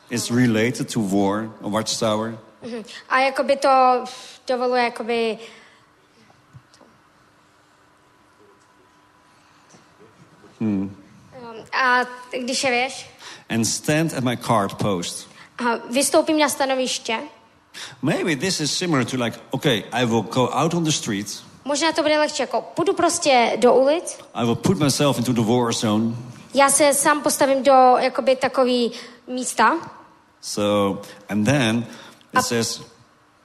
[0.10, 2.38] It's related to war, a watchtower.
[3.10, 4.04] a jakoby to
[4.48, 5.40] dovoluje jakoby...
[10.60, 10.98] Um,
[11.74, 12.00] a
[12.44, 13.10] když je věš,
[13.50, 15.30] And stand at my card post.
[15.58, 17.20] a vystoupím na stanoviště,
[18.02, 21.92] Maybe this is similar to like, okay, I will go out on the street Možná
[21.92, 25.74] to bude lehčí, jako půjdu prostě do ulic, I will put myself into the war
[25.74, 26.16] zone.
[26.54, 28.92] já se sám postavím do jakoby takový
[29.28, 29.78] místa,
[30.42, 31.88] So, and then
[32.34, 32.46] it Up.
[32.46, 32.82] says,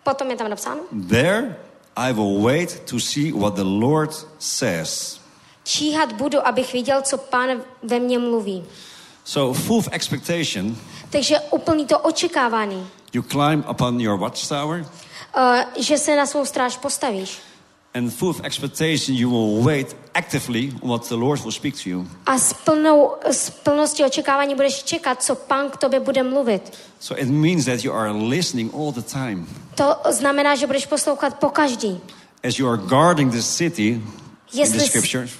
[0.04, 1.56] potom je tam napsáno, There
[1.96, 5.20] I will wait to see what the Lord says.
[5.64, 7.48] číhat budu, abych viděl, co pán
[7.82, 8.64] ve mně mluví.
[9.24, 10.76] So, full of expectation,
[11.10, 14.80] Takže úplný to očekávání, you climb upon your watchtower,
[15.36, 15.42] uh,
[15.82, 17.38] že se na svou stráž postavíš.
[17.94, 21.88] and full of expectation, you will wait actively on what the Lord will speak to
[21.90, 22.06] you.
[22.26, 26.72] A s, plnou, s plností očekávání budeš čekat, co pán k tobě bude mluvit.
[27.00, 29.46] So, it means that you are listening all the time.
[29.74, 32.00] To znamená, že budeš poslouchat po každý.
[32.48, 34.02] As you are guarding the city in
[34.52, 35.30] Jestli the s- scriptures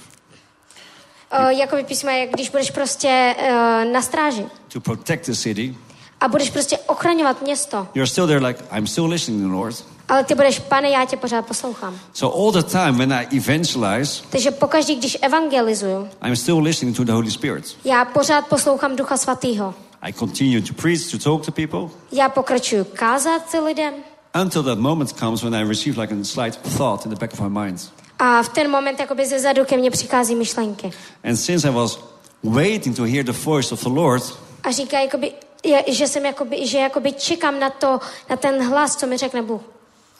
[1.39, 3.45] Uh, jako by písmo, jak když budeš prostě uh,
[3.93, 5.75] na stráži to protect the city,
[6.21, 7.87] a budeš prostě ochraňovat město.
[7.95, 9.75] you're still there like, I'm still listening to the Lord.
[10.09, 11.99] Ale ty budeš, pane, já tě pořád poslouchám.
[12.13, 17.03] So, all the time when I evangelize, Takže pokaždý, když evangelizuju, I'm still listening to
[17.03, 17.77] the Holy Spirit.
[17.85, 19.73] já pořád poslouchám Ducha Svatého.
[20.01, 21.79] I continue to preach, to talk to people,
[22.11, 23.93] Já pokračuju kázat lidem
[24.41, 27.39] until that moment comes when I receive like a slight thought in the back of
[27.39, 27.91] my mind.
[28.19, 30.91] A v ten moment jakoby ze zadu ke mně přichází myšlenky.
[31.23, 31.99] And since I was
[32.43, 34.23] waiting to hear the voice of the Lord,
[34.63, 35.31] A říká, jakoby,
[35.63, 37.99] je, že jsem jakoby, že jakoby čekám na to,
[38.29, 39.61] na ten hlas, co mi řekne Bůh.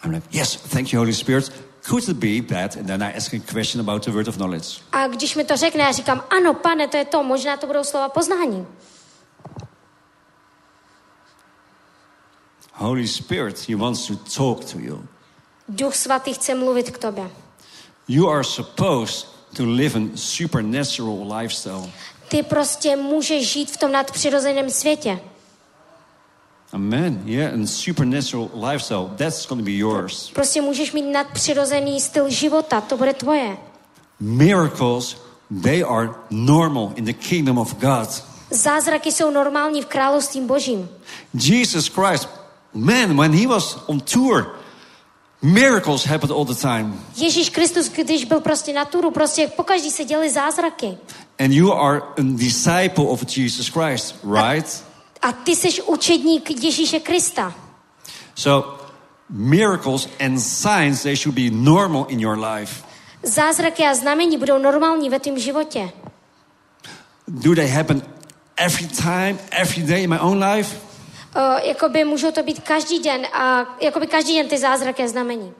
[0.06, 1.52] I'm like, yes, thank you, Holy Spirit.
[1.90, 2.78] Could it be that?
[2.78, 4.68] And then I ask a question about the word of knowledge.
[4.91, 7.84] A když mi to řekne, já říkám, ano, pane, to je to, možná to budou
[7.84, 8.68] slova poznání.
[12.74, 15.07] Holy Spirit, He wants to talk to you.
[15.70, 17.30] Duch Svatý chce mluvit k tobě.
[18.07, 21.89] You are supposed to live a supernatural lifestyle.
[22.30, 25.19] Ty prostě můžeš žít v tom nadpřirozeném světě.
[26.73, 27.21] Amen.
[27.25, 30.31] Yeah, and supernatural lifestyle, that's going to be yours.
[30.31, 33.57] Prostě můžeš mít nadpřirozený styl života, to bude tvoje.
[34.19, 35.17] Miracles,
[35.63, 38.23] they are normal in the kingdom of God.
[38.49, 40.89] Zázraky jsou normální v království božím.
[41.34, 42.30] Jesus Christ,
[42.73, 44.55] man, when he was on tour,
[45.44, 46.99] miracles happened all the time.
[47.15, 50.98] Ježíš Kristus, když byl prostě na turu, prostě pokaždý se děly zázraky.
[51.40, 54.84] And you are a disciple of Jesus Christ, right?
[55.22, 57.53] A ty jsi učedník Ježíše Krista.
[58.36, 58.84] So,
[59.30, 62.84] miracles and signs, they should be normal in your life.
[63.24, 65.91] Zázraky a znamení budou normální ve tvém životě.
[67.28, 68.02] Do they happen
[68.57, 70.93] every time, every day in my own life?
[71.35, 75.53] Uh, jakoby můžou to být každý den a jakoby každý den ty zázraky a znamení.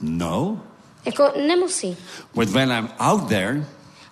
[0.00, 0.60] No.
[1.04, 1.96] Jako nemusí.
[2.34, 3.66] But when I'm out there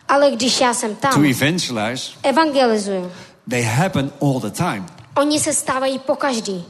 [0.09, 3.13] Ale když já jsem to tam, evangelize, evangelizuju,
[3.51, 4.87] they happen all the time.
[5.17, 6.65] oni se stávají po každý.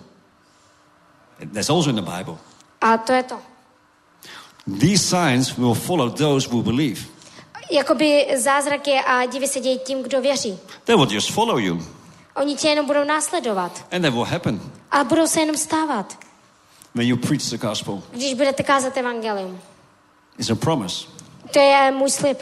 [1.54, 2.36] That's also in the Bible.
[2.80, 3.38] A to je to.
[4.80, 7.00] These signs will follow those who believe.
[7.70, 10.58] Jakoby zázraky a divy se dějí tím, kdo věří.
[10.84, 11.86] They will just follow you,
[12.40, 13.84] Oni tě jenom budou následovat.
[13.92, 14.60] and that will happen
[14.90, 16.18] A budou se jenom stávat,
[16.94, 18.02] when you preach the gospel.
[18.12, 19.60] když budete kázat evangelium.
[20.38, 21.06] It's a promise.
[21.52, 22.38] To je můj slib.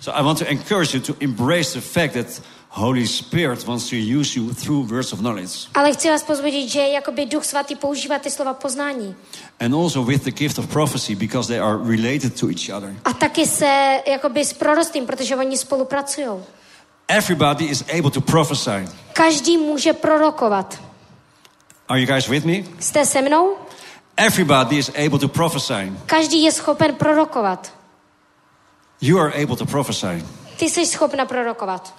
[0.00, 3.96] So I want to encourage you to embrace the fact that Holy Spirit wants to
[4.20, 8.18] use you through words of knowledge, Ale chci vás pozbudit, že jakoby Duch Svatý používá
[8.18, 9.14] ty slova poznání.
[9.60, 12.94] and also with the gift of prophecy because they are related to each other.
[13.04, 16.26] A taky se jakoby s proroctvím, protože oni spolupracují.
[17.12, 18.88] Everybody is able to prophesy.
[19.12, 20.82] Každý může prorokovat.
[21.88, 22.62] Are you guys with me?
[22.80, 23.56] Jste se mnou?
[24.16, 25.92] Everybody is able to prophesy.
[26.06, 27.72] Každý je schopen prorokovat.
[29.00, 30.24] You are able to prophesy.
[30.56, 31.94] Ty jsi schopna prorokovat.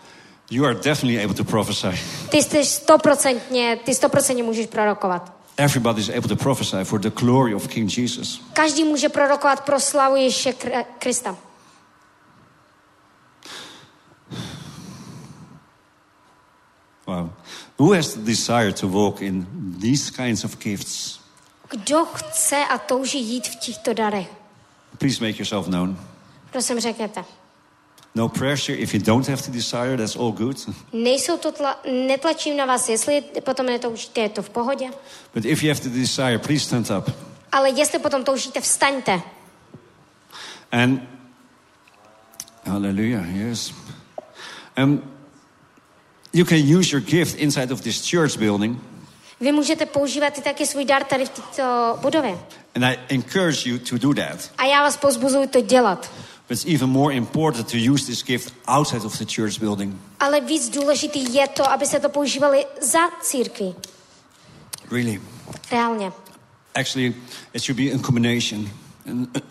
[0.49, 1.99] You are definitely able to prophesy.
[2.30, 5.34] Ty jsi stoprocentně, ty stoprocentně můžeš prorokovat.
[5.57, 8.41] Everybody is able to prophesy for the glory of King Jesus.
[8.53, 11.35] Každý může prorokovat pro slavu Ježíše Kr- Krista.
[17.07, 17.30] Wow.
[17.79, 19.47] Who has the desire to walk in
[19.81, 21.19] these kinds of gifts?
[21.69, 24.27] Kdo chce a touží jít v těchto darech?
[24.97, 25.97] Please make yourself known.
[26.51, 27.25] Prosím, řekněte.
[28.15, 28.77] No pressure.
[28.77, 30.69] If you don't have the desire, that's all good.
[30.93, 34.89] Nejsou to tla, netlačím na vás, jestli potom netoužíte, je to v pohodě.
[35.33, 37.15] But if you have the desire, please stand up.
[37.51, 39.21] Ale jestli potom toužíte, vstaňte.
[40.71, 41.01] And
[42.65, 43.73] hallelujah, yes.
[44.77, 45.12] Um,
[46.34, 48.80] you can use your gift inside of this church building.
[49.39, 52.39] Vy můžete používat i taky svůj dar tady v této budově.
[52.76, 54.51] And I encourage you to do that.
[54.57, 56.11] A já vás pozbuzuji to dělat.
[56.49, 59.95] But it's even more important to use this gift outside of the church building.
[60.19, 63.76] Ale víc důležitý je to, aby se to používali za církví.
[64.91, 65.22] Really.
[65.72, 66.11] Reálně.
[66.76, 67.15] Actually,
[67.53, 68.69] it should be a combination.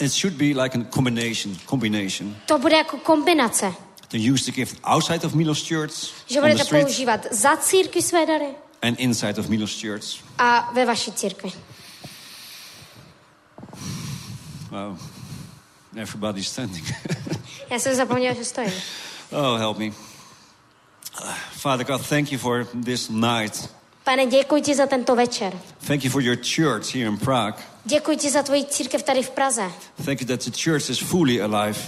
[0.01, 1.57] It should be like a combination.
[1.67, 2.37] Combination.
[2.47, 3.75] To bude jako kombinace,
[4.13, 5.93] To use the gift outside of Milos Church
[6.27, 8.49] že budete používat za církvi své dary
[8.83, 10.05] and inside of Milos Church.
[10.39, 11.53] a ve vaší církvi.
[14.71, 14.99] Wow.
[15.97, 16.95] Everybody's standing.
[17.71, 18.73] Já jsem zapomněla, že stojím.
[19.31, 19.91] oh, help me.
[21.53, 23.69] Father God, thank you for this night.
[24.05, 25.53] Pane, děkuji ti za tento večer.
[25.87, 27.63] Thank you for your church here in Prague.
[27.85, 29.71] Děkuji ti za tvoji církev tady v Praze.
[30.05, 31.79] Thank you that the church is fully alive.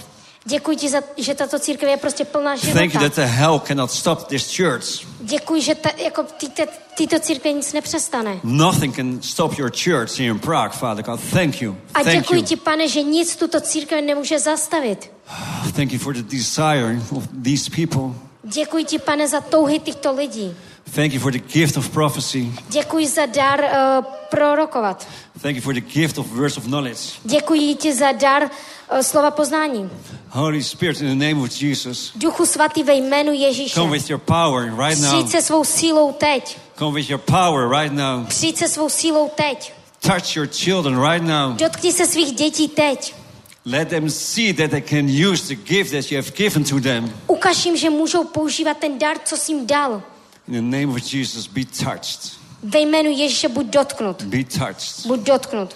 [0.47, 2.99] Děkuji ti, za, že tato církev je prostě plná Thank you života.
[2.99, 4.85] that the hell cannot stop this church.
[5.19, 6.63] Děkuji, že ta, jako tyto,
[6.97, 8.39] tyto církve nic nepřestane.
[8.43, 11.19] Nothing can stop your church here in Prague, Father God.
[11.33, 11.75] Thank you.
[11.93, 12.45] A Thank děkuji you.
[12.45, 15.11] ti, pane, že nic tuto církev nemůže zastavit.
[15.75, 18.19] Thank you for the desire of these people.
[18.43, 20.55] Děkuji ti, pane, za touhy těchto lidí.
[20.93, 22.51] Thank you for the gift of prophecy.
[22.69, 25.07] Děkuji za dar uh, prorokovat.
[25.41, 26.99] Thank you for the gift of words of knowledge.
[27.23, 29.89] Děkuji ti za dar uh, slova poznání.
[30.29, 33.73] Holy Spirit, in the name of Jesus, Duchu svatý ve jménu Ježíše.
[33.73, 35.11] come with your power right now.
[35.11, 36.57] Přijď se svou sílou teď.
[36.79, 38.25] Come with your power right now.
[38.25, 39.73] Přijď se svou sílou teď.
[39.99, 41.55] Touch your children right now.
[41.55, 43.15] Dotkni se svých dětí teď.
[43.65, 47.13] Let them see that they can use the gift that you have given to them.
[47.27, 50.01] Ukaž jim, že můžou používat ten dar, co jsi jim dal.
[50.47, 52.37] In the name of Jesus, be touched.
[52.63, 54.23] Ve jménu Ježíše buď dotknut.
[54.23, 55.05] Be touched.
[55.07, 55.75] Buď dotknut.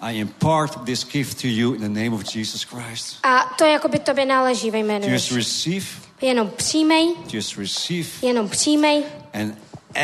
[0.00, 3.16] I impart this gift to you in the name of Jesus Christ.
[3.22, 5.86] A to jako by tobě náleží ve jménu Just receive,
[6.20, 9.04] Jenom přijmej, just receive, jenom přijmej
[9.34, 9.54] and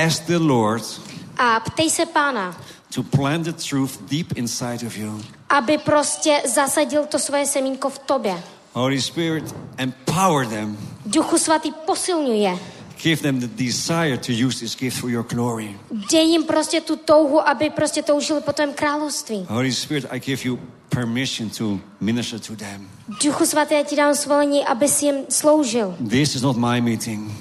[0.07, 1.01] ask the Lord
[1.37, 2.61] a ptej se pána,
[2.95, 5.21] to plant the truth deep inside of you.
[5.49, 8.43] aby prostě zasadil to svoje semínko v tobě.
[8.73, 10.79] Holy Spirit, empower them.
[11.07, 12.59] Duchu svatý posilňuje.
[13.03, 15.77] Give them the desire to use this gift for your glory.
[16.11, 19.47] Dej jim prostě tu touhu, aby prostě toužili po tvém království.
[19.49, 20.59] Holy Spirit, I give you
[20.89, 22.89] permission to minister to them.
[23.25, 25.97] Duchu svatý, já ti dám svolení, aby si jim sloužil.
[26.11, 27.33] This is not my meeting.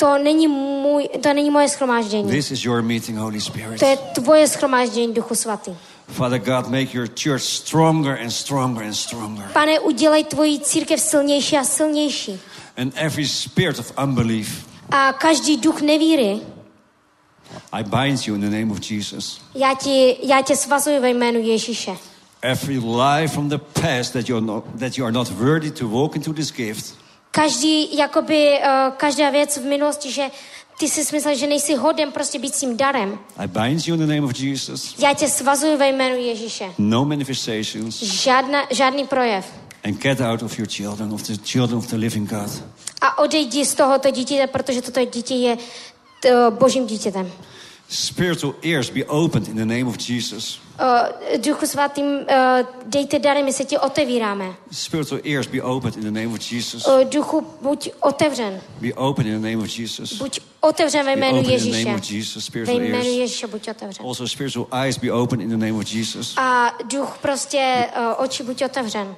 [0.00, 2.30] To není, můj, to není moje schromáždění.
[2.30, 3.80] This is your meeting, Holy Spirit.
[3.80, 5.70] To je tvoje schromáždění, Duchu svatý.
[6.08, 9.50] Father God, make your church stronger and stronger and stronger.
[9.52, 12.40] Pane, udělej tvoji církev silnější a silnější.
[12.76, 16.40] And every spirit of unbelief, A každý duch nevíry,
[17.72, 19.40] I bind you in the name of Jesus.
[19.54, 21.96] já, ti, já tě svazuji ve jménu Ježíše.
[22.42, 26.16] Every lie from the past that you're not, that you are not worthy to walk
[26.16, 26.94] into this gift,
[27.30, 30.30] Každý, jakoby, uh, každá věc v minulosti, že
[30.78, 33.18] ty si myslel, že nejsi hoden prostě být tím darem.
[33.36, 34.94] I bind you in the name of Jesus.
[34.98, 36.64] Já tě svazuji ve jménu Ježíše.
[36.78, 38.02] No manifestations.
[38.02, 39.46] Žádna, žádný projev.
[39.84, 42.50] And get out of your children, of the children of the living God.
[43.20, 45.56] Odejdi z tohoto dítěte, protože toto dítě je
[46.22, 47.32] t, božím dítětem.
[47.88, 50.60] Spiritual ears be opened in the name of Jesus.
[50.80, 52.24] Uh, Duchu svatým, uh,
[52.86, 54.54] dejte dary, my se ti otevíráme.
[54.72, 56.86] Spiritual ears be opened in the name of Jesus.
[56.86, 58.60] Uh, duchu, buď otevřen.
[58.80, 60.12] Be open in the name of Jesus.
[60.12, 61.84] Buď otevřen ve Be jménu open in the Ježíše.
[61.84, 62.50] name of Jesus.
[62.50, 63.04] Ve jménu.
[63.04, 64.06] Ježíše buď otevřen.
[64.06, 66.34] Also, spiritual eyes be open in the name of Jesus.
[66.36, 69.14] A duch prostě, uh, oči buď otevřen.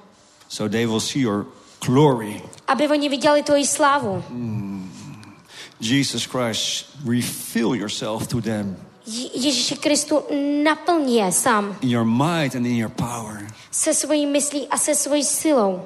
[0.49, 1.47] So they will see your
[1.87, 2.43] glory.
[2.69, 4.25] Aby oni viděli tvoji slávu.
[5.81, 8.77] Jesus Christ, reveal yourself to them
[9.07, 10.23] Je- Ježíši Kristu
[10.65, 13.47] naplň je sám in your might and in your power.
[13.71, 15.83] se svojí myslí a se svojí silou.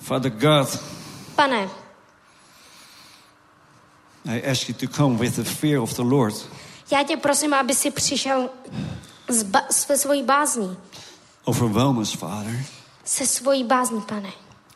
[0.00, 0.78] Father God,
[1.36, 1.68] Pane,
[4.26, 6.34] I ask you to come with the fear of the Lord.
[6.92, 8.50] já tě prosím, aby si přišel
[9.28, 10.76] s ba- svojí bázní.
[11.44, 12.64] Overwhelm us, Father.
[13.04, 14.32] Se svojí bázní, pane.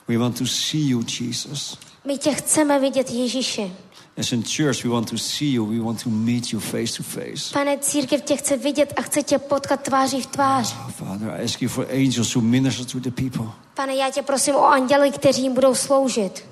[0.09, 1.79] We want to see you, Jesus.
[2.05, 3.73] My tě chceme vidět, Ježíši.
[4.19, 5.67] As in church, we want to see you.
[5.67, 7.53] We want to meet you face to face.
[7.53, 10.77] Pane, církev tě chce vidět a chce tě potkat tváří v tvář.
[10.87, 13.53] Oh, Father, I ask you for angels who minister to the people.
[13.75, 16.45] Pane, já tě prosím o anděly, kteří jim budou sloužit.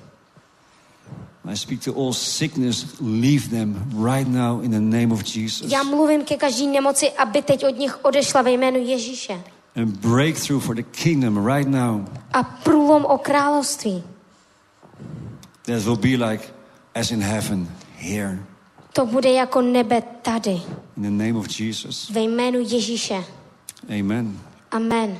[1.45, 2.85] I speak to all sickness.
[2.99, 5.71] Leave them right now in the name of Jesus.
[5.71, 9.43] Já mluvím ke každý nemoci, aby teď od nich odešla ve jménu Ježíše.
[9.77, 12.05] And breakthrough for the kingdom right now.
[12.33, 14.03] A průlom o království.
[15.65, 16.43] That will be like
[16.95, 18.39] as in heaven here.
[18.93, 20.61] To bude jako nebe tady.
[20.97, 22.09] In the name of Jesus.
[22.09, 23.23] Ve jménu Ježíše.
[23.99, 24.39] Amen.
[24.71, 25.19] Amen.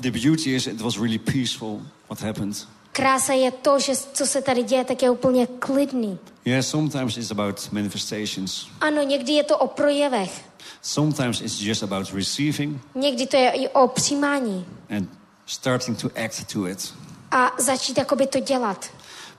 [0.00, 2.68] The beauty is it was really peaceful what happened.
[2.92, 6.18] Krása je to, že co se tady děje, tak je úplně klidný.
[6.44, 8.66] Yeah, sometimes it's about manifestations.
[8.80, 10.44] Ano, někdy je to o projevech.
[10.82, 14.66] Sometimes it's just about receiving Někdy to je i o přijímání.
[14.90, 15.08] and
[15.46, 16.94] starting to act to it.
[17.30, 18.90] A začít jakoby to dělat.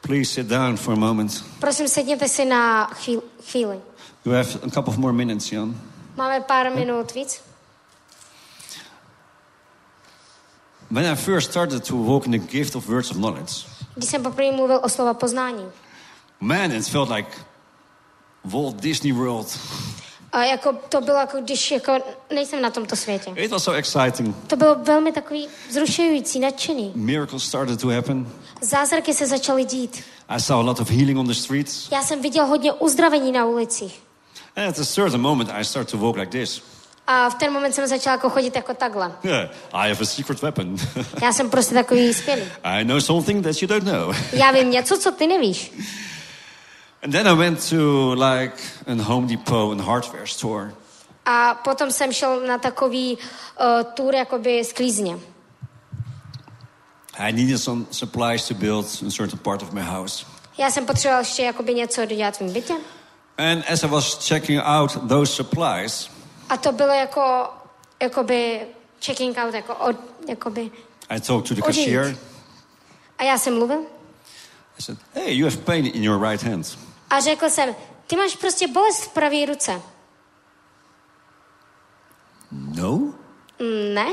[0.01, 1.45] Please sit down for a moment.
[1.59, 3.21] Prosím, sedněte si na chvíli.
[3.51, 3.79] chvíli.
[4.25, 5.81] You have a couple of more minutes, Jan.
[6.15, 7.41] Máme pár minut víc.
[10.91, 14.23] when I first started to walk in the gift of words of knowledge, Když jsem
[14.23, 15.65] poprvé mluvil o slova poznání.
[16.39, 17.29] man, it felt like
[18.45, 19.59] Walt Disney World.
[20.31, 21.99] A jako to bylo jako když jako
[22.33, 23.31] nejsem na tomto světě.
[23.35, 24.35] It was so exciting.
[24.47, 26.91] To bylo velmi takový zrušující, nadšený.
[26.95, 28.27] Miracles started to happen.
[28.61, 30.03] Zázraky se začaly dít.
[30.29, 31.91] I saw a lot of healing on the streets.
[31.91, 33.99] Já jsem viděl hodně uzdravení na ulicích.
[34.55, 36.61] And at a certain moment, I started to walk like this.
[37.07, 39.11] A v ten moment jsem začala jako chodit jako takhle.
[39.23, 40.75] Yeah, I have a secret weapon.
[41.21, 42.41] Já jsem prostě takový skvělý.
[42.63, 44.15] I know something that you don't know.
[44.33, 45.71] Já vím něco, co ty nevíš.
[47.03, 48.53] And then I went to like
[48.87, 50.73] a Home Depot and hardware store.
[51.25, 55.19] A potom jsem šel na takový uh, tour jakoby sklízně.
[57.17, 60.25] I needed some supplies to build a certain part of my house.
[60.57, 62.73] Já jsem potřeboval ještě jakoby něco dodělat v mém bytě.
[63.37, 66.09] And as I was checking out those supplies,
[66.49, 67.47] A to bylo jako,
[68.01, 68.61] jakoby
[69.05, 69.95] checking out, jako od,
[70.27, 70.71] jakoby.
[71.09, 72.17] I talked to the cashier.
[73.17, 73.79] A já jsem mluvil
[74.79, 76.77] I said, Hey, you have pain in your right hand.
[77.09, 77.75] A řekl jsem,
[78.07, 79.81] ty máš prostě bolest v pravé ruce.
[82.51, 83.13] No?
[83.59, 84.07] "Mm, Ne?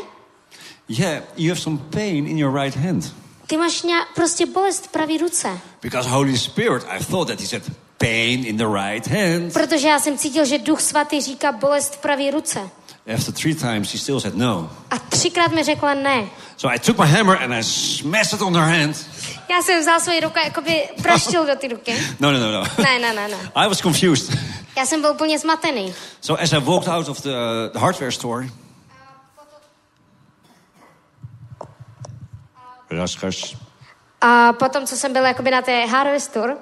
[0.89, 3.15] Yeah, you have some pain in your right hand.
[3.47, 5.59] Ty máš nějak, prostě bolest v pravé ruce.
[5.83, 7.63] Because Holy Spirit, I thought that he said
[7.99, 9.53] pain in the right hand.
[9.53, 12.71] Protože já jsem cítil, že Duch Svatý říká bolest v pravé ruce.
[13.07, 14.71] After three times, she still said no.
[14.91, 16.29] A třikrát mi řekla ne.
[16.57, 18.97] So I took my hammer and I smashed it on her hand.
[19.51, 21.95] Já jsem vzal svoji ruku a jakoby praštil do ty ruky.
[22.21, 22.65] No, no, no, no.
[22.83, 23.37] Ne, ne, ne, ne.
[23.55, 24.39] I was confused.
[24.77, 25.95] Já jsem byl úplně zmatený.
[26.21, 27.31] So as I walked out of the,
[27.73, 28.49] the hardware store,
[33.01, 33.57] hush.
[34.21, 36.57] A potom, co jsem byl jakoby na té Harvest Tour,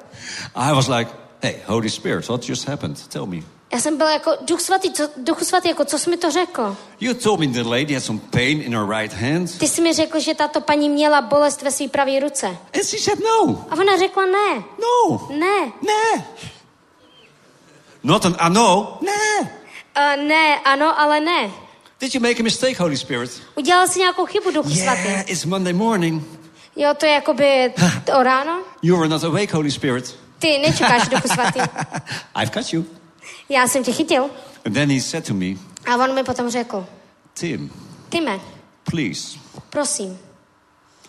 [0.55, 1.10] I was like,
[1.43, 3.09] hey, Holy Spirit, what just happened?
[3.09, 3.43] Tell me.
[3.73, 6.77] Já jsem byl jako, Duch Svatý, co, Duchu Svatý, jako co jsi mi to řekl?
[7.01, 9.59] You told me the lady had some pain in her right hand.
[9.59, 12.47] Ty jsi mi řekl, že tato paní měla bolest ve své pravé ruce.
[12.47, 13.65] And she said no.
[13.70, 15.28] A ona řekla ne, No.
[15.31, 16.24] ne, Ne.
[18.05, 18.99] Not an ano.
[19.01, 19.40] Ne.
[19.40, 21.51] uh, ne, ano, ale ne.
[22.01, 23.43] Did you make a mistake, Holy Spirit?
[23.57, 25.31] Udělal jsi nějakou chybu, Duchu Yeah, Svatý.
[25.31, 26.23] it's Monday morning.
[26.77, 27.74] Jo, to je jakoby
[28.05, 28.61] to ráno.
[28.82, 30.19] You were not awake, Holy Spirit.
[30.39, 31.61] Ty nečekáš, Duchu Svatý.
[32.43, 32.85] I've got you.
[33.53, 34.31] Já jsem tě chytil.
[34.66, 35.47] And then he said to me,
[35.87, 36.87] A on mi potom řekl,
[37.35, 37.70] Tim,
[38.09, 38.41] Time,
[38.91, 39.39] please,
[39.70, 40.19] prosím,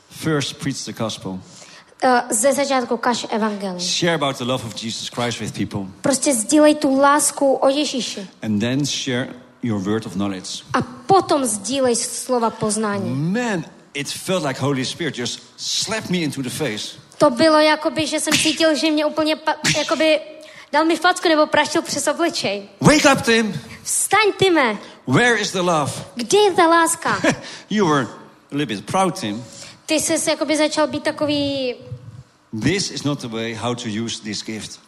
[0.10, 1.32] first preach the gospel.
[1.32, 3.80] uh, ze začátku kaž evangelium.
[3.80, 5.91] Share about the love of Jesus Christ with people.
[6.02, 8.28] Prostě sdílej tu lásku o Ježíši.
[8.41, 9.34] And then share
[9.64, 10.64] your word of knowledge.
[10.74, 13.10] A potom sdílej slova poznání.
[13.10, 16.98] Man, it felt like Holy Spirit just slapped me into the face.
[17.18, 20.20] To bylo jakoby, že jsem cítil, že mě úplně pa, jakoby
[20.74, 22.70] dal mi facku nebo praštil přes obličej.
[22.82, 23.62] Wake up, Tim.
[23.84, 25.91] Vstaň, Time, Where is the love?
[26.16, 27.22] kde je ta láska?
[27.70, 28.08] you were
[28.52, 29.45] a little bit proud, Tim.
[29.86, 31.76] Ty jsi jakoby začal být takový,
[32.64, 34.80] This is not the way how to use this gift.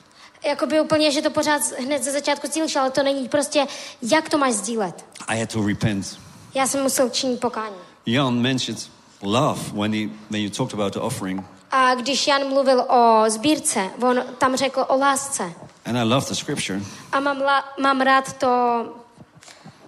[0.45, 3.66] jakoby úplně, že to pořád hned ze začátku cílíš, ale to není prostě,
[4.02, 5.06] jak to máš sdílet.
[5.28, 6.20] I had to repent.
[6.53, 7.76] Já jsem musel činit pokání.
[8.06, 8.90] Jan mentioned
[9.22, 11.45] love when he when you talked about the offering.
[11.72, 15.53] A když Jan mluvil o sbírce, on tam řekl o lásce.
[15.86, 16.82] And I love the scripture.
[17.12, 18.48] A mám, la, mám rád to,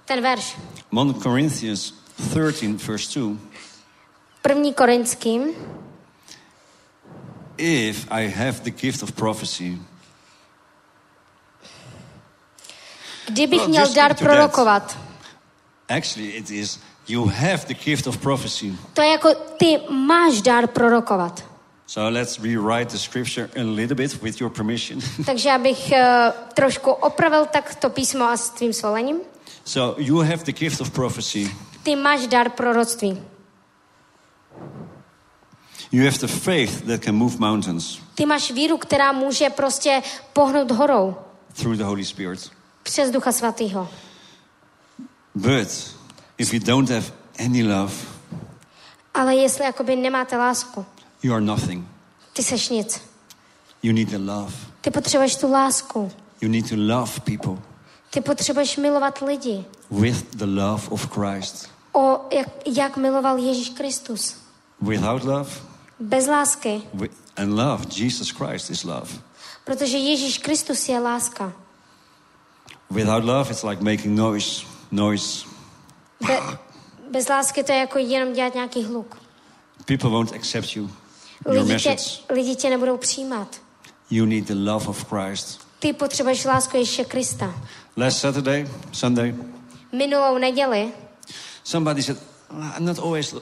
[0.06, 0.56] ten verš.
[0.92, 1.94] 1 Corinthians
[2.34, 3.38] 13, verse 2.
[4.42, 5.44] První Korinským,
[7.58, 9.78] If I have the gift of prophecy,
[13.28, 14.34] kdybych Well, měl dar into that.
[14.34, 14.98] prorokovat,
[15.90, 18.76] actually, it is you have the gift of prophecy.
[18.94, 21.44] to je jako ty máš dar prorokovat.
[21.90, 25.00] So let's rewrite the scripture a little bit with your permission.
[25.26, 29.20] Takže abych uh, trošku opravil tak to písmo a s tvým svolením.
[29.64, 31.52] so you have the gift of prophecy.
[31.84, 33.22] Ty máš dar proroctví.
[35.92, 40.02] You have the faith that can move mountains Ty máš víru, která může prostě
[40.34, 41.16] pohnout horou
[41.54, 42.52] through the Holy Spirit.
[42.84, 43.90] přes Ducha Svatého.
[45.36, 45.68] But
[46.38, 47.06] if you don't have
[47.46, 47.94] any love,
[49.14, 50.86] Ale jestli jakoby nemáte lásku,
[51.24, 51.86] you are nothing.
[52.34, 53.02] ty seš nic.
[53.84, 54.54] You need the love.
[54.82, 56.12] Ty potřebuješ tu lásku.
[56.42, 57.64] You need to love people
[58.10, 59.66] Ty potřebuješ milovat lidi.
[59.92, 61.70] with the love of Christ.
[61.92, 64.36] O, jak, jak miloval Ježíš Kristus.
[64.82, 65.50] Without love,
[66.00, 66.82] Bez lásky.
[66.94, 69.08] wi- and love, Jesus Christ is love.
[69.66, 71.54] Protože Ježíš Kristus je láska.
[72.90, 75.48] Without love, it's like making noise, noise.
[76.28, 76.58] Be,
[77.12, 79.18] bez lásky to je jako jenom dělat nějaký hluk.
[79.86, 80.90] People won't accept you,
[81.46, 81.96] Lidi tě,
[82.30, 83.56] lidi tě nebudou přijímat.
[84.10, 85.68] You need the love of Christ.
[85.80, 87.54] Ty potřebuješ lásku Ježíše Krista.
[87.98, 89.36] Last Saturday, Sunday,
[89.92, 90.92] Minulou neděli
[91.68, 92.18] somebody said,
[92.50, 93.36] I'm not always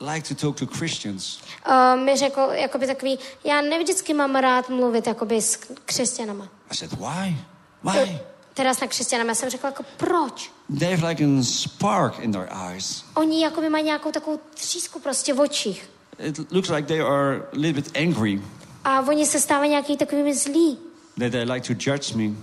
[0.00, 1.38] like to talk to Christians.
[1.68, 6.48] uh, mi řekl jakoby takový, já nevždycky mám rád mluvit jakoby s křesťanama.
[6.70, 7.36] I said, why?
[7.84, 8.18] Why?
[8.54, 9.34] Teda s křesťanama.
[9.34, 10.52] Jsem řekla jako proč?
[10.78, 13.04] They have like a spark in their eyes.
[13.14, 15.90] Oni jakoby mají nějakou takovou třísku prostě v očích.
[16.18, 18.42] It looks like they are a little bit angry,
[18.84, 20.78] A oni se stávají nějaký takovými zlí.
[21.18, 22.34] that they like to judge me.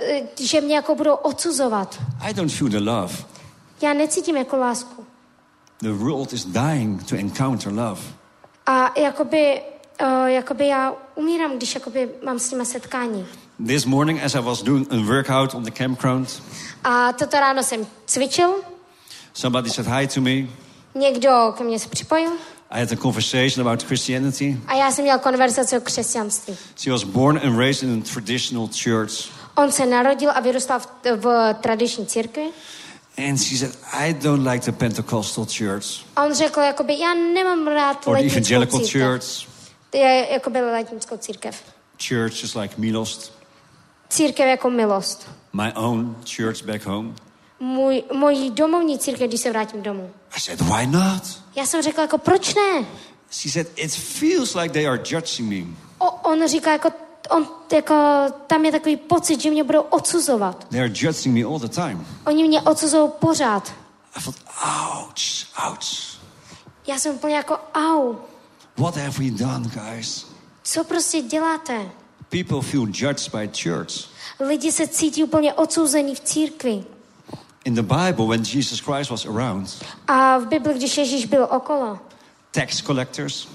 [0.00, 1.98] Eh, Že mě jako budou odsuzovat.
[2.20, 3.14] I don't feel the love.
[3.82, 5.04] Já necítím jako lásku.
[5.82, 8.00] The world is dying to encounter love.
[8.66, 9.62] A jakoby,
[10.02, 13.26] uh, jakoby já umírám, když jakoby mám s nimi setkání.
[13.66, 16.42] This morning, as I was doing a workout on the campground,
[16.84, 18.54] A toto ráno jsem cvičil,
[19.34, 20.46] somebody said hi to me.
[20.94, 22.30] někdo ke mně se připojil
[22.70, 24.56] I had a conversation about Christianity.
[24.66, 26.56] a já jsem měl konverzaci o křesťanství.
[26.76, 29.12] She was born and raised in a traditional church.
[29.56, 30.86] On se narodil a vyrůstal v,
[31.16, 32.50] v tradiční církvi.
[33.28, 35.84] And she said, I don't like the Pentecostal church
[36.16, 39.02] A on řekl, jakoby, já nemám rád or the evangelical církev.
[39.02, 39.48] church.
[39.94, 41.62] Je jakoby letnickou církev.
[42.08, 43.32] Church is like Milost,
[44.10, 45.28] Církev jako milost.
[45.52, 47.14] my own church back home.
[47.60, 50.10] Můj, mojí domovní církev, když se vrátím domů.
[50.36, 51.22] I said, why not?
[51.56, 52.86] Já jsem řekla, jako proč ne?
[53.30, 55.76] She said, it feels like they are judging me.
[55.98, 56.90] O, on říká, jako,
[57.30, 57.94] on, jako,
[58.46, 60.68] tam je takový pocit, že mě budou odsuzovat.
[60.68, 62.06] They are judging me all the time.
[62.26, 63.72] Oni mě odsuzují pořád.
[64.16, 66.18] I thought, ouch, ouch.
[66.86, 68.14] Já jsem úplně jako, au,
[68.76, 70.26] What have we done, guys?
[70.62, 71.90] co prostě děláte?
[72.28, 74.08] People feel judged by church.
[74.40, 76.84] Lidi se cítí úplně odsouzení v církvi.
[77.68, 79.68] In the Bible, when Jesus Christ was around,
[80.08, 81.98] A v Bibli, když Ježíš byl okolo,
[82.50, 83.48] tax collectors,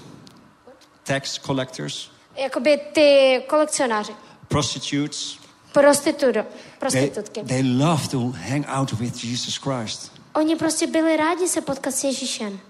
[1.02, 4.12] tax collectors, jakoby ty kolekcionáři,
[4.48, 5.36] prostitutes,
[5.72, 6.42] prostitudo, they,
[6.78, 10.12] prostitutky, they love to hang out with Jesus Christ.
[10.34, 12.60] Oni prostě byli rádi se potkat s Ježíšem,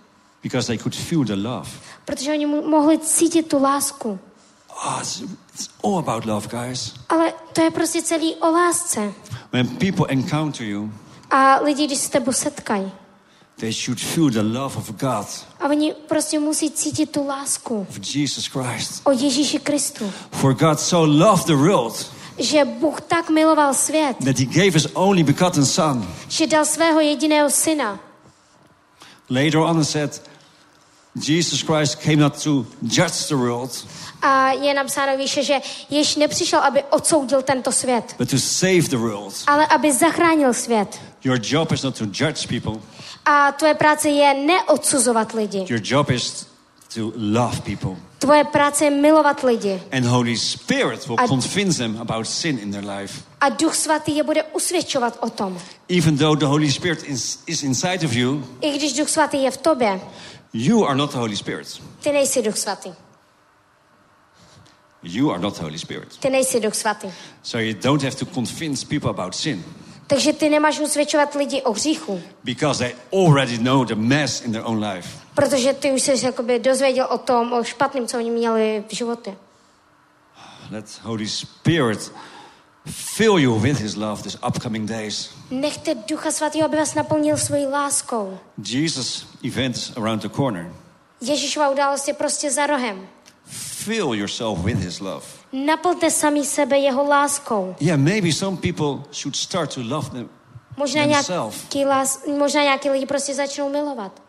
[0.43, 1.69] because they could feel the love.
[2.05, 4.19] protože oni mu- mohli cítit tu lásku.
[4.87, 5.23] Oh, it's,
[5.55, 6.95] it's all about love, guys.
[7.09, 9.13] Ale to je prostě celý o lásce.
[9.53, 10.91] When people encounter you,
[11.31, 12.93] A lidi, když se s tebou setkají,
[13.61, 15.27] they should feel the love of God,
[15.61, 19.01] a oni prostě musí cítit tu lásku of Jesus Christ.
[19.05, 20.13] o Ježíši Kristu.
[20.33, 22.07] For God so loved the world
[22.39, 26.15] Že Bůh tak miloval svět, that he gave his only begotten Son.
[26.29, 28.01] že dal svého jediného syna.
[29.31, 30.23] Later on, he said,
[31.17, 33.87] Jesus Christ came not to judge the world,
[34.23, 35.61] A je napsáno výše, že
[35.91, 39.35] Ježíš nepřišel, aby odsoudil tento svět, but to save the world.
[39.47, 41.01] ale aby zachránil svět.
[41.25, 42.81] Your job is not to judge people,
[43.27, 45.59] A tvoje práce je neodsuzovat lidi.
[45.69, 46.47] your job is
[46.95, 47.97] to love people.
[48.19, 49.83] Tvoje práce je milovat lidi.
[49.93, 53.23] And Holy Spirit will I- convince them about sin in their life.
[53.41, 55.59] A Duch Svatý je bude usvědčovat o tom.
[55.89, 59.51] Even though the Holy Spirit is, is inside of you, I když Duch Svatý je
[59.51, 60.01] v tobě,
[60.53, 61.81] you are not the Holy Spirit.
[62.01, 62.93] ty nejsi Duch Svatý.
[65.03, 66.17] You are not the Holy Spirit.
[66.21, 67.09] Ty nejsi Duch Svatý.
[67.43, 69.65] So you don't have to convince people about sin
[70.07, 72.95] Takže ty nemáš usvědčovat lidi o hříchu, because they
[73.27, 75.09] already know the mess in their own life.
[75.35, 79.37] protože ty už jsi jakoby dozvěděl o tom, o špatném, co oni měli v životě.
[80.71, 82.13] Let Holy Spirit
[82.87, 85.31] fill you with His love these upcoming days.
[85.51, 88.39] Nechte Ducha Svatého, aby vás naplnil svojí láskou.
[88.59, 90.73] Jesus' event is around the corner.
[91.21, 93.09] Ježíšova událost je prostě za rohem.
[93.47, 95.27] Fill yourself with His love.
[95.55, 97.77] Naplňte sami sebe jeho láskou.
[97.81, 100.29] Yeah, maybe some people should start to love them
[100.77, 104.23] Možná nějaký, lás, možná nějaký lidi prostě začnou milovat.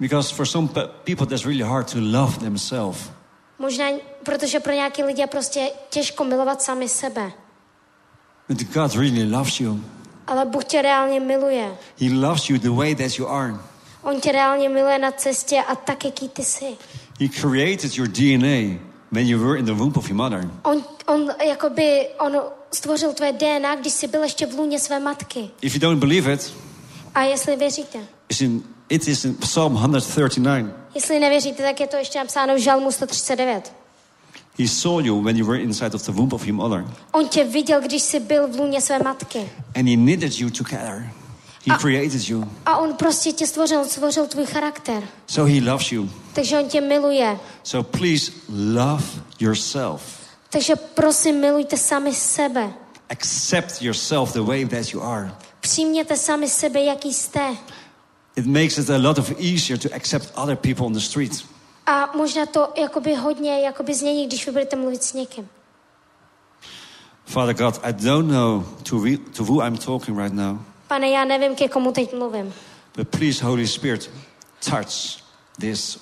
[0.00, 3.10] because for some pe- people that's really hard to love themselves.
[3.58, 3.86] Možná,
[4.22, 7.32] protože pro nějaký lidi je prostě těžko milovat sami sebe.
[8.48, 9.80] But God really loves you.
[10.26, 11.76] Ale Bůh tě reálně miluje.
[12.00, 13.54] He loves you the way that you are.
[14.02, 16.76] On tě reálně miluje na cestě a tak, jaký ty jsi.
[17.20, 20.50] He created your DNA when you were in the womb of your mother.
[20.64, 22.32] On, on, jakoby, on
[22.72, 25.50] stvořil tvoje DNA, když jsi byl ještě v lůně své matky.
[25.60, 26.52] If you don't believe it,
[27.14, 27.98] A jestli věříte,
[28.28, 30.66] it's in, it is in Psalm 139.
[30.94, 33.72] jestli nevěříte, tak je to ještě napsáno v Žalmu 139.
[34.58, 36.84] He saw you when you were inside of the womb of your mother.
[37.12, 39.38] On tě viděl, když jsi byl v lůně své matky.
[39.76, 41.10] And he knitted you together.
[41.66, 41.78] He Ah.
[41.78, 42.44] created you.
[42.66, 45.02] A on prostě tě stvořil, stvořil tvůj charakter.
[45.26, 46.10] So he loves you.
[46.34, 47.38] Takže on tě miluje.
[47.62, 48.32] So please
[48.74, 49.04] love
[49.40, 50.02] yourself.
[50.50, 52.72] Takže prosím, milujte sami sebe.
[53.10, 55.34] Accept yourself the way that you are.
[55.60, 57.56] Přijměte sami sebe, jaký jste.
[58.36, 61.44] It makes it a lot of easier to accept other people on the street.
[61.86, 65.48] A možná to jakoby hodně jakoby změní, když vy budete mluvit s někým.
[67.24, 71.24] Father God, I don't know to, re- to who I'm talking right now, Pane, já
[71.24, 72.54] nevím, ke komu teď mluvím.
[72.96, 74.10] But please, Holy Spirit,
[74.70, 75.21] touch
[75.60, 75.98] this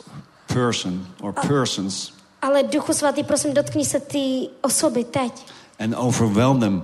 [0.46, 2.12] person or persons
[2.42, 5.32] Ale Duchu Svatý, prosím, dotkni se ty osoby teď.
[5.78, 6.82] and overwhelm them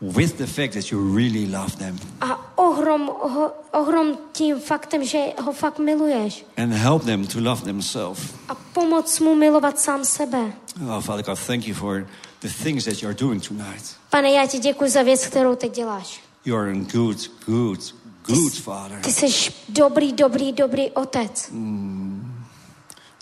[0.00, 5.18] with the fact that you really love them A ohrom, ho, ohrom tím faktem, že
[5.42, 6.44] ho fakt miluješ.
[6.56, 8.20] and help them to love themselves.
[8.48, 10.52] A pomoc mu milovat sám sebe.
[10.88, 12.06] Oh, Father God, thank you for
[12.40, 13.84] the things that you are doing tonight.
[14.10, 16.20] Pane, já ti děkuji za věc, kterou teď děláš.
[16.44, 17.16] You are a good,
[17.46, 17.94] good,
[18.26, 19.00] good Father.
[19.00, 21.52] Ty jsi dobrý, dobrý, dobrý otec.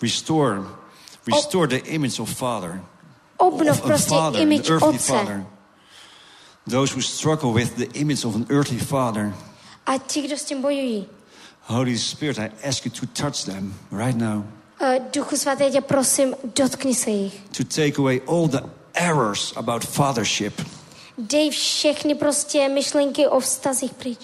[0.01, 0.61] Restore,
[1.27, 2.81] restore the image of Father.
[3.37, 5.13] Obnov of prostě father, image earthly otce.
[5.13, 5.45] father.
[6.69, 9.33] Those who struggle with the image of an earthly father.
[9.85, 11.05] A ti, kdo s tím bojují.
[11.61, 14.43] Holy Spirit, I ask you to touch them right now.
[14.81, 17.41] Eh, Duchu svatý, já tě prosím, dotkni se jich.
[17.57, 18.61] To take away all the
[18.93, 20.61] errors about fathership.
[21.17, 24.19] Dej všechny prostě myšlenky o vztazích pryč.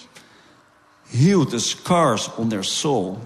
[1.12, 3.18] Heal the scars on their soul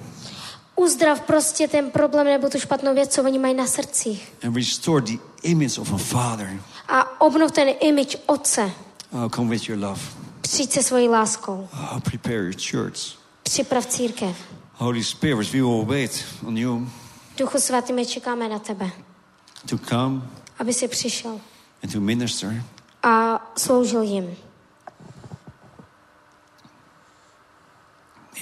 [0.77, 4.32] Uzdrav prostě ten problém nebo tu špatnou věc, co oni mají na srdcích.
[4.43, 6.61] and restore the image of a father.
[6.89, 8.70] A obnov ten image otce.
[9.12, 10.01] Oh, come with your love.
[10.40, 11.69] Přijď se svojí láskou.
[11.73, 12.98] Oh, prepare your church.
[13.43, 14.36] Připrav církev.
[14.74, 16.89] Holy Spirit, we will wait on you
[17.39, 18.90] Duchu svatý, my čekáme na tebe,
[19.69, 20.23] to come
[20.59, 21.40] aby si přišel
[21.82, 22.62] and to minister.
[23.02, 24.36] a sloužil jim.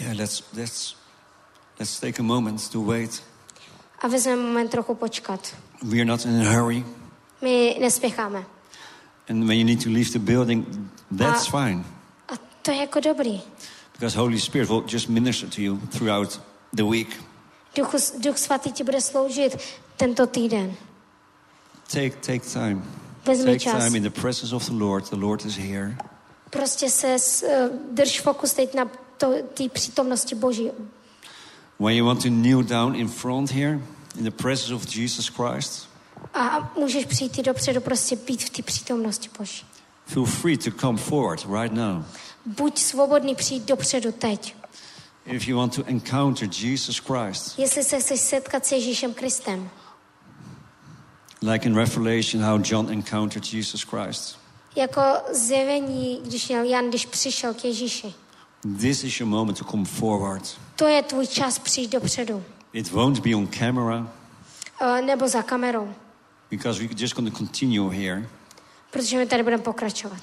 [0.01, 0.95] Yeah, let's let's
[1.79, 3.23] let's take a moment to wait.
[4.03, 5.55] A vezmeme moment trochu počkat.
[5.83, 6.85] We are not in a hurry,
[7.43, 8.45] My nespěcháme.
[9.29, 10.67] and when you need to leave the building,
[11.19, 11.51] that's Ah.
[11.51, 11.85] fine,
[12.29, 13.41] A to je jako dobrý.
[13.93, 16.41] because Holy Spirit will just minister to you throughout
[16.73, 17.17] the week.
[17.77, 19.57] Duchu, Duch svatý ti bude sloužit
[19.97, 20.75] tento týden.
[21.93, 22.83] Take take time.
[23.27, 23.85] Vezmi Take čas.
[23.85, 25.05] time in the presence of the Lord.
[25.11, 25.97] The Lord is here.
[26.51, 27.17] Prostě se
[27.49, 28.89] eh, drž fokus teď na
[29.55, 30.71] té přítomnosti Boží.
[31.81, 33.81] When you want to kneel down in front here,
[34.19, 35.89] in the presence of Jesus Christ,
[36.35, 39.67] A můžeš přijít dopředu, prostě být v té přítomnosti Boží.
[40.07, 42.05] feel free to come forward right now.
[42.47, 44.57] Buď svobodný přijít dopředu teď.
[45.27, 49.71] If you want to encounter Jesus Christ, Jestli se chceš setkat s Ježíšem Kristem,
[51.43, 54.39] like in Revelation, how John encountered Jesus Christ.
[54.77, 55.01] jako
[55.33, 58.15] zjevení, když měl Jan, když přišel k Ježíši.
[58.81, 60.43] This is your moment to come forward.
[60.77, 62.45] To je tvůj čas přijít dopředu.
[62.73, 64.09] It won't be on camera
[64.81, 65.95] Eh, Nebo za kamerou,
[66.51, 68.29] because we're just going to continue here.
[68.91, 70.21] protože my tady budeme pokračovat.